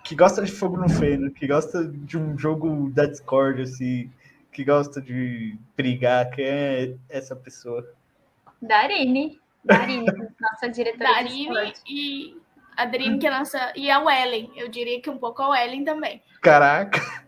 que 0.03 0.15
gosta 0.15 0.41
de 0.41 0.51
fogo 0.51 0.77
no 0.77 0.87
feno, 0.87 1.29
que 1.31 1.45
gosta 1.45 1.83
de 1.85 2.17
um 2.17 2.37
jogo 2.37 2.89
da 2.91 3.05
Discord, 3.05 3.61
assim, 3.61 4.09
que 4.53 4.63
gosta 4.63 5.01
de 5.01 5.57
brigar, 5.75 6.29
quem 6.29 6.45
é 6.45 6.95
essa 7.09 7.35
pessoa? 7.35 7.85
Darine. 8.61 9.41
Darine, 9.65 10.05
nossa 10.39 10.69
diretora 10.69 11.11
Darine 11.11 11.73
e 11.85 12.37
a 12.77 12.85
Darine, 12.85 13.19
que 13.19 13.27
é 13.27 13.31
nossa. 13.31 13.73
E 13.75 13.91
a 13.91 13.99
Wellen. 13.99 14.49
Eu 14.55 14.69
diria 14.69 15.01
que 15.01 15.09
um 15.09 15.17
pouco 15.17 15.41
a 15.41 15.49
Wellen 15.49 15.83
também. 15.83 16.23
Caraca! 16.41 17.26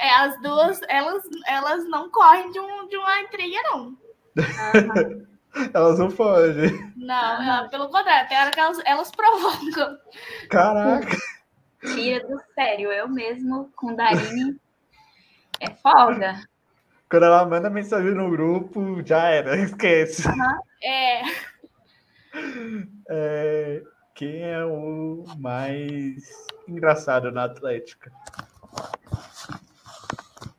É, 0.00 0.10
as 0.16 0.40
duas, 0.40 0.80
elas, 0.88 1.22
elas 1.46 1.88
não 1.88 2.10
correm 2.10 2.50
de, 2.50 2.58
um, 2.58 2.88
de 2.88 2.96
uma 2.96 3.20
intriga, 3.20 3.58
não. 3.64 3.86
Uhum. 3.86 5.26
elas 5.74 5.98
não 5.98 6.10
fogem. 6.10 6.92
Não, 6.96 7.42
ela, 7.42 7.68
pelo 7.68 7.88
contrário, 7.88 8.28
tem 8.28 8.38
hora 8.38 8.50
que 8.50 8.60
elas, 8.60 8.80
elas 8.84 9.10
provocam. 9.10 9.98
Caraca! 10.48 11.16
Tira 11.80 12.26
do 12.26 12.40
sério, 12.54 12.92
eu 12.92 13.08
mesmo 13.08 13.70
com 13.74 13.94
Darine 13.94 14.60
é 15.60 15.70
folga. 15.70 16.40
Quando 17.08 17.24
ela 17.24 17.44
manda 17.44 17.68
mensagem 17.68 18.12
no 18.12 18.30
grupo, 18.30 19.02
já 19.04 19.28
era, 19.28 19.56
esquece. 19.60 20.26
Uhum. 20.26 20.60
É. 20.82 21.22
é. 23.10 23.82
Quem 24.14 24.42
é 24.42 24.64
o 24.64 25.24
mais 25.38 26.22
engraçado 26.68 27.30
na 27.32 27.44
Atlética? 27.44 28.12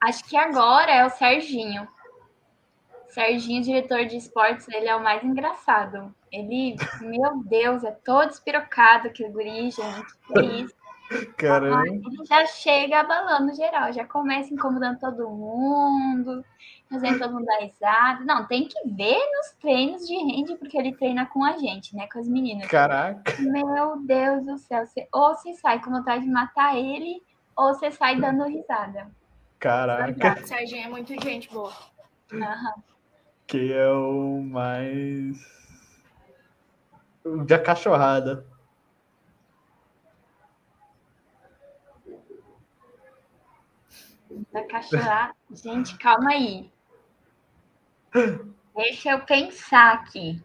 Acho 0.02 0.24
que 0.26 0.36
agora 0.36 0.92
é 0.92 1.06
o 1.06 1.10
Serginho. 1.10 1.88
Serginho, 3.10 3.62
diretor 3.62 4.06
de 4.06 4.18
esportes, 4.18 4.68
ele 4.70 4.88
é 4.88 4.96
o 4.96 5.04
mais 5.04 5.24
engraçado. 5.24 6.14
Ele, 6.32 6.76
meu 7.02 7.44
Deus, 7.44 7.84
é 7.84 7.92
todo 7.92 8.32
espirocado 8.32 9.12
que 9.12 9.24
o 9.24 9.32
guri, 9.32 9.70
gente. 9.70 10.18
Que 10.28 10.40
é 10.40 10.44
isso? 10.44 10.82
Caramba. 11.38 11.86
Ele 11.88 12.26
já 12.26 12.46
chega 12.46 13.02
abalando 13.02 13.54
geral, 13.54 13.92
já 13.92 14.06
começa 14.06 14.54
incomodando 14.54 14.98
todo 14.98 15.30
mundo, 15.30 16.44
fazendo 16.90 17.20
todo 17.20 17.34
mundo 17.34 17.46
dar 17.46 17.60
risada. 17.60 18.24
Não, 18.24 18.48
tem 18.48 18.66
que 18.68 18.80
ver 18.88 19.20
nos 19.20 19.52
treinos 19.60 20.08
de 20.08 20.16
rende, 20.16 20.56
porque 20.56 20.78
ele 20.78 20.96
treina 20.96 21.26
com 21.26 21.44
a 21.44 21.58
gente, 21.58 21.94
né? 21.96 22.08
Com 22.12 22.20
as 22.20 22.28
meninas. 22.30 22.68
Caraca. 22.68 23.22
Meu 23.40 23.98
Deus 23.98 24.46
do 24.46 24.58
céu. 24.58 24.88
Você, 24.88 25.08
ou 25.14 25.36
você 25.36 25.54
sai 25.56 25.82
com 25.82 25.92
vontade 25.92 26.24
de 26.24 26.32
matar 26.32 26.78
ele, 26.78 27.22
ou 27.58 27.74
você 27.74 27.92
sai 27.92 28.20
dando 28.20 28.46
risada. 28.46 29.12
Caraca. 29.62 30.42
O 30.42 30.48
Serginho 30.48 30.86
é 30.86 30.90
muito 30.90 31.14
gente 31.22 31.48
boa. 31.48 31.72
Uhum. 32.34 32.82
Que 33.46 33.72
é 33.72 33.88
o 33.92 34.42
mais. 34.42 35.38
O 37.24 37.44
de 37.44 37.54
a 37.54 37.60
cachorrada. 37.60 38.44
Da 44.52 44.64
cachorrada. 44.64 45.36
Gente, 45.52 45.96
calma 46.00 46.32
aí. 46.32 46.72
Deixa 48.76 49.12
eu 49.12 49.20
pensar 49.22 49.94
aqui. 49.94 50.44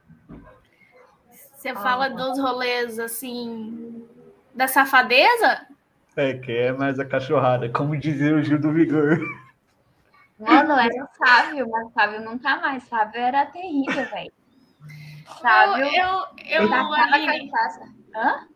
Você 1.55 1.73
fala 1.73 2.11
dos 2.11 2.39
rolês 2.39 2.99
assim. 2.99 4.07
Da 4.55 4.69
safadeza? 4.69 5.67
É, 6.17 6.33
que 6.35 6.51
é 6.51 6.73
mais 6.73 6.99
a 6.99 7.05
cachorrada, 7.05 7.69
como 7.69 7.97
dizia 7.97 8.35
o 8.35 8.43
Gil 8.43 8.59
do 8.59 8.73
Vigor. 8.73 9.19
Mano, 10.39 10.73
era 10.73 11.05
o 11.05 11.09
Sávio, 11.17 11.69
mas 11.71 11.87
o 11.87 11.91
Sávio 11.91 12.21
não 12.23 12.39
tá 12.39 12.57
mais. 12.57 12.85
O 12.85 12.89
Sávio 12.89 13.21
era 13.21 13.47
terrível, 13.47 14.05
velho. 14.07 14.33
Sávio. 15.41 15.85
Eu, 15.85 16.25
eu, 16.47 16.63
eu 16.63 16.93
Aline, 16.95 17.51
Hã? 18.15 18.47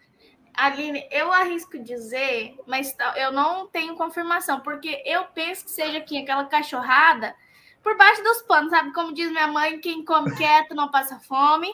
Aline, 0.55 1.07
eu 1.11 1.33
arrisco 1.33 1.79
dizer, 1.79 2.57
mas 2.67 2.97
eu 3.17 3.33
não 3.33 3.67
tenho 3.67 3.95
confirmação, 3.95 4.61
porque 4.61 5.03
eu 5.07 5.25
penso 5.25 5.65
que 5.65 5.71
seja 5.71 5.99
aqui 5.99 6.19
aquela 6.19 6.45
cachorrada 6.45 7.35
por 7.83 7.97
baixo 7.97 8.23
dos 8.23 8.43
panos, 8.43 8.71
sabe? 8.71 8.93
Como 8.93 9.15
diz 9.15 9.31
minha 9.31 9.49
mãe, 9.49 9.81
quem 9.81 10.05
come 10.05 10.35
quieto 10.37 10.75
não 10.75 10.91
passa 10.91 11.19
fome. 11.21 11.69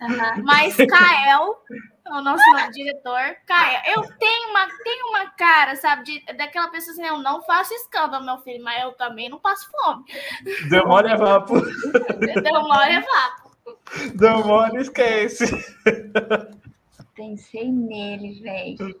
Uhum. 0.00 0.44
Mas 0.44 0.76
Kael, 0.76 1.60
o 2.10 2.22
nosso 2.22 2.42
diretor, 2.72 3.36
Kael, 3.46 3.80
eu 3.86 4.02
tenho 4.18 4.50
uma, 4.50 4.66
tenho 4.82 5.08
uma 5.08 5.30
cara, 5.30 5.76
sabe, 5.76 6.04
de, 6.04 6.24
daquela 6.34 6.68
pessoa 6.68 6.92
assim, 6.92 7.06
eu 7.06 7.18
não 7.18 7.42
faço 7.42 7.74
escândalo, 7.74 8.24
meu 8.24 8.38
filho, 8.38 8.62
mas 8.62 8.82
eu 8.82 8.92
também 8.92 9.28
não 9.28 9.38
passo 9.38 9.68
fome. 9.70 10.04
Demora 10.68 11.12
é 11.12 11.16
vapo. 11.16 11.54
Demora 12.42 12.92
é 12.92 13.00
vapo. 13.00 13.48
Demora 14.14 14.80
esquece. 14.80 15.44
Pensei 17.14 17.70
nele, 17.70 18.40
velho. 18.40 18.96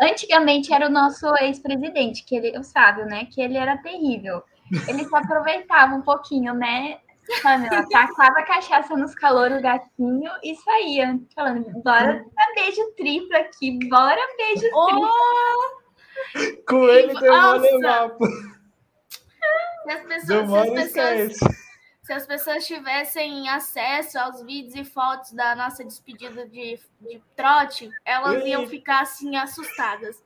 Antigamente 0.00 0.72
era 0.72 0.88
o 0.88 0.90
nosso 0.90 1.26
ex-presidente, 1.40 2.24
que 2.24 2.36
ele, 2.36 2.58
o 2.58 2.64
Sábio, 2.64 3.06
né? 3.06 3.26
Que 3.26 3.40
ele 3.40 3.56
era 3.56 3.78
terrível. 3.78 4.42
Ele 4.88 5.04
se 5.04 5.14
aproveitava 5.14 5.94
um 5.94 6.02
pouquinho, 6.02 6.52
né? 6.52 6.98
Falando, 7.42 7.88
tacava 7.88 8.42
cachaça 8.42 8.96
nos 8.96 9.14
calouros 9.14 9.60
gatinho 9.60 10.30
e 10.42 10.54
saía. 10.56 11.18
Falando, 11.34 11.70
bora 11.82 12.24
dar 12.34 12.54
beijo 12.54 12.82
triplo 12.96 13.36
aqui, 13.36 13.78
bora 13.88 14.20
beijo 14.36 14.60
triplo. 14.60 15.10
Oh! 15.10 15.86
Com 16.68 16.88
ele 16.88 17.18
deu 17.18 17.36
mole 17.36 17.82
vapo. 17.82 18.26
Se 19.84 19.92
as 19.92 20.02
pessoas, 20.02 20.48
se 20.48 20.56
as 20.56 20.70
pessoas, 20.70 21.32
se 22.02 22.12
as 22.12 22.26
pessoas 22.26 22.66
tivessem 22.66 23.48
acesso 23.48 24.18
aos 24.18 24.42
vídeos 24.42 24.74
e 24.74 24.84
fotos 24.84 25.32
da 25.32 25.54
nossa 25.54 25.84
despedida 25.84 26.46
de, 26.46 26.78
de 27.00 27.22
trote, 27.36 27.90
elas 28.04 28.44
iam 28.44 28.66
ficar 28.66 29.02
assim 29.02 29.36
assustadas. 29.36 30.16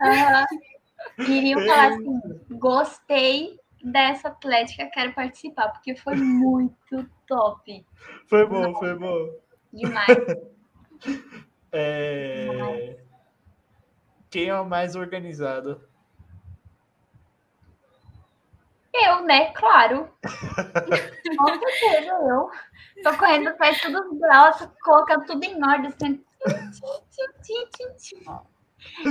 Uhum. 0.00 1.24
Iriam 1.26 1.60
falar 1.66 1.88
assim: 1.88 2.20
gostei 2.50 3.58
dessa 3.82 4.28
atlética, 4.28 4.90
quero 4.92 5.14
participar, 5.14 5.68
porque 5.70 5.94
foi 5.96 6.16
muito 6.16 7.08
top. 7.26 7.86
Foi 8.28 8.46
bom, 8.46 8.74
foi 8.74 8.98
bom. 8.98 9.28
Demais. 9.72 10.06
É... 11.72 12.98
Quem 14.28 14.48
é 14.48 14.60
o 14.60 14.68
mais 14.68 14.96
organizado? 14.96 15.80
Eu, 18.92 19.22
né? 19.22 19.52
Claro. 19.52 20.12
Com 21.38 21.46
certeza, 21.46 22.12
eu. 22.28 22.50
Tô 23.04 23.16
correndo 23.16 23.48
atrás 23.48 23.76
de 23.76 23.82
tudo 23.82 24.14
braços, 24.16 24.68
colocando 24.82 25.26
tudo 25.26 25.44
em 25.44 25.64
ordem. 25.64 25.86
Assim. 25.86 26.24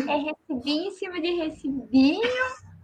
É 0.07 0.15
recibinho 0.15 0.87
em 0.87 0.91
cima 0.91 1.21
de 1.21 1.31
recibinho, 1.31 2.21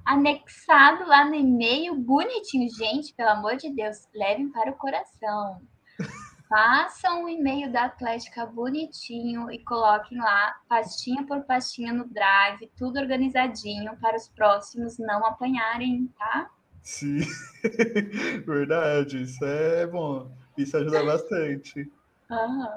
anexado 0.05 1.07
lá 1.07 1.25
no 1.25 1.35
e-mail, 1.35 1.95
bonitinho. 1.95 2.69
Gente, 2.69 3.13
pelo 3.13 3.29
amor 3.29 3.57
de 3.57 3.73
Deus, 3.73 4.07
levem 4.13 4.49
para 4.49 4.71
o 4.71 4.75
coração. 4.75 5.61
Façam 6.47 7.21
o 7.21 7.25
um 7.25 7.29
e-mail 7.29 7.71
da 7.71 7.85
Atlética 7.85 8.45
bonitinho 8.45 9.51
e 9.51 9.57
coloquem 9.63 10.19
lá, 10.19 10.55
pastinha 10.69 11.25
por 11.25 11.41
pastinha 11.41 11.91
no 11.91 12.07
drive, 12.07 12.71
tudo 12.77 12.99
organizadinho 12.99 13.97
para 13.97 14.15
os 14.15 14.29
próximos 14.29 14.99
não 14.99 15.25
apanharem, 15.25 16.07
tá? 16.17 16.51
Sim, 16.83 17.21
verdade, 18.45 19.23
isso 19.23 19.43
é 19.43 19.87
bom. 19.87 20.31
Isso 20.55 20.77
ajuda 20.77 21.03
bastante. 21.03 21.91
Uhum. 22.29 22.67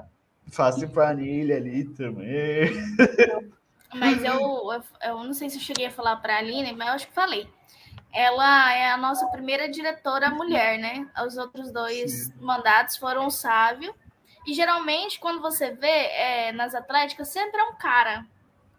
Faça 0.47 0.87
planilha 0.87 1.57
ali 1.57 1.85
também. 1.85 2.71
Mas 3.93 4.23
eu, 4.23 4.39
eu 5.03 5.23
não 5.23 5.33
sei 5.33 5.49
se 5.49 5.57
eu 5.57 5.61
cheguei 5.61 5.87
a 5.87 5.91
falar 5.91 6.17
para 6.17 6.35
a 6.35 6.37
Aline, 6.37 6.73
mas 6.73 6.87
eu 6.87 6.93
acho 6.93 7.07
que 7.07 7.13
falei. 7.13 7.49
Ela 8.11 8.73
é 8.73 8.91
a 8.91 8.97
nossa 8.97 9.27
primeira 9.27 9.69
diretora 9.69 10.29
mulher, 10.29 10.79
né? 10.79 11.07
Os 11.25 11.37
outros 11.37 11.71
dois 11.71 12.11
Sim. 12.11 12.33
mandatos 12.39 12.97
foram 12.97 13.27
o 13.27 13.31
Sávio. 13.31 13.93
E 14.47 14.53
geralmente, 14.53 15.19
quando 15.19 15.41
você 15.41 15.71
vê 15.71 15.87
é, 15.87 16.51
nas 16.51 16.73
atléticas, 16.73 17.29
sempre 17.29 17.59
é 17.59 17.63
um 17.63 17.75
cara 17.75 18.25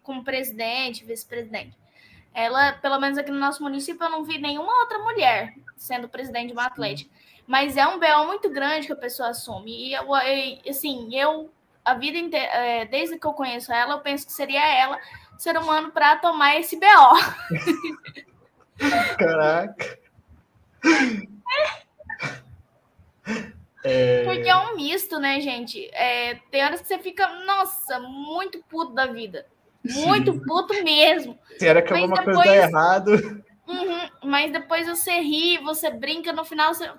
como 0.03 0.25
presidente, 0.25 1.05
vice-presidente. 1.05 1.77
Ela, 2.33 2.73
pelo 2.75 2.99
menos 2.99 3.19
aqui 3.19 3.31
no 3.31 3.39
nosso 3.39 3.63
município, 3.63 4.05
eu 4.05 4.11
não 4.11 4.25
vi 4.25 4.39
nenhuma 4.39 4.81
outra 4.81 4.99
mulher 4.99 5.55
sendo 5.77 6.09
presidente 6.09 6.49
de 6.49 6.53
uma 6.53 6.67
atlética. 6.67 7.11
Mas 7.47 7.77
é 7.77 7.87
um 7.87 7.99
BO 7.99 8.27
muito 8.27 8.49
grande 8.51 8.87
que 8.87 8.93
a 8.93 8.97
pessoa 8.97 9.31
assume. 9.31 9.89
E 9.89 9.93
eu 9.93 10.15
assim, 10.69 11.15
eu, 11.17 11.53
a 11.85 11.95
vida 11.95 12.19
inteira, 12.19 12.47
é, 12.47 12.85
desde 12.85 13.19
que 13.19 13.27
eu 13.27 13.33
conheço 13.33 13.73
ela, 13.73 13.95
eu 13.95 14.01
penso 14.01 14.27
que 14.27 14.33
seria 14.33 14.65
ela, 14.67 14.99
ser 15.39 15.57
humano, 15.57 15.91
para 15.91 16.17
tomar 16.17 16.57
esse 16.57 16.77
BO. 16.77 16.87
Caraca. 19.19 19.99
É... 23.83 24.25
Porque 24.25 24.49
é 24.49 24.57
um 24.57 24.77
misto, 24.77 25.19
né, 25.19 25.41
gente? 25.41 25.89
É, 25.93 26.35
tem 26.51 26.65
horas 26.65 26.81
que 26.81 26.87
você 26.87 26.99
fica, 26.99 27.27
nossa, 27.45 27.99
muito 28.01 28.63
puto 28.69 28.93
da 28.93 29.07
vida. 29.07 29.47
Muito 29.83 30.33
Sim. 30.33 30.41
puto 30.41 30.75
mesmo. 30.85 31.39
Será 31.59 31.81
que 31.81 31.93
alguma 31.93 32.17
depois... 32.17 32.37
coisa 32.37 32.51
tá 32.51 32.57
errado? 32.57 33.43
Uhum, 33.67 34.11
mas 34.25 34.53
depois 34.53 34.87
você 34.87 35.21
ri, 35.21 35.59
você 35.59 35.91
brinca, 35.91 36.33
no 36.33 36.45
final 36.45 36.75
você. 36.75 36.91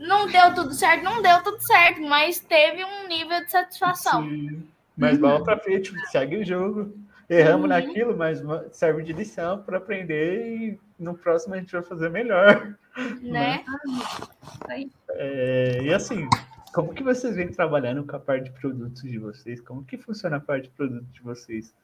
Não 0.00 0.26
deu 0.26 0.54
tudo 0.54 0.72
certo, 0.72 1.04
não 1.04 1.22
deu 1.22 1.42
tudo 1.42 1.60
certo, 1.60 2.00
mas 2.02 2.40
teve 2.40 2.84
um 2.84 3.06
nível 3.06 3.44
de 3.44 3.50
satisfação. 3.50 4.22
Sim. 4.28 4.68
Mas 4.96 5.18
bola 5.18 5.42
pra 5.42 5.58
frente, 5.58 5.92
segue 6.10 6.36
o 6.36 6.44
jogo. 6.44 6.94
erramos 7.28 7.62
uhum. 7.62 7.68
naquilo, 7.68 8.16
mas 8.16 8.42
serve 8.72 9.02
de 9.02 9.12
lição 9.12 9.62
para 9.62 9.78
aprender 9.78 10.56
e 10.56 10.80
no 10.98 11.14
próximo 11.14 11.54
a 11.54 11.58
gente 11.58 11.72
vai 11.72 11.82
fazer 11.82 12.10
melhor. 12.10 12.76
Né? 13.22 13.64
né? 14.68 14.90
É, 15.10 15.82
e 15.82 15.94
assim, 15.94 16.28
como 16.74 16.92
que 16.92 17.02
vocês 17.02 17.36
vêm 17.36 17.48
trabalhando 17.48 18.04
com 18.04 18.16
a 18.16 18.20
parte 18.20 18.44
de 18.44 18.60
produtos 18.60 19.02
de 19.02 19.18
vocês? 19.18 19.60
Como 19.60 19.84
que 19.84 19.96
funciona 19.96 20.36
a 20.36 20.40
parte 20.40 20.64
de 20.64 20.70
produtos 20.70 21.12
de 21.12 21.22
vocês? 21.22 21.74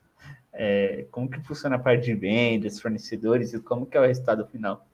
É, 0.52 1.06
como 1.10 1.30
que 1.30 1.40
funciona 1.40 1.76
a 1.76 1.78
parte 1.78 2.04
de 2.04 2.14
vendas, 2.14 2.80
fornecedores 2.80 3.54
e 3.54 3.60
como 3.60 3.86
que 3.86 3.96
é 3.96 4.00
o 4.00 4.06
resultado 4.06 4.46
final? 4.46 4.86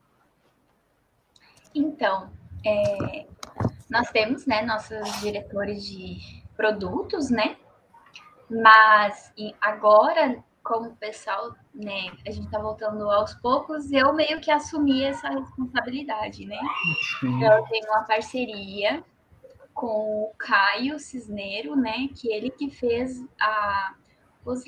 Então, 1.75 2.31
é, 2.65 3.27
nós 3.91 4.11
temos, 4.11 4.47
né, 4.47 4.63
nossos 4.63 5.21
diretores 5.21 5.85
de 5.85 6.43
produtos, 6.57 7.31
né? 7.31 7.57
Mas 8.51 9.33
agora, 9.61 10.43
como 10.63 10.91
o 10.91 10.97
pessoal, 10.97 11.55
né, 11.75 12.13
a 12.27 12.31
gente 12.31 12.51
tá 12.51 12.59
voltando 12.59 13.11
aos 13.11 13.35
poucos, 13.35 13.91
eu 13.93 14.13
meio 14.13 14.41
que 14.41 14.51
assumi 14.51 15.05
essa 15.05 15.29
responsabilidade, 15.29 16.47
né? 16.47 16.61
Sim. 17.21 17.43
Eu 17.45 17.65
tenho 17.65 17.87
uma 17.91 18.05
parceria 18.05 19.05
com 19.73 20.25
o 20.25 20.33
Caio 20.39 20.99
Cisneiro, 20.99 21.75
né, 21.75 22.09
que 22.15 22.33
ele 22.33 22.51
que 22.51 22.71
fez 22.71 23.27
a, 23.41 23.95
os 24.45 24.65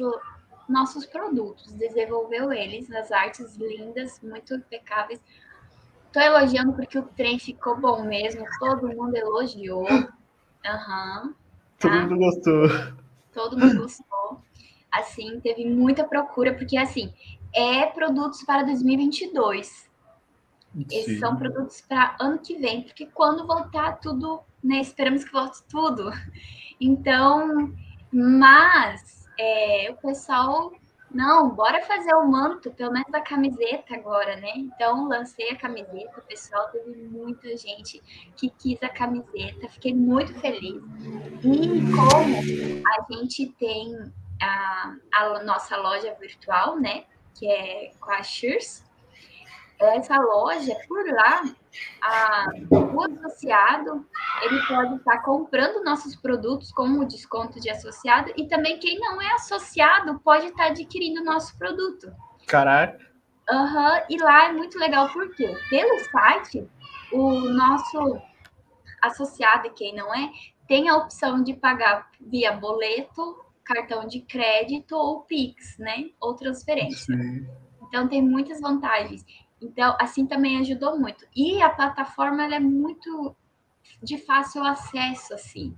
nossos 0.68 1.06
produtos, 1.06 1.72
desenvolveu 1.72 2.52
eles, 2.52 2.90
as 2.90 3.12
artes 3.12 3.56
lindas, 3.56 4.20
muito 4.20 4.54
impecáveis. 4.54 5.20
Tô 6.12 6.20
elogiando 6.20 6.72
porque 6.72 6.98
o 6.98 7.02
trem 7.02 7.38
ficou 7.38 7.78
bom 7.78 8.04
mesmo, 8.04 8.44
todo 8.58 8.88
mundo 8.88 9.14
elogiou. 9.16 9.86
Aham. 10.64 11.22
Uhum, 11.24 11.34
tá? 11.78 11.88
Todo 11.88 12.00
mundo 12.00 12.16
gostou. 12.16 12.68
Todo 13.32 13.58
mundo 13.58 13.82
gostou. 13.82 14.40
Assim, 14.90 15.40
teve 15.40 15.64
muita 15.68 16.04
procura, 16.04 16.54
porque 16.54 16.76
assim, 16.76 17.12
é 17.54 17.86
produtos 17.86 18.42
para 18.44 18.62
2022. 18.62 19.66
Sim. 19.66 20.86
Esses 20.90 21.18
são 21.20 21.36
produtos 21.36 21.80
para 21.80 22.16
ano 22.20 22.38
que 22.38 22.56
vem, 22.56 22.82
porque 22.82 23.06
quando 23.06 23.46
voltar 23.46 23.98
tudo, 24.00 24.40
né? 24.62 24.80
Esperamos 24.80 25.24
que 25.24 25.32
volte 25.32 25.62
tudo. 25.68 26.10
Então, 26.78 27.72
mas 28.12 29.26
é, 29.38 29.90
o 29.90 29.96
pessoal 29.96 30.72
não, 31.10 31.50
bora 31.50 31.82
fazer 31.82 32.14
o 32.14 32.26
manto, 32.26 32.70
pelo 32.72 32.92
menos 32.92 33.12
a 33.14 33.20
camiseta 33.20 33.94
agora, 33.94 34.36
né? 34.36 34.52
Então, 34.56 35.08
lancei 35.08 35.50
a 35.50 35.56
camiseta, 35.56 36.20
pessoal, 36.22 36.68
teve 36.68 36.94
muita 37.08 37.56
gente 37.56 38.02
que 38.36 38.50
quis 38.50 38.82
a 38.82 38.88
camiseta, 38.88 39.68
fiquei 39.68 39.94
muito 39.94 40.34
feliz. 40.40 40.82
E 41.42 41.80
como 41.94 42.82
a 42.86 43.12
gente 43.12 43.46
tem 43.52 44.12
a, 44.42 44.96
a 45.14 45.42
nossa 45.44 45.76
loja 45.76 46.14
virtual, 46.20 46.78
né? 46.78 47.04
Que 47.34 47.46
é 47.50 47.92
com 48.00 48.10
a 48.12 48.22
Shears, 48.22 48.84
essa 49.78 50.18
loja, 50.18 50.74
por 50.88 51.06
lá, 51.10 51.42
a, 52.02 52.46
o 52.70 53.02
associado 53.02 54.06
ele 54.42 54.66
pode 54.66 54.96
estar 54.96 55.18
comprando 55.22 55.84
nossos 55.84 56.16
produtos 56.16 56.72
com 56.72 56.88
o 56.98 57.04
desconto 57.04 57.60
de 57.60 57.70
associado 57.70 58.32
e 58.36 58.46
também 58.46 58.78
quem 58.78 58.98
não 58.98 59.20
é 59.20 59.32
associado 59.34 60.18
pode 60.20 60.46
estar 60.46 60.66
adquirindo 60.66 61.22
nosso 61.22 61.56
produto. 61.58 62.12
Caraca. 62.46 63.04
Uhum, 63.48 64.00
e 64.10 64.18
lá 64.18 64.46
é 64.46 64.52
muito 64.52 64.78
legal 64.78 65.08
porque 65.12 65.46
pelo 65.70 65.98
site 66.00 66.68
o 67.12 67.40
nosso 67.40 68.20
associado, 69.00 69.70
quem 69.70 69.94
não 69.94 70.12
é, 70.14 70.30
tem 70.66 70.88
a 70.88 70.96
opção 70.96 71.42
de 71.42 71.54
pagar 71.54 72.10
via 72.20 72.52
boleto, 72.52 73.44
cartão 73.64 74.06
de 74.06 74.20
crédito 74.20 74.96
ou 74.96 75.22
Pix, 75.22 75.78
né? 75.78 76.10
Ou 76.20 76.34
transferência. 76.34 77.14
Sim. 77.14 77.46
Então 77.82 78.08
tem 78.08 78.22
muitas 78.22 78.60
vantagens. 78.60 79.24
Então, 79.66 79.96
assim 79.98 80.26
também 80.26 80.60
ajudou 80.60 80.98
muito. 80.98 81.26
E 81.34 81.60
a 81.60 81.68
plataforma 81.68 82.44
ela 82.44 82.54
é 82.54 82.60
muito 82.60 83.34
de 84.02 84.16
fácil 84.18 84.62
acesso, 84.64 85.34
assim. 85.34 85.74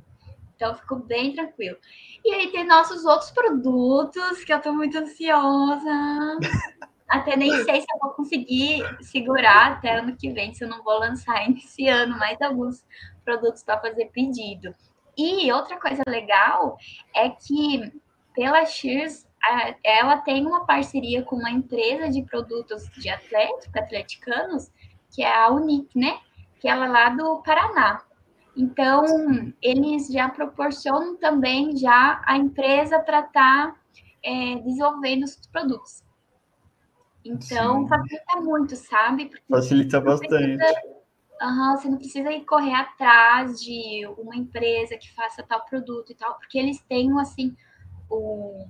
Então, 0.55 0.75
ficou 0.75 0.99
bem 0.99 1.33
tranquilo. 1.33 1.79
E 2.25 2.35
aí 2.35 2.53
tem 2.53 2.67
nossos 2.67 3.05
outros 3.05 3.31
produtos, 3.31 4.45
que 4.45 4.53
eu 4.53 4.59
estou 4.59 4.75
muito 4.75 4.99
ansiosa. 4.99 6.39
Até 7.09 7.37
nem 7.37 7.51
sei 7.65 7.81
se 7.81 7.87
eu 7.91 7.99
vou 8.03 8.11
conseguir 8.11 8.83
segurar 9.01 9.73
até 9.73 9.99
ano 9.99 10.15
que 10.15 10.31
vem, 10.31 10.53
se 10.53 10.63
eu 10.63 10.69
não 10.69 10.85
vou 10.85 10.99
lançar 10.99 11.51
esse 11.51 11.89
ano 11.89 12.19
mais 12.19 12.39
alguns 12.43 12.85
produtos 13.25 13.63
para 13.63 13.81
fazer 13.81 14.11
pedido. 14.13 14.75
E 15.17 15.51
outra 15.51 15.81
coisa 15.81 16.03
legal 16.07 16.77
é 17.17 17.31
que 17.31 17.91
pela 18.35 18.67
Shears 18.67 19.28
ela 19.85 20.19
tem 20.19 20.47
uma 20.47 20.65
parceria 20.65 21.23
com 21.23 21.37
uma 21.37 21.51
empresa 21.51 22.11
de 22.11 22.23
produtos 22.23 22.89
de 22.97 23.09
atlética, 23.09 23.81
atleticanos, 23.81 24.71
que 25.11 25.23
é 25.23 25.35
a 25.35 25.51
Unic, 25.51 25.99
né? 25.99 26.19
Que 26.61 26.69
ela 26.69 26.87
é 26.87 26.89
lá 26.89 27.09
do 27.11 27.43
Paraná. 27.43 28.03
Então, 28.57 29.05
eles 29.63 30.09
já 30.09 30.29
proporcionam 30.29 31.17
também 31.17 31.77
já 31.77 32.21
a 32.27 32.37
empresa 32.37 32.99
para 32.99 33.21
estar 33.21 33.69
tá, 33.69 33.77
é, 34.23 34.57
desenvolvendo 34.57 35.23
os 35.23 35.37
produtos. 35.47 36.03
Então, 37.25 37.83
Sim. 37.83 37.89
facilita 37.89 38.41
muito, 38.41 38.77
sabe? 38.77 39.27
Porque 39.27 39.45
facilita 39.49 40.01
bastante. 40.01 40.57
Precisa, 40.57 40.83
uhum, 41.43 41.77
você 41.77 41.89
não 41.89 41.99
precisa 41.99 42.33
ir 42.33 42.45
correr 42.45 42.75
atrás 42.75 43.61
de 43.61 44.07
uma 44.19 44.35
empresa 44.35 44.97
que 44.97 45.15
faça 45.15 45.43
tal 45.43 45.65
produto 45.65 46.11
e 46.11 46.15
tal, 46.15 46.35
porque 46.37 46.59
eles 46.59 46.81
têm, 46.89 47.13
assim, 47.21 47.55
o, 48.11 48.67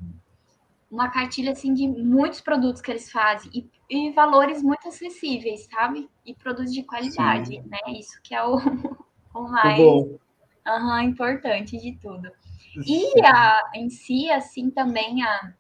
uma 0.90 1.10
cartilha 1.10 1.52
assim 1.52 1.74
de 1.74 1.86
muitos 1.86 2.40
produtos 2.40 2.80
que 2.80 2.90
eles 2.90 3.10
fazem 3.10 3.50
e, 3.54 3.70
e 3.90 4.12
valores 4.12 4.62
muito 4.62 4.88
acessíveis, 4.88 5.66
sabe? 5.66 6.08
E 6.24 6.34
produtos 6.34 6.72
de 6.72 6.82
qualidade, 6.82 7.56
Sim. 7.56 7.62
né? 7.68 7.78
Isso 7.88 8.20
que 8.22 8.34
é 8.34 8.42
o, 8.42 8.56
o 9.34 9.42
mais 9.48 9.78
uhum, 9.78 11.00
importante 11.00 11.76
de 11.76 11.96
tudo. 12.00 12.30
E 12.86 13.20
a, 13.24 13.70
em 13.74 13.90
si, 13.90 14.30
assim, 14.30 14.70
também 14.70 15.22
a, 15.22 15.52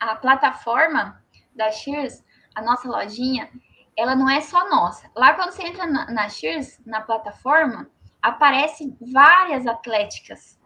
a 0.00 0.16
plataforma 0.16 1.22
da 1.54 1.70
Shears, 1.70 2.24
a 2.54 2.62
nossa 2.62 2.88
lojinha, 2.88 3.50
ela 3.96 4.16
não 4.16 4.28
é 4.28 4.40
só 4.40 4.68
nossa. 4.70 5.10
Lá 5.14 5.34
quando 5.34 5.52
você 5.52 5.64
entra 5.64 5.86
na, 5.86 6.10
na 6.10 6.28
Shears, 6.28 6.80
na 6.86 7.02
plataforma, 7.02 7.90
aparece 8.22 8.96
várias 9.12 9.66
atléticas 9.66 10.58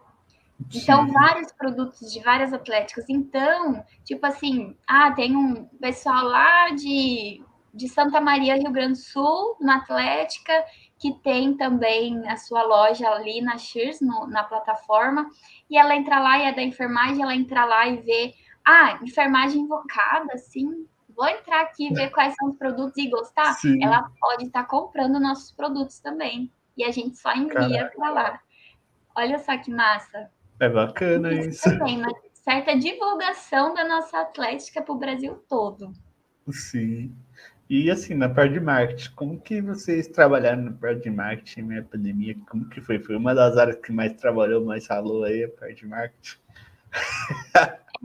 então, 0.73 1.05
Sim. 1.05 1.13
vários 1.13 1.51
produtos 1.51 2.11
de 2.11 2.19
várias 2.21 2.51
atléticas. 2.51 3.05
Então, 3.09 3.83
tipo 4.03 4.25
assim, 4.25 4.75
ah, 4.87 5.11
tem 5.11 5.35
um 5.35 5.65
pessoal 5.79 6.25
lá 6.25 6.69
de, 6.71 7.43
de 7.73 7.87
Santa 7.87 8.19
Maria, 8.19 8.55
Rio 8.55 8.71
Grande 8.71 8.93
do 8.93 9.05
Sul, 9.05 9.55
na 9.61 9.77
Atlética, 9.77 10.53
que 10.99 11.13
tem 11.19 11.55
também 11.55 12.27
a 12.27 12.35
sua 12.37 12.63
loja 12.63 13.07
ali 13.09 13.39
na 13.39 13.57
Shears, 13.57 14.01
no, 14.01 14.27
na 14.27 14.43
plataforma, 14.43 15.29
e 15.69 15.77
ela 15.77 15.95
entra 15.95 16.19
lá 16.19 16.39
e 16.39 16.43
é 16.43 16.53
da 16.53 16.63
enfermagem, 16.63 17.21
ela 17.21 17.35
entra 17.35 17.63
lá 17.65 17.87
e 17.87 17.97
vê, 17.97 18.33
ah, 18.65 18.99
enfermagem 19.03 19.61
invocada, 19.61 20.33
assim, 20.33 20.87
vou 21.15 21.27
entrar 21.27 21.61
aqui 21.61 21.87
e 21.87 21.93
ver 21.93 22.09
quais 22.11 22.33
são 22.35 22.49
os 22.49 22.57
produtos 22.57 22.97
e 22.97 23.09
gostar. 23.09 23.53
Sim. 23.53 23.83
Ela 23.83 24.09
pode 24.19 24.45
estar 24.45 24.65
comprando 24.65 25.19
nossos 25.19 25.51
produtos 25.51 25.99
também. 25.99 26.51
E 26.75 26.83
a 26.83 26.91
gente 26.91 27.17
só 27.17 27.33
envia 27.33 27.91
para 27.95 28.09
lá. 28.11 28.39
Olha 29.15 29.39
só 29.39 29.57
que 29.57 29.71
massa. 29.71 30.29
É 30.59 30.69
bacana 30.69 31.33
isso. 31.33 31.49
isso. 31.49 31.77
Também, 31.77 31.97
uma 31.97 32.13
certa 32.33 32.77
divulgação 32.77 33.73
da 33.73 33.87
nossa 33.87 34.21
Atlética 34.21 34.81
para 34.81 34.93
o 34.93 34.97
Brasil 34.97 35.35
todo. 35.49 35.93
Sim. 36.49 37.15
E 37.69 37.91
assim, 37.91 38.13
na 38.13 38.29
parte 38.29 38.53
de 38.53 38.59
marketing, 38.61 39.11
como 39.13 39.41
que 39.41 39.61
vocês 39.61 40.07
trabalharam 40.07 40.63
na 40.63 40.71
parte 40.71 41.03
de 41.03 41.09
marketing 41.09 41.63
na 41.63 41.81
pandemia? 41.83 42.35
Como 42.49 42.69
que 42.69 42.79
foi? 42.79 42.99
Foi 42.99 43.17
uma 43.17 43.35
das 43.35 43.57
áreas 43.57 43.75
que 43.81 43.91
mais 43.91 44.13
trabalhou, 44.13 44.63
mais 44.63 44.87
falou 44.87 45.25
aí, 45.25 45.43
a 45.43 45.49
parte 45.49 45.75
de 45.75 45.87
marketing? 45.87 46.37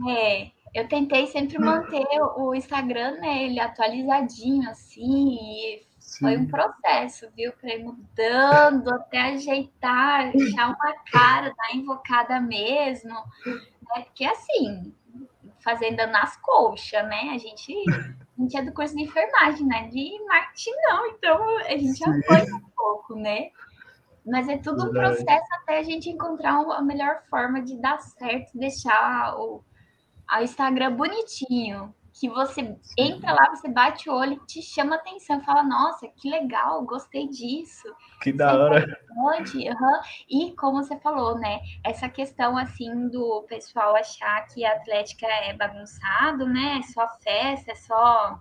É, 0.09 0.51
eu 0.73 0.87
tentei 0.87 1.27
sempre 1.27 1.59
manter 1.59 2.03
o 2.35 2.55
Instagram, 2.55 3.19
né, 3.19 3.43
ele 3.43 3.59
atualizadinho, 3.59 4.67
assim, 4.69 5.37
e 5.39 5.83
Sim. 6.13 6.19
Foi 6.19 6.37
um 6.37 6.47
processo, 6.47 7.27
viu? 7.35 7.51
Para 7.53 7.73
ir 7.73 7.83
mudando, 7.83 8.93
até 8.93 9.33
ajeitar, 9.33 10.31
deixar 10.31 10.67
uma 10.67 10.93
cara 11.11 11.51
da 11.57 11.75
invocada 11.75 12.39
mesmo. 12.39 13.09
Né? 13.09 14.03
Porque 14.03 14.23
assim, 14.23 14.93
fazendo 15.59 16.05
nas 16.05 16.37
coxas, 16.37 17.03
né? 17.07 17.31
A 17.33 17.37
gente, 17.39 17.73
a 17.89 18.41
gente 18.41 18.55
é 18.55 18.61
do 18.61 18.71
curso 18.73 18.95
de 18.95 19.01
enfermagem, 19.01 19.65
né? 19.65 19.87
De 19.87 20.11
marketing 20.27 20.75
não, 20.83 21.07
então 21.07 21.57
a 21.57 21.77
gente 21.77 22.03
apoia 22.03 22.55
um 22.55 22.69
pouco, 22.77 23.15
né? 23.15 23.49
Mas 24.23 24.47
é 24.47 24.57
tudo 24.59 24.85
um 24.85 24.91
processo 24.91 25.47
até 25.61 25.79
a 25.79 25.83
gente 25.83 26.11
encontrar 26.11 26.53
a 26.53 26.81
melhor 26.83 27.23
forma 27.27 27.59
de 27.59 27.75
dar 27.75 27.99
certo, 27.99 28.55
deixar 28.55 29.35
o, 29.35 29.63
o 30.31 30.43
Instagram 30.43 30.95
bonitinho. 30.95 31.93
Que 32.13 32.29
você 32.29 32.77
entra 32.97 33.33
lá, 33.33 33.49
você 33.49 33.67
bate 33.67 34.09
o 34.09 34.13
olho, 34.13 34.39
te 34.45 34.61
chama 34.61 34.95
atenção, 34.95 35.43
fala, 35.43 35.63
nossa, 35.63 36.07
que 36.07 36.29
legal, 36.29 36.83
gostei 36.85 37.27
disso. 37.27 37.87
Que 38.21 38.31
da 38.31 38.53
hora. 38.55 38.99
Pode, 39.13 39.57
uhum. 39.57 39.99
E 40.29 40.55
como 40.55 40.83
você 40.83 40.97
falou, 40.99 41.39
né? 41.39 41.59
Essa 41.83 42.07
questão 42.07 42.57
assim 42.57 43.09
do 43.09 43.43
pessoal 43.49 43.95
achar 43.95 44.45
que 44.47 44.63
a 44.63 44.73
Atlética 44.73 45.25
é 45.25 45.53
bagunçado, 45.53 46.45
né? 46.45 46.79
É 46.79 46.81
só 46.83 47.07
festa, 47.19 47.71
é 47.71 47.75
só 47.75 48.39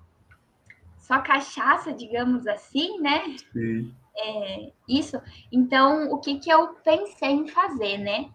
só 0.99 1.19
cachaça, 1.21 1.93
digamos 1.93 2.47
assim, 2.47 3.01
né? 3.01 3.37
Sim. 3.53 3.93
É, 4.17 4.71
isso. 4.87 5.21
Então, 5.51 6.13
o 6.13 6.21
que, 6.21 6.39
que 6.39 6.51
eu 6.51 6.75
pensei 6.75 7.31
em 7.31 7.49
fazer, 7.49 7.99
né? 7.99 8.31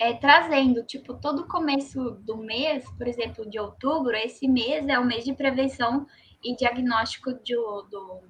É, 0.00 0.14
trazendo, 0.14 0.82
tipo, 0.82 1.12
todo 1.12 1.46
começo 1.46 2.12
do 2.22 2.38
mês, 2.38 2.90
por 2.96 3.06
exemplo, 3.06 3.48
de 3.48 3.60
outubro, 3.60 4.16
esse 4.16 4.48
mês 4.48 4.88
é 4.88 4.98
o 4.98 5.04
mês 5.04 5.26
de 5.26 5.34
prevenção 5.34 6.06
e 6.42 6.56
diagnóstico 6.56 7.34
de, 7.34 7.54
do 7.54 8.22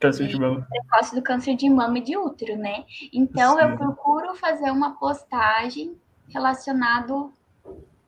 câncer 0.00 0.26
de, 0.26 0.34
de 0.34 0.40
mama. 0.40 0.66
precoce 0.68 1.14
do 1.14 1.22
câncer 1.22 1.54
de 1.54 1.70
mama 1.70 1.98
e 1.98 2.00
de 2.00 2.16
útero, 2.16 2.56
né? 2.56 2.84
Então, 3.12 3.56
Sim. 3.56 3.62
eu 3.62 3.76
procuro 3.76 4.34
fazer 4.34 4.72
uma 4.72 4.98
postagem 4.98 5.96
relacionado 6.30 7.32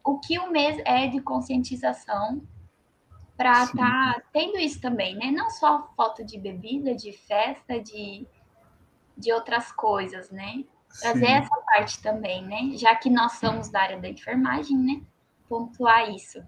o 0.05 0.19
que 0.19 0.37
o 0.41 0.51
mês 0.51 0.83
é 0.85 1.07
de 1.07 1.21
conscientização 1.21 2.43
para 3.37 3.63
estar 3.63 4.15
tá 4.15 4.23
tendo 4.33 4.59
isso 4.59 4.81
também, 4.81 5.15
né? 5.15 5.31
Não 5.31 5.49
só 5.49 5.93
foto 5.95 6.25
de 6.25 6.37
bebida, 6.37 6.93
de 6.93 7.13
festa, 7.13 7.81
de, 7.81 8.27
de 9.17 9.33
outras 9.33 9.71
coisas, 9.71 10.29
né? 10.29 10.65
Trazer 10.99 11.27
Sim. 11.27 11.33
essa 11.33 11.57
parte 11.67 12.03
também, 12.03 12.45
né? 12.45 12.77
Já 12.77 12.95
que 12.97 13.09
nós 13.09 13.33
somos 13.33 13.69
da 13.71 13.81
área 13.81 13.99
da 13.99 14.09
enfermagem, 14.09 14.77
né? 14.77 15.01
Pontuar 15.49 16.11
isso. 16.11 16.43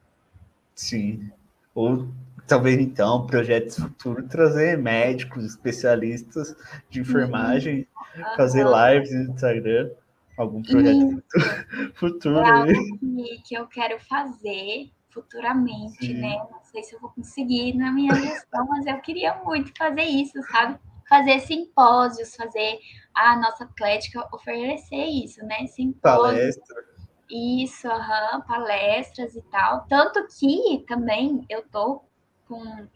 Sim. 0.75 1.31
Ou 1.75 2.09
talvez 2.47 2.79
então, 2.81 3.27
projetos 3.27 3.77
futuros, 3.77 4.29
trazer 4.29 4.77
médicos, 4.77 5.45
especialistas 5.45 6.57
de 6.91 7.01
enfermagem, 7.01 7.87
uhum. 8.17 8.37
fazer 8.37 8.67
lives 8.67 9.13
no 9.13 9.33
Instagram. 9.33 9.91
Algum 10.37 10.63
projeto 10.63 11.23
futuro, 11.95 11.95
futuro 11.95 12.39
é 12.39 12.51
algo 12.51 12.99
que, 12.99 13.43
que 13.45 13.55
eu 13.55 13.67
quero 13.67 14.01
fazer 14.01 14.91
futuramente, 15.11 16.07
Sim. 16.07 16.15
né? 16.15 16.37
Não 16.51 16.63
sei 16.65 16.83
se 16.83 16.95
eu 16.95 17.01
vou 17.01 17.11
conseguir 17.11 17.75
na 17.75 17.93
minha 17.93 18.15
gestão, 18.15 18.67
mas 18.67 18.87
eu 18.87 18.99
queria 19.01 19.35
muito 19.45 19.73
fazer 19.77 20.05
isso, 20.05 20.43
sabe? 20.51 20.79
Fazer 21.13 21.41
simpósios, 21.41 22.35
fazer 22.35 22.79
a 23.15 23.37
nossa 23.37 23.65
atlética 23.65 24.27
oferecer 24.33 25.05
isso, 25.05 25.45
né? 25.45 25.67
Simpósios. 25.67 26.57
Palestra. 26.57 26.85
Isso, 27.31 27.87
uhum, 27.87 28.41
palestras 28.49 29.37
e 29.37 29.43
tal. 29.43 29.85
Tanto 29.91 30.27
que 30.29 30.83
também 30.89 31.45
eu 31.51 31.69
tô 31.69 32.03
com, 32.49 32.89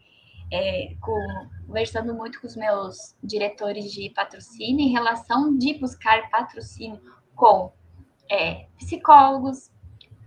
é, 0.51 0.95
com, 0.99 1.19
conversando 1.67 2.11
muito 2.15 2.41
com 2.41 2.47
os 2.47 2.55
meus 2.55 3.15
diretores 3.23 3.91
de 3.91 4.09
patrocínio 4.09 4.83
em 4.83 4.91
relação 4.91 5.55
de 5.55 5.75
buscar 5.75 6.27
patrocínio 6.31 6.99
com 7.35 7.71
é, 8.31 8.65
psicólogos, 8.79 9.67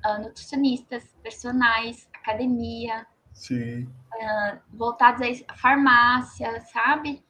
uh, 0.07 0.23
nutricionistas, 0.23 1.13
personagens, 1.25 2.09
academia, 2.15 3.05
uh, 3.51 4.61
voltados 4.73 5.43
à 5.49 5.57
farmácia, 5.57 6.61
sabe? 6.73 7.21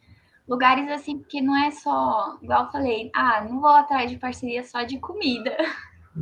Lugares 0.51 0.91
assim, 0.91 1.17
porque 1.17 1.41
não 1.41 1.57
é 1.57 1.71
só, 1.71 2.37
igual 2.43 2.65
eu 2.65 2.73
falei, 2.73 3.09
ah, 3.15 3.45
não 3.45 3.61
vou 3.61 3.71
atrás 3.71 4.11
de 4.11 4.19
parceria 4.19 4.65
só 4.65 4.83
de 4.83 4.99
comida. 4.99 5.57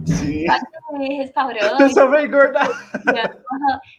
Sim. 0.04 0.44
de 0.98 1.14
restaurante. 1.14 1.78
Pessoal 1.78 2.10
vai 2.10 2.26
engordar. 2.26 2.68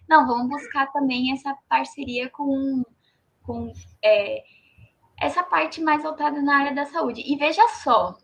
Não, 0.08 0.28
vamos 0.28 0.50
buscar 0.50 0.86
também 0.92 1.34
essa 1.34 1.58
parceria 1.68 2.30
com, 2.30 2.84
com 3.42 3.74
é, 4.06 4.44
essa 5.20 5.42
parte 5.42 5.82
mais 5.82 6.04
voltada 6.04 6.40
na 6.40 6.60
área 6.60 6.76
da 6.76 6.86
saúde. 6.86 7.24
E 7.26 7.36
veja 7.36 7.68
só, 7.84 8.16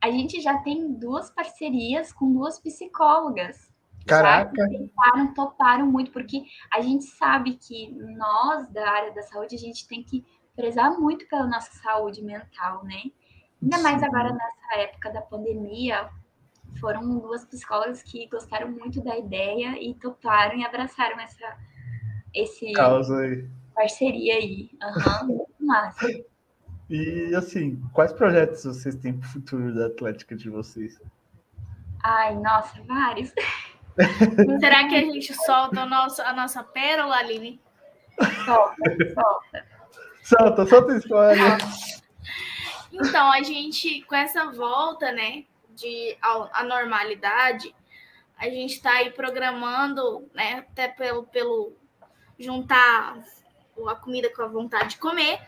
a 0.00 0.12
gente 0.12 0.40
já 0.40 0.58
tem 0.58 0.92
duas 0.92 1.28
parcerias 1.28 2.12
com 2.12 2.32
duas 2.32 2.60
psicólogas. 2.60 3.68
Caraca! 4.06 4.52
Tentaram, 4.68 5.34
toparam 5.34 5.86
muito, 5.88 6.12
porque 6.12 6.44
a 6.72 6.80
gente 6.80 7.02
sabe 7.04 7.54
que 7.54 7.90
nós, 8.16 8.68
da 8.68 8.88
área 8.88 9.12
da 9.12 9.22
saúde, 9.22 9.56
a 9.56 9.58
gente 9.58 9.88
tem 9.88 10.04
que 10.04 10.24
prezar 10.58 10.98
muito 10.98 11.24
pela 11.28 11.46
nossa 11.46 11.70
saúde 11.78 12.20
mental, 12.20 12.84
né? 12.84 13.04
Ainda 13.62 13.78
mais 13.78 14.02
agora 14.02 14.32
nessa 14.32 14.80
época 14.80 15.12
da 15.12 15.22
pandemia, 15.22 16.08
foram 16.80 17.20
duas 17.20 17.44
psicólogas 17.44 18.02
que 18.02 18.26
gostaram 18.26 18.68
muito 18.68 19.00
da 19.00 19.16
ideia 19.16 19.80
e 19.80 19.94
toparam 19.94 20.58
e 20.58 20.64
abraçaram 20.64 21.20
essa 21.20 21.56
esse 22.34 22.72
Causa 22.72 23.20
aí. 23.20 23.48
parceria 23.72 24.34
aí. 24.34 24.70
Uhum, 24.82 25.46
massa. 25.60 26.08
E 26.90 27.34
assim, 27.36 27.80
quais 27.92 28.12
projetos 28.12 28.64
vocês 28.64 28.96
têm 28.96 29.16
para 29.16 29.28
o 29.28 29.30
futuro 29.30 29.72
da 29.72 29.86
Atlética 29.86 30.34
de 30.34 30.50
vocês? 30.50 31.00
Ai, 32.02 32.34
nossa, 32.34 32.82
vários. 32.82 33.32
Será 34.60 34.88
que 34.88 34.96
a 34.96 35.00
gente 35.00 35.32
solta 35.34 35.84
o 35.84 35.88
nosso, 35.88 36.20
a 36.20 36.32
nossa 36.32 36.64
pérola, 36.64 37.16
Aline? 37.16 37.60
Solta, 38.44 38.74
solta. 39.14 39.77
Solta, 40.28 40.66
solta 40.66 40.92
a 40.92 40.96
história. 40.96 41.42
Então, 42.90 43.30
a 43.30 43.42
gente, 43.42 44.02
com 44.02 44.14
essa 44.16 44.50
volta, 44.50 45.12
né, 45.12 45.44
de 45.68 46.16
a, 46.20 46.60
a 46.60 46.64
normalidade, 46.64 47.72
a 48.36 48.46
gente 48.46 48.74
está 48.74 48.90
aí 48.92 49.10
programando, 49.10 50.28
né, 50.34 50.64
até 50.68 50.88
pelo, 50.88 51.22
pelo 51.24 51.74
juntar 52.36 53.22
a 53.86 53.94
comida 53.94 54.32
com 54.34 54.42
a 54.42 54.48
vontade 54.48 54.90
de 54.90 54.98
comer, 54.98 55.38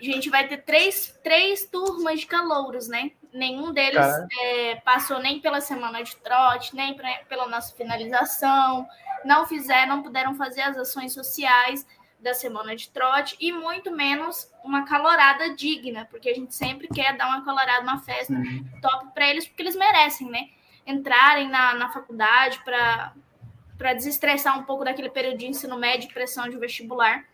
a 0.00 0.02
gente 0.02 0.28
vai 0.30 0.48
ter 0.48 0.64
três, 0.64 1.16
três 1.22 1.64
turmas 1.66 2.20
de 2.20 2.26
calouros, 2.26 2.88
né? 2.88 3.12
Nenhum 3.32 3.72
deles 3.72 4.04
é, 4.40 4.76
passou 4.76 5.20
nem 5.20 5.40
pela 5.40 5.60
semana 5.60 6.02
de 6.02 6.16
trote, 6.16 6.74
nem 6.74 6.94
pra, 6.94 7.20
pela 7.28 7.46
nossa 7.46 7.72
finalização, 7.76 8.88
não 9.24 9.46
fizeram, 9.46 9.96
não 9.96 10.02
puderam 10.02 10.34
fazer 10.34 10.62
as 10.62 10.76
ações 10.76 11.12
sociais 11.12 11.86
da 12.24 12.34
semana 12.34 12.74
de 12.74 12.88
trote 12.88 13.36
e 13.38 13.52
muito 13.52 13.90
menos 13.90 14.50
uma 14.64 14.84
calorada 14.84 15.54
digna, 15.54 16.06
porque 16.10 16.28
a 16.28 16.34
gente 16.34 16.54
sempre 16.54 16.88
quer 16.88 17.16
dar 17.16 17.28
uma 17.28 17.44
calorada, 17.44 17.82
uma 17.82 18.00
festa 18.00 18.32
uhum. 18.32 18.64
top 18.80 19.12
para 19.14 19.28
eles, 19.28 19.46
porque 19.46 19.62
eles 19.62 19.76
merecem, 19.76 20.28
né? 20.28 20.48
Entrarem 20.86 21.48
na, 21.48 21.74
na 21.74 21.88
faculdade 21.90 22.60
para 22.64 23.92
desestressar 23.94 24.58
um 24.58 24.64
pouco 24.64 24.84
daquele 24.84 25.10
período 25.10 25.38
de 25.38 25.46
ensino 25.46 25.78
médio, 25.78 26.12
pressão 26.12 26.48
de 26.48 26.56
vestibular. 26.56 27.24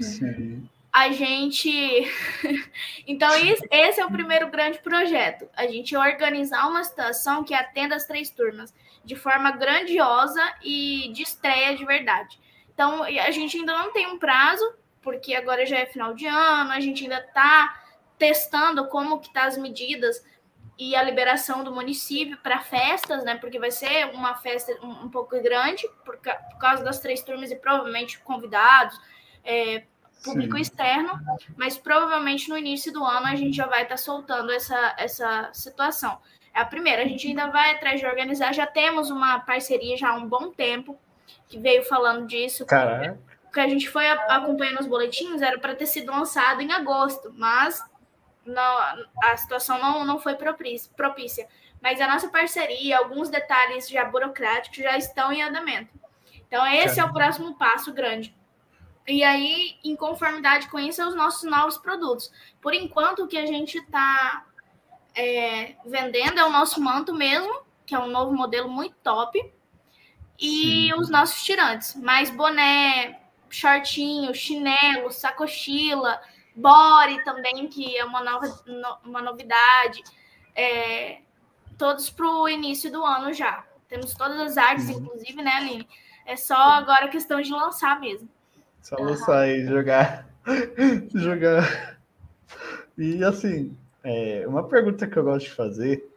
Sim 0.00 0.68
a 0.92 1.12
gente. 1.12 1.70
então, 3.06 3.30
esse 3.70 4.00
é 4.00 4.04
o 4.04 4.10
primeiro 4.10 4.50
grande 4.50 4.78
projeto. 4.78 5.48
A 5.54 5.66
gente 5.66 5.96
organizar 5.96 6.66
uma 6.66 6.82
situação 6.82 7.44
que 7.44 7.54
atenda 7.54 7.94
as 7.94 8.06
três 8.06 8.30
turmas 8.30 8.74
de 9.04 9.14
forma 9.14 9.50
grandiosa 9.52 10.42
e 10.62 11.10
de 11.12 11.22
estreia 11.22 11.76
de 11.76 11.84
verdade. 11.84 12.38
Então, 12.78 13.02
a 13.02 13.30
gente 13.32 13.58
ainda 13.58 13.72
não 13.72 13.92
tem 13.92 14.06
um 14.06 14.20
prazo, 14.20 14.64
porque 15.02 15.34
agora 15.34 15.66
já 15.66 15.78
é 15.78 15.86
final 15.86 16.14
de 16.14 16.26
ano, 16.26 16.70
a 16.70 16.78
gente 16.78 17.02
ainda 17.02 17.18
está 17.18 17.82
testando 18.16 18.86
como 18.86 19.18
que 19.18 19.32
tá 19.32 19.46
as 19.46 19.58
medidas 19.58 20.24
e 20.78 20.94
a 20.94 21.02
liberação 21.02 21.64
do 21.64 21.74
município 21.74 22.38
para 22.38 22.60
festas, 22.60 23.24
né? 23.24 23.34
Porque 23.34 23.58
vai 23.58 23.72
ser 23.72 24.06
uma 24.14 24.36
festa 24.36 24.72
um, 24.80 25.06
um 25.06 25.10
pouco 25.10 25.42
grande 25.42 25.88
por, 26.04 26.18
por, 26.18 26.58
causa 26.60 26.84
das 26.84 27.00
três 27.00 27.20
turmas 27.20 27.50
e 27.50 27.56
provavelmente 27.56 28.20
convidados, 28.20 28.96
é, 29.42 29.82
público 30.22 30.54
Sim. 30.54 30.62
externo, 30.62 31.18
mas 31.56 31.76
provavelmente 31.76 32.48
no 32.48 32.56
início 32.56 32.92
do 32.92 33.04
ano 33.04 33.26
a 33.26 33.34
gente 33.34 33.56
já 33.56 33.66
vai 33.66 33.82
estar 33.82 33.96
tá 33.96 34.00
soltando 34.00 34.52
essa, 34.52 34.94
essa 34.96 35.50
situação. 35.52 36.20
É 36.54 36.60
a 36.60 36.64
primeira, 36.64 37.02
a 37.02 37.08
gente 37.08 37.26
ainda 37.26 37.48
vai 37.48 37.72
atrás 37.72 37.98
de 37.98 38.06
organizar, 38.06 38.54
já 38.54 38.68
temos 38.68 39.10
uma 39.10 39.40
parceria 39.40 39.96
já 39.96 40.10
há 40.10 40.14
um 40.14 40.28
bom 40.28 40.52
tempo 40.52 40.96
que 41.48 41.58
veio 41.58 41.84
falando 41.84 42.26
disso. 42.26 42.66
Caraca. 42.66 43.18
Que 43.52 43.60
a 43.60 43.68
gente 43.68 43.88
foi 43.88 44.08
acompanhando 44.08 44.80
os 44.80 44.86
boletins, 44.86 45.40
era 45.40 45.58
para 45.58 45.74
ter 45.74 45.86
sido 45.86 46.12
lançado 46.12 46.60
em 46.60 46.72
agosto, 46.72 47.32
mas 47.36 47.82
não, 48.44 48.78
a 49.22 49.36
situação 49.36 49.78
não, 49.78 50.04
não 50.04 50.18
foi 50.18 50.36
propícia. 50.36 51.48
Mas 51.80 52.00
a 52.00 52.06
nossa 52.06 52.28
parceria, 52.28 52.98
alguns 52.98 53.28
detalhes 53.28 53.88
já 53.88 54.04
burocráticos 54.04 54.78
já 54.78 54.96
estão 54.96 55.32
em 55.32 55.42
andamento. 55.42 55.90
Então, 56.46 56.66
esse 56.66 56.98
é 57.00 57.04
o 57.04 57.12
próximo 57.12 57.56
passo 57.56 57.92
grande 57.92 58.34
e 59.08 59.24
aí, 59.24 59.78
em 59.82 59.96
conformidade 59.96 60.68
com 60.68 60.78
isso, 60.78 61.00
é 61.00 61.06
os 61.06 61.14
nossos 61.14 61.50
novos 61.50 61.78
produtos. 61.78 62.30
Por 62.60 62.74
enquanto, 62.74 63.24
o 63.24 63.26
que 63.26 63.38
a 63.38 63.46
gente 63.46 63.78
está 63.78 64.44
é, 65.16 65.76
vendendo 65.86 66.38
é 66.38 66.44
o 66.44 66.50
nosso 66.50 66.78
manto 66.78 67.14
mesmo, 67.14 67.62
que 67.86 67.94
é 67.94 67.98
um 67.98 68.08
novo 68.08 68.34
modelo 68.34 68.68
muito 68.68 68.94
top, 69.02 69.40
e 70.38 70.90
Sim. 70.90 70.94
os 70.94 71.10
nossos 71.10 71.42
tirantes, 71.42 71.94
mais 71.96 72.30
boné, 72.30 73.20
shortinho, 73.50 74.34
chinelo, 74.34 75.10
sacochila, 75.10 76.20
body 76.54 77.24
também, 77.24 77.68
que 77.68 77.96
é 77.96 78.04
uma, 78.04 78.22
nova, 78.22 78.46
uma 79.04 79.22
novidade, 79.22 80.02
é, 80.54 81.18
todos 81.76 82.10
para 82.10 82.26
o 82.26 82.48
início 82.48 82.90
do 82.90 83.04
ano 83.04 83.32
já. 83.32 83.64
Temos 83.88 84.14
todas 84.14 84.38
as 84.38 84.56
artes, 84.56 84.88
uhum. 84.88 85.00
inclusive, 85.00 85.42
né, 85.42 85.52
Aline? 85.52 85.88
É 86.26 86.36
só 86.36 86.54
agora 86.54 87.08
questão 87.08 87.40
de 87.40 87.50
lançar 87.50 87.98
mesmo. 87.98 88.28
Só 88.82 88.96
lançar 88.96 89.48
e 89.48 89.66
jogar. 89.66 90.26
jogar. 91.14 91.98
E 92.96 93.24
assim, 93.24 93.76
é, 94.04 94.44
uma 94.46 94.68
pergunta 94.68 95.06
que 95.06 95.16
eu 95.16 95.24
gosto 95.24 95.46
de 95.46 95.52
fazer: 95.54 96.07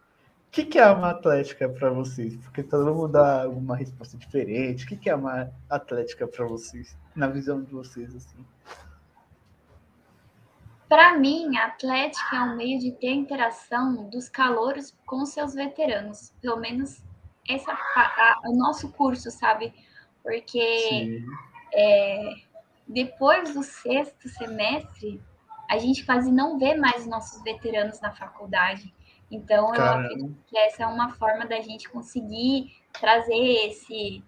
o 0.51 0.53
que, 0.53 0.65
que 0.65 0.77
é 0.77 0.85
uma 0.91 1.11
atlética 1.11 1.69
para 1.69 1.89
vocês? 1.89 2.35
Porque 2.35 2.61
todo 2.61 2.93
mundo 2.93 3.13
dá 3.13 3.47
uma 3.47 3.73
resposta 3.73 4.17
diferente. 4.17 4.83
O 4.83 4.87
que, 4.89 4.97
que 4.97 5.09
é 5.09 5.15
uma 5.15 5.49
atlética 5.69 6.27
para 6.27 6.45
vocês, 6.45 6.97
na 7.15 7.27
visão 7.27 7.63
de 7.63 7.71
vocês? 7.71 8.13
assim? 8.13 8.45
Para 10.89 11.17
mim, 11.17 11.55
a 11.55 11.67
atlética 11.67 12.35
é 12.35 12.41
um 12.41 12.57
meio 12.57 12.77
de 12.79 12.91
ter 12.91 13.13
interação 13.13 14.09
dos 14.09 14.27
calouros 14.27 14.93
com 15.05 15.25
seus 15.25 15.53
veteranos. 15.53 16.33
Pelo 16.41 16.57
menos 16.57 17.01
essa 17.47 17.71
a, 17.71 18.01
a, 18.01 18.41
o 18.49 18.53
nosso 18.53 18.91
curso, 18.91 19.31
sabe? 19.31 19.73
Porque 20.21 21.23
é, 21.73 22.33
depois 22.85 23.53
do 23.53 23.63
sexto 23.63 24.27
semestre, 24.27 25.23
a 25.69 25.77
gente 25.77 26.05
quase 26.05 26.29
não 26.29 26.59
vê 26.59 26.75
mais 26.75 27.07
nossos 27.07 27.41
veteranos 27.41 28.01
na 28.01 28.11
faculdade. 28.11 28.93
Então, 29.31 29.71
Caramba. 29.71 30.01
eu 30.01 30.05
acredito 30.05 30.37
que 30.47 30.57
essa 30.57 30.83
é 30.83 30.87
uma 30.87 31.09
forma 31.13 31.45
da 31.45 31.61
gente 31.61 31.89
conseguir 31.89 32.75
trazer 32.91 33.67
esse, 33.67 34.23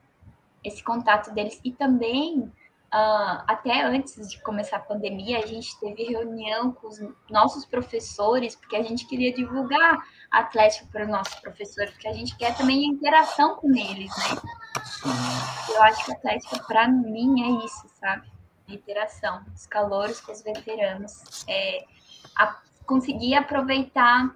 esse 0.64 0.84
contato 0.84 1.32
deles. 1.34 1.60
E 1.64 1.72
também 1.72 2.52
Uh, 2.94 3.42
até 3.48 3.82
antes 3.82 4.30
de 4.30 4.40
começar 4.44 4.78
a 4.78 4.80
pandemia, 4.80 5.40
a 5.40 5.48
gente 5.48 5.80
teve 5.80 6.04
reunião 6.04 6.72
com 6.72 6.88
os 6.88 7.00
nossos 7.28 7.66
professores, 7.66 8.56
porque 8.56 8.76
a 8.76 8.84
gente 8.84 9.08
queria 9.08 9.34
divulgar 9.34 9.98
a 10.30 10.42
Atlético 10.42 10.88
para 10.90 11.04
os 11.04 11.10
nossos 11.10 11.34
professores, 11.40 11.90
porque 11.90 12.08
a 12.08 12.14
gente 12.14 12.38
quer 12.38 12.56
também 12.56 12.86
interação 12.86 13.56
com 13.56 13.72
eles, 13.72 14.12
né? 14.16 14.40
Eu 15.70 15.82
acho 15.82 16.06
que 16.06 16.12
a 16.12 16.16
Atlético, 16.16 16.68
para 16.68 16.88
mim, 16.88 17.42
é 17.42 17.66
isso, 17.66 17.90
sabe? 18.00 18.32
A 18.70 18.72
interação, 18.72 19.44
os 19.56 19.66
calores 19.66 20.22
com 20.22 20.32
os 20.32 20.44
veteranos. 20.44 21.46
É, 21.48 21.86
a, 22.38 22.60
conseguir 22.86 23.34
aproveitar 23.34 24.36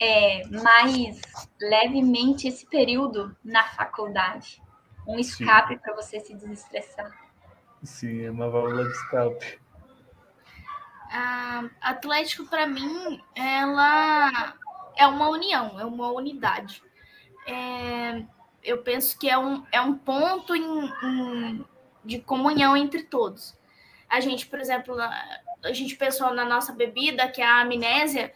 é, 0.00 0.46
mais 0.48 1.20
levemente 1.60 2.48
esse 2.48 2.66
período 2.66 3.36
na 3.44 3.62
faculdade. 3.64 4.62
Um 5.06 5.18
escape 5.18 5.76
para 5.78 5.94
você 5.94 6.18
se 6.20 6.34
desestressar. 6.34 7.12
Sim, 7.82 8.24
é 8.24 8.30
uma 8.30 8.48
válvula 8.48 8.84
de 8.84 8.90
escape. 8.90 9.60
A 11.12 11.64
Atlético, 11.80 12.46
para 12.46 12.66
mim, 12.66 13.20
ela 13.34 14.54
é 14.96 15.06
uma 15.06 15.28
união, 15.28 15.78
é 15.78 15.84
uma 15.84 16.10
unidade. 16.10 16.82
É, 17.46 18.24
eu 18.62 18.82
penso 18.82 19.18
que 19.18 19.28
é 19.28 19.36
um, 19.36 19.64
é 19.72 19.80
um 19.80 19.94
ponto 19.96 20.54
em, 20.54 20.84
em, 21.02 21.64
de 22.04 22.20
comunhão 22.20 22.76
entre 22.76 23.02
todos. 23.02 23.58
A 24.08 24.20
gente, 24.20 24.46
por 24.46 24.60
exemplo, 24.60 24.96
a 25.00 25.72
gente 25.72 25.96
pensou 25.96 26.32
na 26.32 26.44
nossa 26.44 26.72
bebida, 26.72 27.28
que 27.28 27.40
é 27.40 27.46
a 27.46 27.60
amnésia. 27.60 28.32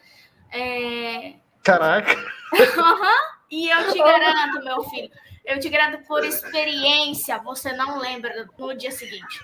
É... 0.51 1.35
Caraca! 1.65 2.15
uhum, 2.53 3.35
e 3.51 3.71
eu 3.71 3.93
te 3.93 3.99
garanto, 3.99 4.62
meu 4.62 4.85
filho, 4.85 5.11
eu 5.45 5.59
te 5.59 5.69
garanto 5.69 6.07
por 6.07 6.25
experiência, 6.25 7.39
você 7.39 7.73
não 7.73 7.99
lembra 7.99 8.47
no 8.59 8.75
dia 8.77 8.91
seguinte. 8.91 9.41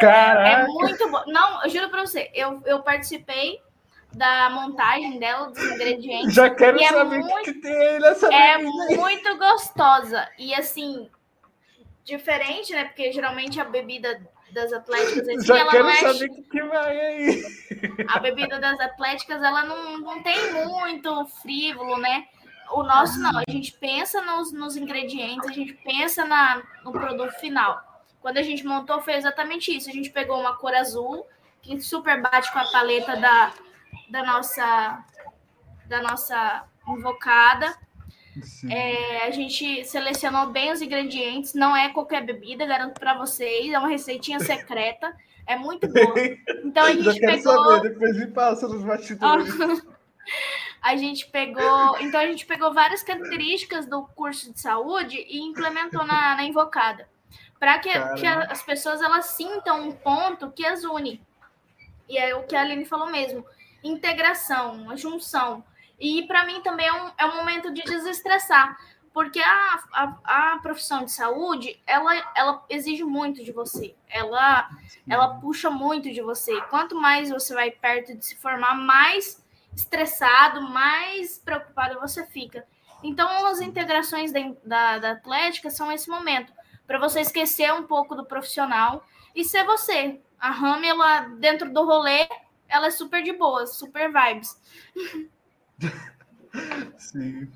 Caraca! 0.00 0.48
É 0.48 0.64
muito 0.64 1.10
bom. 1.10 1.22
Não, 1.26 1.62
eu 1.62 1.70
juro 1.70 1.90
pra 1.90 2.04
você, 2.04 2.30
eu, 2.34 2.62
eu 2.64 2.82
participei 2.82 3.60
da 4.12 4.48
montagem 4.50 5.18
dela, 5.18 5.48
dos 5.50 5.62
ingredientes. 5.62 6.34
Já 6.34 6.48
quero 6.48 6.80
é 6.80 6.88
saber 6.88 7.20
o 7.20 7.26
que, 7.26 7.52
que 7.52 7.54
tem 7.60 7.76
aí 7.76 7.98
nessa 8.00 8.32
É 8.32 8.58
muito 8.58 9.36
gostosa. 9.36 10.26
E 10.38 10.54
assim, 10.54 11.10
diferente, 12.02 12.72
né? 12.72 12.84
Porque 12.84 13.12
geralmente 13.12 13.60
a 13.60 13.64
bebida 13.64 14.20
das 14.50 14.72
atléticas 14.72 15.28
assim, 15.28 15.44
Já 15.44 15.66
quero 15.68 15.88
é... 15.88 15.96
saber 15.96 16.30
o 16.30 16.42
que 16.42 16.62
vai 16.62 17.00
aí. 17.00 17.42
A 18.08 18.18
bebida 18.18 18.58
das 18.58 18.78
atléticas, 18.80 19.42
ela 19.42 19.64
não, 19.64 19.98
não 19.98 20.22
tem 20.22 20.52
muito 20.52 21.26
frívolo, 21.42 21.98
né? 21.98 22.26
O 22.70 22.82
nosso 22.82 23.20
não, 23.20 23.38
a 23.38 23.44
gente 23.48 23.72
pensa 23.72 24.20
nos, 24.22 24.52
nos 24.52 24.76
ingredientes, 24.76 25.48
a 25.48 25.52
gente 25.52 25.74
pensa 25.74 26.24
na, 26.24 26.62
no 26.84 26.90
produto 26.90 27.32
final. 27.38 27.80
Quando 28.20 28.38
a 28.38 28.42
gente 28.42 28.66
montou, 28.66 29.00
foi 29.00 29.14
exatamente 29.14 29.76
isso. 29.76 29.88
A 29.88 29.92
gente 29.92 30.10
pegou 30.10 30.40
uma 30.40 30.56
cor 30.56 30.74
azul, 30.74 31.26
que 31.62 31.80
super 31.80 32.20
bate 32.20 32.52
com 32.52 32.58
a 32.58 32.64
paleta 32.64 33.16
da, 33.16 33.52
da 34.10 34.24
nossa 34.24 35.04
da 35.86 36.02
nossa 36.02 36.64
invocada. 36.88 37.72
É, 38.70 39.26
a 39.26 39.30
gente 39.30 39.84
selecionou 39.84 40.48
bem 40.50 40.70
os 40.70 40.82
ingredientes, 40.82 41.54
não 41.54 41.76
é 41.76 41.88
qualquer 41.88 42.24
bebida, 42.24 42.66
garanto 42.66 42.98
para 42.98 43.16
vocês, 43.16 43.72
é 43.72 43.78
uma 43.78 43.88
receitinha 43.88 44.38
secreta, 44.40 45.14
é 45.46 45.56
muito 45.56 45.88
boa. 45.88 46.14
Então 46.64 46.84
a 46.84 46.92
gente 46.92 47.04
Já 47.04 47.14
quero 47.14 47.32
pegou. 47.32 47.64
Saber, 47.64 47.90
depois 47.90 48.16
me 48.18 48.26
passa 48.26 48.68
nos 48.68 48.82
bastidores. 48.82 49.48
a 50.82 50.96
gente 50.96 51.26
pegou. 51.28 51.98
Então 52.00 52.20
a 52.20 52.26
gente 52.26 52.44
pegou 52.44 52.72
várias 52.74 53.02
características 53.02 53.86
do 53.86 54.02
curso 54.08 54.52
de 54.52 54.60
saúde 54.60 55.16
e 55.28 55.40
implementou 55.40 56.04
na, 56.04 56.36
na 56.36 56.44
invocada. 56.44 57.08
Para 57.58 57.78
que, 57.78 57.88
que, 58.16 58.26
as 58.26 58.62
pessoas 58.62 59.00
elas 59.00 59.26
sintam 59.26 59.88
um 59.88 59.92
ponto 59.92 60.50
que 60.50 60.66
as 60.66 60.84
une. 60.84 61.22
E 62.08 62.18
é 62.18 62.34
o 62.34 62.42
que 62.42 62.54
a 62.54 62.60
Aline 62.60 62.84
falou 62.84 63.10
mesmo: 63.10 63.44
integração, 63.82 64.94
junção. 64.96 65.64
E 65.98 66.26
para 66.26 66.44
mim 66.44 66.60
também 66.60 66.86
é 66.86 66.92
um, 66.92 67.10
é 67.18 67.26
um 67.26 67.36
momento 67.36 67.72
de 67.72 67.82
desestressar, 67.82 68.76
porque 69.12 69.40
a, 69.40 69.82
a, 69.92 70.52
a, 70.52 70.58
profissão 70.58 71.04
de 71.04 71.10
saúde 71.10 71.80
ela, 71.86 72.14
ela 72.36 72.64
exige 72.68 73.02
muito 73.02 73.42
de 73.42 73.50
você, 73.50 73.94
ela, 74.08 74.68
ela 75.08 75.40
puxa 75.40 75.70
muito 75.70 76.12
de 76.12 76.20
você. 76.20 76.60
Quanto 76.62 76.94
mais 76.94 77.30
você 77.30 77.54
vai 77.54 77.70
perto 77.70 78.14
de 78.14 78.24
se 78.24 78.36
formar, 78.36 78.74
mais 78.74 79.42
estressado, 79.74 80.60
mais 80.68 81.38
preocupado 81.38 82.00
você 82.00 82.26
fica. 82.26 82.66
Então, 83.02 83.46
as 83.46 83.60
integrações 83.60 84.32
da, 84.64 84.98
da 84.98 85.10
Atlética 85.12 85.70
são 85.70 85.92
esse 85.92 86.08
momento 86.10 86.52
para 86.86 86.98
você 86.98 87.20
esquecer 87.20 87.72
um 87.72 87.82
pouco 87.82 88.14
do 88.14 88.24
profissional 88.24 89.04
e 89.34 89.44
ser 89.44 89.64
você. 89.64 90.20
A 90.38 90.50
Rami, 90.50 90.88
ela, 90.88 91.20
dentro 91.38 91.72
do 91.72 91.84
rolê, 91.84 92.28
ela 92.68 92.86
é 92.86 92.90
super 92.90 93.22
de 93.22 93.32
boa, 93.32 93.66
super 93.66 94.10
vibes. 94.12 94.60
Sim. 96.98 97.50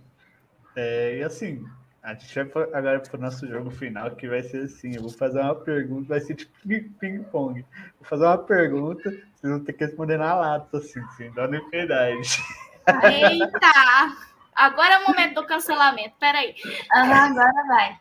É, 0.77 1.18
e 1.18 1.23
assim, 1.23 1.64
a 2.03 2.14
gente 2.14 2.35
vai 2.35 2.64
agora 2.73 3.01
para 3.01 3.18
o 3.18 3.21
nosso 3.21 3.47
jogo 3.47 3.71
final, 3.71 4.11
que 4.12 4.29
vai 4.29 4.43
ser 4.43 4.64
assim: 4.64 4.95
eu 4.95 5.03
vou 5.03 5.11
fazer 5.11 5.41
uma 5.41 5.55
pergunta, 5.55 6.09
vai 6.09 6.21
ser 6.21 6.35
tipo 6.35 6.53
ping-pong. 6.99 7.64
Vou 7.99 8.09
fazer 8.09 8.25
uma 8.25 8.39
pergunta, 8.39 9.11
vocês 9.11 9.53
vão 9.53 9.61
ter 9.64 9.73
que 9.73 9.85
responder 9.85 10.16
na 10.16 10.35
lata, 10.35 10.79
assim, 10.79 11.03
sem 11.16 11.33
dar 11.33 11.49
piedade. 11.71 12.43
Eita! 12.87 14.16
Agora 14.55 14.95
é 14.95 14.99
o 14.99 15.09
momento 15.09 15.35
do 15.35 15.47
cancelamento, 15.47 16.14
peraí. 16.18 16.55
Ah, 16.93 17.27
agora 17.27 17.66
vai. 17.66 18.01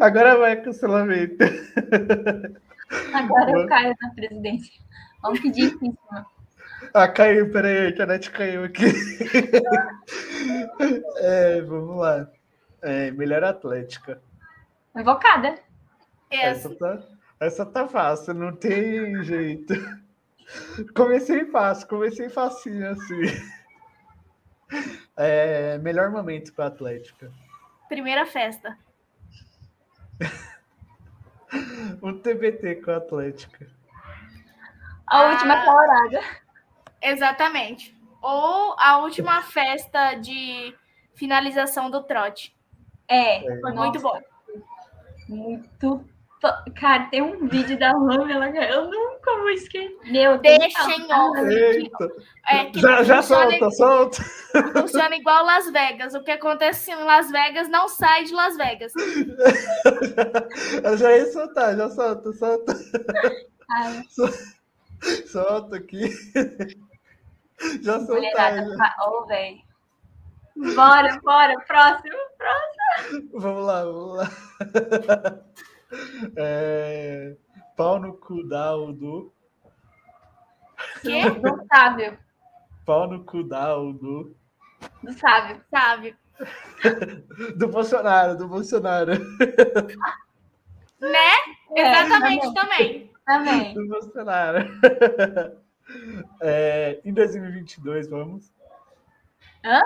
Agora 0.00 0.38
vai 0.38 0.56
cancelamento. 0.62 1.44
Agora 3.12 3.50
eu 3.50 3.66
caio 3.66 3.94
na 4.00 4.10
presidência. 4.10 4.72
Vamos 5.22 5.40
pedir 5.40 5.66
impeachment. 5.66 6.26
Ah, 6.94 7.08
caiu, 7.08 7.50
peraí, 7.50 7.86
a 7.86 7.90
internet 7.90 8.30
caiu 8.30 8.64
aqui. 8.64 8.84
é, 11.16 11.60
vamos 11.62 11.96
lá. 11.96 12.28
É, 12.82 13.10
melhor 13.10 13.44
atlética. 13.44 14.22
Invocada. 14.96 15.56
Essa 16.30 16.74
tá, 16.74 16.98
essa 17.40 17.66
tá 17.66 17.88
fácil, 17.88 18.34
não 18.34 18.54
tem 18.54 19.22
jeito. 19.24 19.74
Comecei 20.94 21.44
fácil, 21.46 21.88
comecei 21.88 22.28
facinho 22.28 22.90
assim. 22.90 23.22
É, 25.16 25.78
melhor 25.78 26.10
momento 26.10 26.52
para 26.52 26.66
Atlética. 26.66 27.30
Primeira 27.88 28.26
festa. 28.26 28.76
o 32.00 32.12
TBT 32.12 32.76
com 32.76 32.90
a 32.90 32.96
Atlética. 32.96 33.66
A 35.06 35.18
ah, 35.18 35.30
última 35.30 35.64
colorada. 35.64 36.20
Exatamente. 37.02 37.96
Ou 38.20 38.74
a 38.78 38.98
última 38.98 39.42
festa 39.42 40.14
de 40.14 40.74
finalização 41.14 41.90
do 41.90 42.02
trote. 42.02 42.54
É, 43.08 43.40
foi 43.60 43.72
muito 43.72 44.00
bom. 44.00 44.20
Muito. 45.28 46.04
Cara, 46.76 47.08
tem 47.10 47.20
um 47.20 47.48
vídeo 47.48 47.76
da 47.76 47.92
Pamela 47.92 48.48
eu 48.48 48.88
nunca 48.88 49.36
vou 49.38 49.50
esquecer. 49.50 49.96
Meu 50.04 50.38
Deixem 50.38 51.12
ouvir. 51.12 51.90
É, 52.48 52.70
já 52.78 53.02
já 53.02 53.22
solta, 53.22 53.70
solta. 53.70 54.22
Funciona 54.72 55.16
igual 55.16 55.44
Las 55.44 55.68
Vegas. 55.70 56.14
O 56.14 56.22
que 56.22 56.30
acontece 56.30 56.92
em 56.92 57.02
Las 57.02 57.28
Vegas 57.30 57.68
não 57.68 57.88
sai 57.88 58.22
de 58.24 58.32
Las 58.32 58.56
Vegas. 58.56 58.92
eu 60.84 60.96
já 60.96 61.16
ia 61.16 61.32
soltar, 61.32 61.76
já 61.76 61.90
solta, 61.90 62.32
solta. 62.32 62.76
Ai. 63.70 64.02
Solta 65.26 65.76
aqui. 65.76 66.10
Já 67.82 68.00
soltar. 68.00 68.96
Ô, 69.00 69.22
oh, 69.22 69.26
velho. 69.26 69.58
Bora, 70.74 71.20
bora, 71.22 71.54
próximo, 71.66 72.16
próximo. 72.36 73.30
vamos 73.34 73.66
lá, 73.66 73.84
vamos 73.84 74.16
lá. 74.16 74.28
É... 76.36 77.34
Pau 77.74 77.98
no 77.98 78.12
cu 78.12 78.46
da 78.46 78.72
do. 78.72 79.32
Quê? 81.00 81.22
Do 81.30 81.66
sábio. 81.72 82.18
Pau 82.84 83.08
no 83.08 83.24
cu 83.24 83.42
da 83.42 83.74
do. 83.74 84.36
Do 85.02 85.12
sábio. 85.12 85.64
Sábio. 85.70 86.16
Do 87.56 87.68
Bolsonaro, 87.68 88.36
do 88.36 88.46
Bolsonaro. 88.46 89.12
Né? 91.00 91.34
É, 91.74 91.90
Exatamente 91.90 92.54
também. 92.54 93.12
Também. 93.24 93.74
Do 93.74 93.88
Bolsonaro. 93.88 94.68
É, 96.40 97.00
em 97.04 97.12
2022, 97.12 98.08
vamos? 98.08 98.52
Hã? 99.64 99.80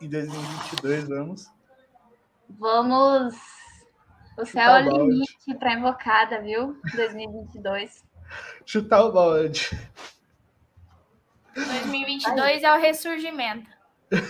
Em 0.00 0.08
2022, 0.08 1.08
vamos? 1.08 1.50
Vamos. 2.48 3.34
O 4.36 4.44
céu 4.44 4.78
Chutar 4.78 4.86
é 4.86 4.90
o 4.90 5.06
limite 5.06 5.54
para 5.58 5.74
invocada, 5.74 6.40
viu? 6.40 6.78
2022. 6.94 8.04
Chutar 8.64 9.04
o 9.04 9.12
balde. 9.12 9.70
2022 11.54 12.62
é 12.62 12.72
o 12.72 12.80
ressurgimento. 12.80 13.70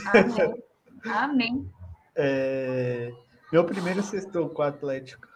Amém. 0.06 0.64
Amém. 1.06 1.72
É, 2.16 3.12
meu 3.52 3.64
primeiro 3.64 4.02
sextou 4.02 4.48
com 4.50 4.62
o 4.62 4.64
Atlético. 4.64 5.28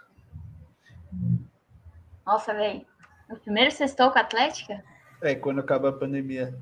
Nossa, 2.26 2.52
velho. 2.54 2.86
O 3.30 3.36
primeiro 3.36 3.70
sextou 3.70 4.10
com 4.10 4.18
a 4.18 4.22
Atlética 4.22 4.82
É, 5.24 5.34
quando 5.34 5.58
acaba 5.60 5.88
a 5.88 5.92
pandemia. 5.92 6.54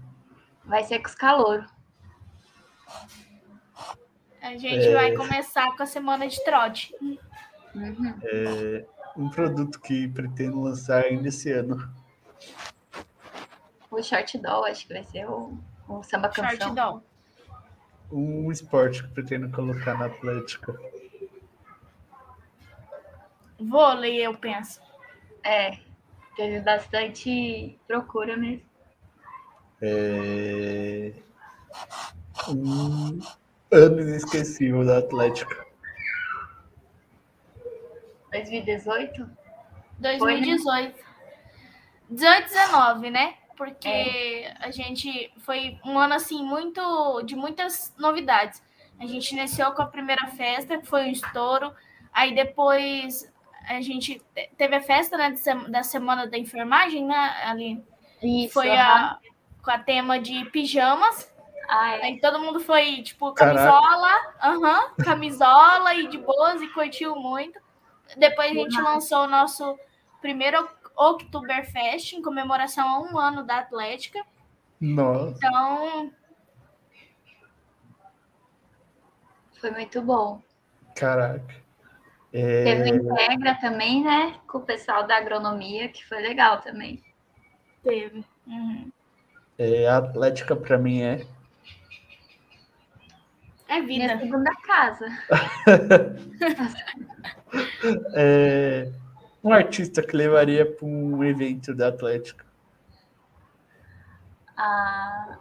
vai 0.65 0.85
ser 0.85 1.01
com 1.01 1.09
os 1.09 1.15
calouros. 1.17 1.69
A 4.41 4.57
gente 4.57 4.87
É. 4.87 4.95
vai 4.95 5.13
começar 5.17 5.77
com 5.77 5.83
a 5.83 5.87
semana 5.87 6.29
de 6.29 6.43
trote. 6.45 6.95
Uhum. 7.75 8.19
É, 8.23 8.87
um 9.17 9.29
produto 9.29 9.81
que 9.81 10.07
pretendo 10.09 10.61
lançar 10.61 11.05
ainda 11.05 11.29
esse 11.29 11.51
ano. 11.51 11.93
O 13.91 14.01
short 14.03 14.39
doll, 14.39 14.65
acho 14.65 14.87
que 14.87 14.93
vai 14.95 15.05
ser 15.05 15.29
o, 15.29 15.59
o 15.89 16.03
samba 16.05 16.31
Short 16.33 16.59
canção. 16.59 16.75
doll. 16.75 17.03
Um 18.13 18.51
esporte 18.53 19.03
que 19.03 19.09
pretendo 19.15 19.51
colocar 19.51 19.99
na 19.99 20.07
Atlética. 20.07 20.73
Vôlei, 23.59 24.25
eu 24.25 24.37
penso. 24.37 24.81
É. 25.45 25.79
Teve 26.37 26.61
bastante 26.61 27.79
procura 27.87 28.37
mesmo. 28.37 28.63
É, 29.83 31.13
um 32.49 33.21
ano 33.71 34.01
inesquecível 34.01 34.85
da 34.85 34.99
Atlética. 34.99 35.67
2018? 38.31 39.29
2018. 39.99 41.05
18, 42.11 42.49
19, 42.49 43.11
né? 43.11 43.35
Porque 43.57 44.51
a 44.61 44.71
gente 44.71 45.33
foi 45.39 45.79
um 45.85 45.99
ano 45.99 46.15
assim 46.15 46.43
muito 46.45 47.23
de 47.23 47.37
muitas 47.37 47.95
novidades. 47.99 48.63
A 48.99 49.07
gente 49.07 49.33
iniciou 49.33 49.73
com 49.73 49.83
a 49.83 49.87
primeira 49.87 50.29
festa, 50.29 50.79
que 50.79 50.87
foi 50.87 51.05
um 51.05 51.11
estouro. 51.11 51.73
Aí 52.13 52.35
depois 52.35 53.32
a 53.69 53.81
gente 53.81 54.23
te- 54.35 54.51
teve 54.57 54.77
a 54.77 54.81
festa 54.83 55.17
né, 55.17 55.35
da 55.69 55.83
semana 55.83 56.27
da 56.27 56.39
enfermagem, 56.39 57.07
né? 57.07 57.15
Ali 57.45 57.85
Isso. 58.23 58.53
foi 58.55 58.71
aham. 58.71 58.79
a, 58.81 59.19
com 59.63 59.71
a 59.71 59.79
tema 59.79 60.19
de 60.21 60.45
pijamas. 60.47 61.33
Ah, 61.69 61.97
é. 61.97 62.03
Aí 62.05 62.21
todo 62.21 62.39
mundo 62.41 62.61
foi, 62.61 63.03
tipo, 63.03 63.33
camisola, 63.33 64.35
aham, 64.43 64.95
camisola 65.05 65.95
e 65.95 66.09
de 66.09 66.19
boas 66.19 66.61
e 66.61 66.69
curtiu 66.69 67.15
muito. 67.17 67.59
Depois 68.17 68.51
a 68.51 68.55
gente 68.55 68.81
lançou 68.81 69.21
o 69.25 69.29
nosso 69.29 69.79
primeiro 70.21 70.69
Oktoberfest 70.97 72.13
em 72.15 72.21
comemoração 72.23 72.87
a 72.87 73.01
um 73.01 73.19
ano 73.19 73.43
da 73.45 73.59
Atlética. 73.59 74.23
Nossa, 74.81 75.35
Então, 75.37 76.13
Foi 79.61 79.71
muito 79.71 80.03
bom. 80.03 80.43
caraca. 80.97 81.62
Teve 82.33 82.91
É, 82.91 82.93
o 82.93 82.97
Integra 82.97 83.55
também, 83.57 84.03
né? 84.03 84.41
Com 84.47 84.59
o 84.59 84.63
pessoal 84.63 85.07
da 85.07 85.17
agronomia, 85.19 85.89
que 85.89 86.05
foi 86.07 86.21
legal 86.21 86.61
também. 86.61 87.03
teve. 87.83 88.25
Uhum. 88.47 88.91
é, 89.59 89.87
a 89.87 89.99
Atlética 89.99 90.57
para 90.57 90.79
mim 90.79 91.03
é 91.03 91.27
É 93.69 93.81
Minha 93.81 94.17
vida. 94.17 94.19
segunda 94.19 94.51
casa. 94.67 95.07
É, 98.15 98.91
um 99.45 99.53
artista 99.53 100.03
que 100.03 100.17
levaria 100.17 100.65
para 100.65 100.87
um 100.87 101.23
evento 101.25 101.75
da 101.75 101.89
Atlética. 101.89 102.47
Ah, 104.57 105.37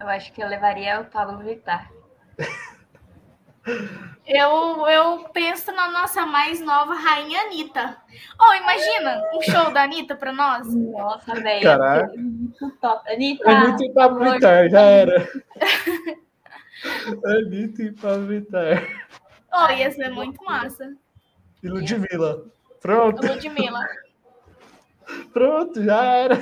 eu 0.00 0.08
acho 0.08 0.32
que 0.32 0.42
eu 0.42 0.48
levaria 0.48 1.00
o 1.00 1.04
Pablo 1.06 1.38
Vittar. 1.38 1.90
Eu, 4.26 4.86
eu 4.86 5.28
penso 5.32 5.70
na 5.72 5.90
nossa 5.90 6.24
mais 6.24 6.60
nova 6.60 6.94
rainha 6.94 7.42
Anitta. 7.42 7.96
Oh, 8.40 8.54
imagina 8.54 9.22
um 9.34 9.42
show 9.42 9.70
da 9.70 9.82
Anitta 9.82 10.16
pra 10.16 10.32
nós. 10.32 10.74
Nossa, 10.74 11.34
velho. 11.34 11.62
Caraca. 11.62 12.12
Muito 12.16 12.70
top. 12.80 13.10
Anitta, 13.10 13.50
Anitta 13.50 13.84
e 13.84 13.92
Pablo 13.92 14.22
amor, 14.22 14.34
Vittar, 14.34 14.70
já 14.70 14.80
era. 14.80 15.28
Anitta 17.24 17.82
e 17.82 17.92
Pablo 17.92 18.26
Vittar. 18.26 18.82
Oh, 19.52 19.70
ia 19.70 19.90
ser 19.90 20.10
muito 20.10 20.42
massa. 20.44 20.94
E 21.62 21.68
Ludmilla. 21.68 22.44
Pronto, 22.80 23.26
Ludmilla. 23.26 23.86
pronto, 25.32 25.82
já 25.82 26.02
era. 26.02 26.36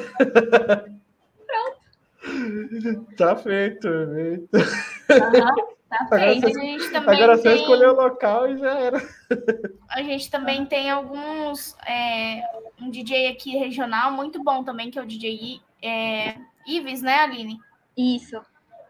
Pronto. 1.47 1.83
Tá 3.17 3.37
feito 3.37 3.89
o 3.89 4.03
evento. 4.03 4.49
Tá 5.99 6.05
Agora 6.05 6.21
feito. 6.33 6.47
A 6.47 6.51
gente 6.61 6.91
também 6.91 7.15
Agora 7.17 7.37
só 7.37 7.43
tem... 7.43 7.55
escolher 7.57 7.89
o 7.89 7.95
local 7.95 8.49
e 8.49 8.59
já 8.59 8.71
era. 8.79 9.03
A 9.89 10.03
gente 10.03 10.31
também 10.31 10.65
tem 10.67 10.91
alguns. 10.91 11.77
é, 11.87 12.43
um 12.81 12.91
DJ 12.91 13.29
aqui 13.29 13.57
regional 13.57 14.13
muito 14.13 14.43
bom 14.43 14.63
também, 14.65 14.91
que 14.91 14.99
é 14.99 15.03
o 15.03 15.07
DJ 15.07 15.35
I- 15.35 15.63
é, 15.83 16.37
Ives, 16.67 17.03
né, 17.03 17.21
Aline? 17.21 17.59
Isso. 17.97 18.41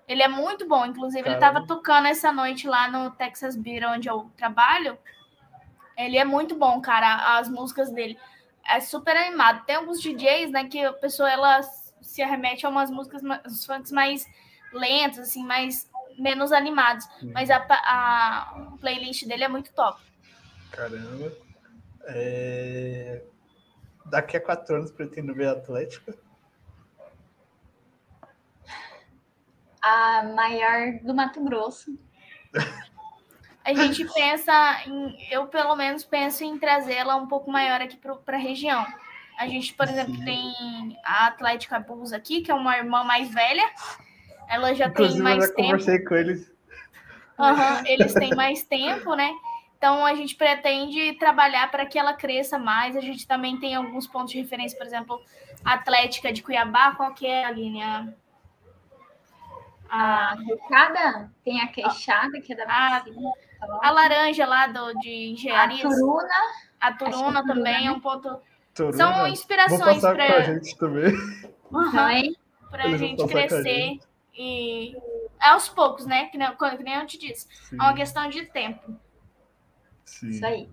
Ele 0.09 0.23
é 0.23 0.29
muito 0.29 0.67
bom. 0.69 0.85
Inclusive, 0.85 1.21
ele 1.29 1.39
Caramba. 1.39 1.61
estava 1.61 1.67
tocando 1.67 2.07
essa 2.09 2.33
noite 2.33 2.67
lá 2.67 2.89
no 2.89 3.11
Texas 3.13 3.57
Beer, 3.57 3.89
onde 3.89 4.09
eu 4.09 4.31
trabalho. 4.37 4.99
Ele 5.97 6.17
é 6.19 6.25
muito 6.25 6.55
bom, 6.55 6.81
cara. 6.81 7.37
As 7.39 7.49
músicas 7.49 7.91
dele. 7.93 8.19
É 8.69 8.81
super 8.81 9.17
animado. 9.17 9.65
Tem 9.65 9.77
alguns 9.77 10.01
DJs, 10.01 10.51
né, 10.51 10.65
que 10.65 10.85
a 10.85 10.93
pessoa 10.93 11.31
ela 11.31 11.61
se 12.01 12.23
arremete 12.23 12.65
a 12.67 12.69
umas 12.69 12.91
músicas, 12.91 13.23
os 13.47 13.65
funks 13.65 13.91
mais 13.93 14.27
lentos, 14.73 15.19
assim, 15.19 15.45
mais 15.45 15.89
menos 16.23 16.53
animados. 16.53 17.07
Mas 17.35 17.51
a, 17.51 17.57
a 17.57 18.73
playlist 18.81 19.27
dele 19.27 19.45
é 19.45 19.49
muito 19.49 19.73
top. 19.73 20.01
Caramba. 20.71 21.33
É, 22.05 23.23
Daqui 24.13 24.37
a 24.37 24.41
quatro 24.41 24.77
anos 24.77 24.91
pretendo 24.91 25.35
ver 25.35 25.49
a 25.49 25.53
Atlética. 25.53 26.15
A 29.81 30.23
maior 30.35 30.99
do 31.03 31.15
Mato 31.15 31.43
Grosso. 31.43 31.99
A 33.65 33.73
gente 33.73 34.05
pensa 34.13 34.53
em, 34.87 35.17
eu 35.31 35.47
pelo 35.47 35.75
menos 35.77 36.05
penso 36.05 36.45
em 36.45 36.59
trazê-la 36.59 37.17
um 37.17 37.27
pouco 37.27 37.51
maior 37.51 37.81
aqui 37.81 37.97
para 37.97 38.37
a 38.37 38.41
região. 38.41 38.85
A 39.39 39.47
gente, 39.47 39.73
por 39.75 39.89
exemplo, 39.89 40.15
Sim. 40.17 40.25
tem 40.25 40.99
a 41.05 41.29
Atlética 41.29 41.81
Bulls 41.81 42.13
aqui, 42.13 42.43
que 42.43 42.51
é 42.51 42.55
uma 42.55 42.77
irmã 42.77 43.05
mais 43.05 43.33
velha. 43.33 43.65
Ela 44.53 44.75
já 44.75 44.87
Inclusive, 44.89 45.15
tem 45.15 45.19
eu 45.19 45.25
mais 45.25 45.45
já 45.49 45.55
tempo. 45.55 45.63
conversei 45.71 45.99
com 46.01 46.15
eles. 46.15 46.53
Aham, 47.39 47.83
eles 47.87 48.13
têm 48.15 48.35
mais 48.35 48.63
tempo, 48.63 49.15
né? 49.15 49.33
Então 49.79 50.05
a 50.07 50.15
gente 50.15 50.37
pretende 50.37 51.15
trabalhar 51.15 51.71
para 51.71 51.87
que 51.87 51.99
ela 51.99 52.13
cresça 52.15 52.59
mais. 52.59 52.95
A 52.97 53.01
gente 53.01 53.27
também 53.27 53.57
tem 53.59 53.75
alguns 53.75 54.07
pontos 54.07 54.33
de 54.33 54.41
referência, 54.41 54.77
por 54.79 54.87
exemplo, 54.87 55.21
a 55.65 55.75
Atlética 55.75 56.33
de 56.33 56.43
Cuiabá, 56.43 56.93
qual 56.95 57.13
que 57.15 57.27
é 57.27 57.45
a 57.45 57.51
linha? 57.51 58.15
A 59.89 60.33
A, 60.33 60.35
Recada 60.35 61.31
tem 61.45 61.61
a 61.61 61.67
queixada, 61.69 62.41
que 62.41 62.53
é 62.53 62.57
da 62.57 62.65
Ah, 62.69 62.99
vacina. 63.01 63.33
a 63.83 63.91
laranja 63.91 64.47
lá 64.47 64.67
do, 64.67 64.93
de 65.01 65.09
A 65.09 65.31
engenharia. 65.33 65.83
Turuna. 65.83 66.29
A 66.81 66.89
acho 66.89 66.99
que 66.99 67.05
Turuna 67.05 67.17
é 67.41 67.43
Turuna, 67.43 67.47
também 67.47 67.75
é 67.77 67.81
né? 67.85 67.91
um 67.91 68.01
ponto. 68.01 68.41
Turuna. 68.75 68.97
São 68.97 69.27
inspirações 69.27 70.01
com 70.01 70.07
a 70.07 70.15
para 70.15 70.41
gente 70.43 70.77
também. 70.79 71.13
Também. 71.71 72.37
para 72.71 72.85
a 72.85 72.97
gente 72.97 73.23
a 73.23 73.27
crescer 73.27 73.99
e 74.35 74.97
aos 75.41 75.69
poucos, 75.69 76.07
né? 76.07 76.27
Que 76.27 76.39
nem, 76.39 76.49
que 76.57 76.83
nem 76.83 76.95
eu 76.95 77.07
te 77.07 77.19
disse. 77.19 77.47
Sim, 77.69 77.77
É 77.77 77.83
uma 77.83 77.95
questão 77.95 78.29
de 78.29 78.47
tempo. 78.47 78.95
sim. 80.05 80.29
Isso 80.29 80.47
aí. 80.47 80.69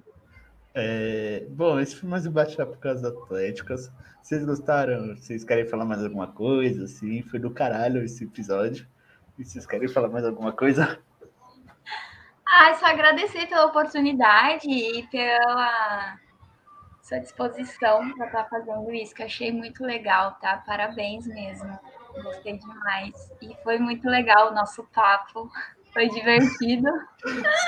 É, 0.74 1.46
bom, 1.50 1.80
esse 1.80 1.96
foi 1.96 2.08
mais 2.08 2.26
um 2.26 2.32
bate-papo 2.32 2.78
com 2.80 2.88
as 2.88 3.04
Atléticas. 3.04 3.92
Vocês 4.22 4.46
gostaram? 4.46 5.16
Vocês 5.16 5.44
querem 5.44 5.66
falar 5.66 5.86
mais 5.86 6.04
alguma 6.04 6.28
coisa? 6.28 6.84
Assim, 6.84 7.22
foi 7.24 7.40
do 7.40 7.52
caralho 7.52 8.04
esse 8.04 8.24
episódio. 8.24 8.88
E 9.38 9.44
vocês 9.44 9.66
querem 9.66 9.88
falar 9.88 10.10
mais 10.10 10.26
alguma 10.26 10.52
coisa? 10.52 11.00
Ah, 12.52 12.74
só 12.76 12.88
agradecer 12.88 13.48
pela 13.48 13.66
oportunidade 13.66 14.68
e 14.70 15.08
pela 15.08 16.18
sua 17.02 17.20
disposição 17.20 18.12
para 18.14 18.28
estar 18.28 18.44
tá 18.44 18.50
fazendo 18.50 18.92
isso, 18.92 19.14
que 19.16 19.22
eu 19.22 19.28
achei 19.28 19.52
muito 19.52 19.84
legal, 19.84 20.36
tá? 20.42 20.58
Parabéns 20.66 21.26
mesmo. 21.26 21.80
Gostei 22.24 22.58
demais. 22.58 23.32
E 23.42 23.56
foi 23.64 23.78
muito 23.80 24.08
legal 24.08 24.52
o 24.52 24.56
nosso 24.56 24.84
papo. 24.86 25.50
Foi 25.94 26.08
divertido. 26.10 26.90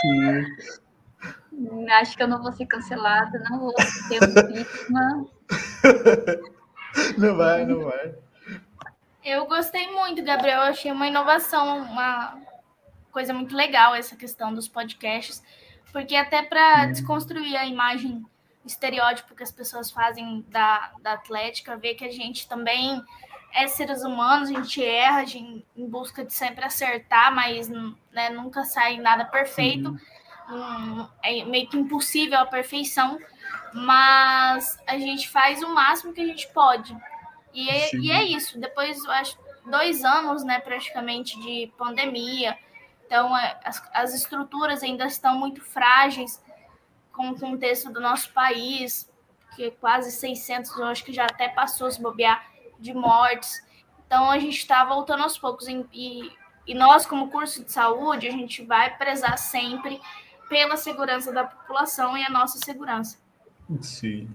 Sim. 0.02 0.46
Acho 1.92 2.16
que 2.16 2.24
eu 2.24 2.28
não 2.28 2.42
vou 2.42 2.52
ser 2.52 2.66
cancelada, 2.66 3.40
não 3.50 3.60
vou 3.60 3.74
ter 3.74 4.20
vítima. 4.48 5.28
Não 7.18 7.38
vai, 7.38 7.66
não 7.66 7.86
vai. 7.86 8.16
Eu 9.24 9.46
gostei 9.46 9.90
muito, 9.92 10.22
Gabriel. 10.22 10.58
Eu 10.58 10.64
achei 10.64 10.92
uma 10.92 11.08
inovação, 11.08 11.84
uma 11.84 12.38
coisa 13.12 13.34
muito 13.34 13.56
legal 13.56 13.94
essa 13.94 14.16
questão 14.16 14.54
dos 14.54 14.68
podcasts, 14.68 15.42
porque 15.92 16.16
até 16.16 16.42
para 16.42 16.88
desconstruir 16.88 17.56
a 17.56 17.66
imagem 17.66 18.26
estereótipo 18.66 19.36
que 19.36 19.44
as 19.44 19.52
pessoas 19.52 19.92
fazem 19.92 20.46
da, 20.50 20.92
da 21.02 21.14
Atlética, 21.14 21.78
ver 21.78 21.96
que 21.96 22.06
a 22.06 22.12
gente 22.12 22.48
também 22.48 23.02
é 23.54 23.68
seres 23.68 24.04
humanos, 24.04 24.50
a 24.50 24.54
gente 24.54 24.84
erra 24.84 25.22
a 25.22 25.26
gente, 25.26 25.66
em 25.76 25.88
busca 25.88 26.24
de 26.24 26.34
sempre 26.34 26.64
acertar, 26.64 27.34
mas 27.34 27.70
né, 27.70 28.30
nunca 28.30 28.64
sai 28.64 28.98
nada 28.98 29.26
perfeito. 29.26 29.96
Um, 30.50 31.08
é 31.24 31.46
meio 31.46 31.68
que 31.68 31.78
impossível 31.78 32.40
a 32.40 32.46
perfeição, 32.46 33.18
mas 33.74 34.80
a 34.86 34.98
gente 34.98 35.30
faz 35.30 35.62
o 35.64 35.74
máximo 35.74 36.14
que 36.14 36.22
a 36.22 36.26
gente 36.26 36.48
pode. 36.50 36.96
E 37.54 37.70
é, 37.70 37.96
e 37.96 38.12
é 38.12 38.24
isso. 38.24 38.60
Depois, 38.60 39.04
eu 39.04 39.12
acho, 39.12 39.38
dois 39.66 40.04
anos, 40.04 40.44
né, 40.44 40.60
praticamente, 40.60 41.40
de 41.40 41.72
pandemia. 41.78 42.58
Então, 43.06 43.38
é, 43.38 43.60
as, 43.64 43.84
as 43.94 44.14
estruturas 44.14 44.84
ainda 44.84 45.06
estão 45.06 45.38
muito 45.38 45.62
frágeis 45.62 46.42
com 47.12 47.30
o 47.30 47.40
contexto 47.40 47.92
do 47.92 48.00
nosso 48.00 48.32
país, 48.32 49.12
que 49.56 49.72
quase 49.72 50.12
600, 50.12 50.78
eu 50.78 50.86
acho 50.86 51.04
que 51.04 51.14
já 51.14 51.26
até 51.26 51.50
passou 51.50 51.92
se 51.92 52.02
bobear, 52.02 52.51
de 52.82 52.94
mortes. 52.94 53.62
Então, 54.06 54.30
a 54.30 54.38
gente 54.40 54.58
está 54.58 54.84
voltando 54.84 55.24
aos 55.24 55.38
poucos. 55.38 55.68
Em, 55.68 55.86
e, 55.94 56.30
e 56.68 56.74
nós, 56.74 57.06
como 57.06 57.30
curso 57.30 57.64
de 57.64 57.72
saúde, 57.72 58.28
a 58.28 58.32
gente 58.32 58.66
vai 58.66 58.98
prezar 58.98 59.38
sempre 59.38 60.02
pela 60.50 60.76
segurança 60.76 61.32
da 61.32 61.46
população 61.46 62.18
e 62.18 62.26
a 62.26 62.30
nossa 62.30 62.60
segurança. 62.66 63.18
Sim. 63.80 64.30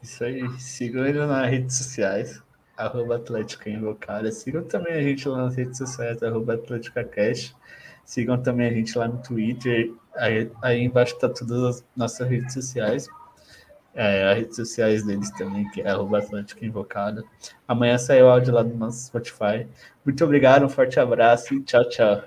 Isso 0.00 0.22
aí. 0.22 0.48
Sigam 0.60 1.04
ele 1.04 1.24
nas 1.26 1.50
redes 1.50 1.76
sociais, 1.76 2.40
arroba 2.76 3.16
Atlética 3.16 3.68
Invocada. 3.68 4.30
Sigam 4.30 4.62
também 4.62 4.94
a 4.94 5.02
gente 5.02 5.28
lá 5.28 5.38
nas 5.38 5.56
redes 5.56 5.78
sociais, 5.78 6.22
arroba 6.22 6.54
Atlética 6.54 7.02
Cash. 7.02 7.56
Sigam 8.04 8.40
também 8.40 8.68
a 8.68 8.72
gente 8.72 8.96
lá 8.96 9.08
no 9.08 9.20
Twitter. 9.20 9.92
Aí, 10.16 10.50
aí 10.62 10.84
embaixo 10.84 11.18
tá 11.18 11.28
todas 11.28 11.62
as 11.64 11.84
nossas 11.96 12.28
redes 12.28 12.54
sociais. 12.54 13.08
É, 14.00 14.30
as 14.30 14.38
redes 14.38 14.54
sociais 14.54 15.04
deles 15.04 15.28
também, 15.32 15.68
que 15.70 15.80
é 15.80 15.88
arroba 15.88 16.18
Atlântica 16.18 16.64
Invocada. 16.64 17.24
Amanhã 17.66 17.98
sai 17.98 18.22
o 18.22 18.28
áudio 18.28 18.54
lá 18.54 18.62
no 18.62 18.76
nosso 18.76 19.06
Spotify. 19.06 19.66
Muito 20.04 20.24
obrigado, 20.24 20.64
um 20.64 20.68
forte 20.68 21.00
abraço 21.00 21.52
e 21.52 21.60
tchau, 21.64 21.88
tchau. 21.88 22.22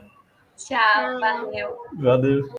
Tchau, 0.58 1.20
valeu. 1.20 1.78
Valeu. 1.98 2.50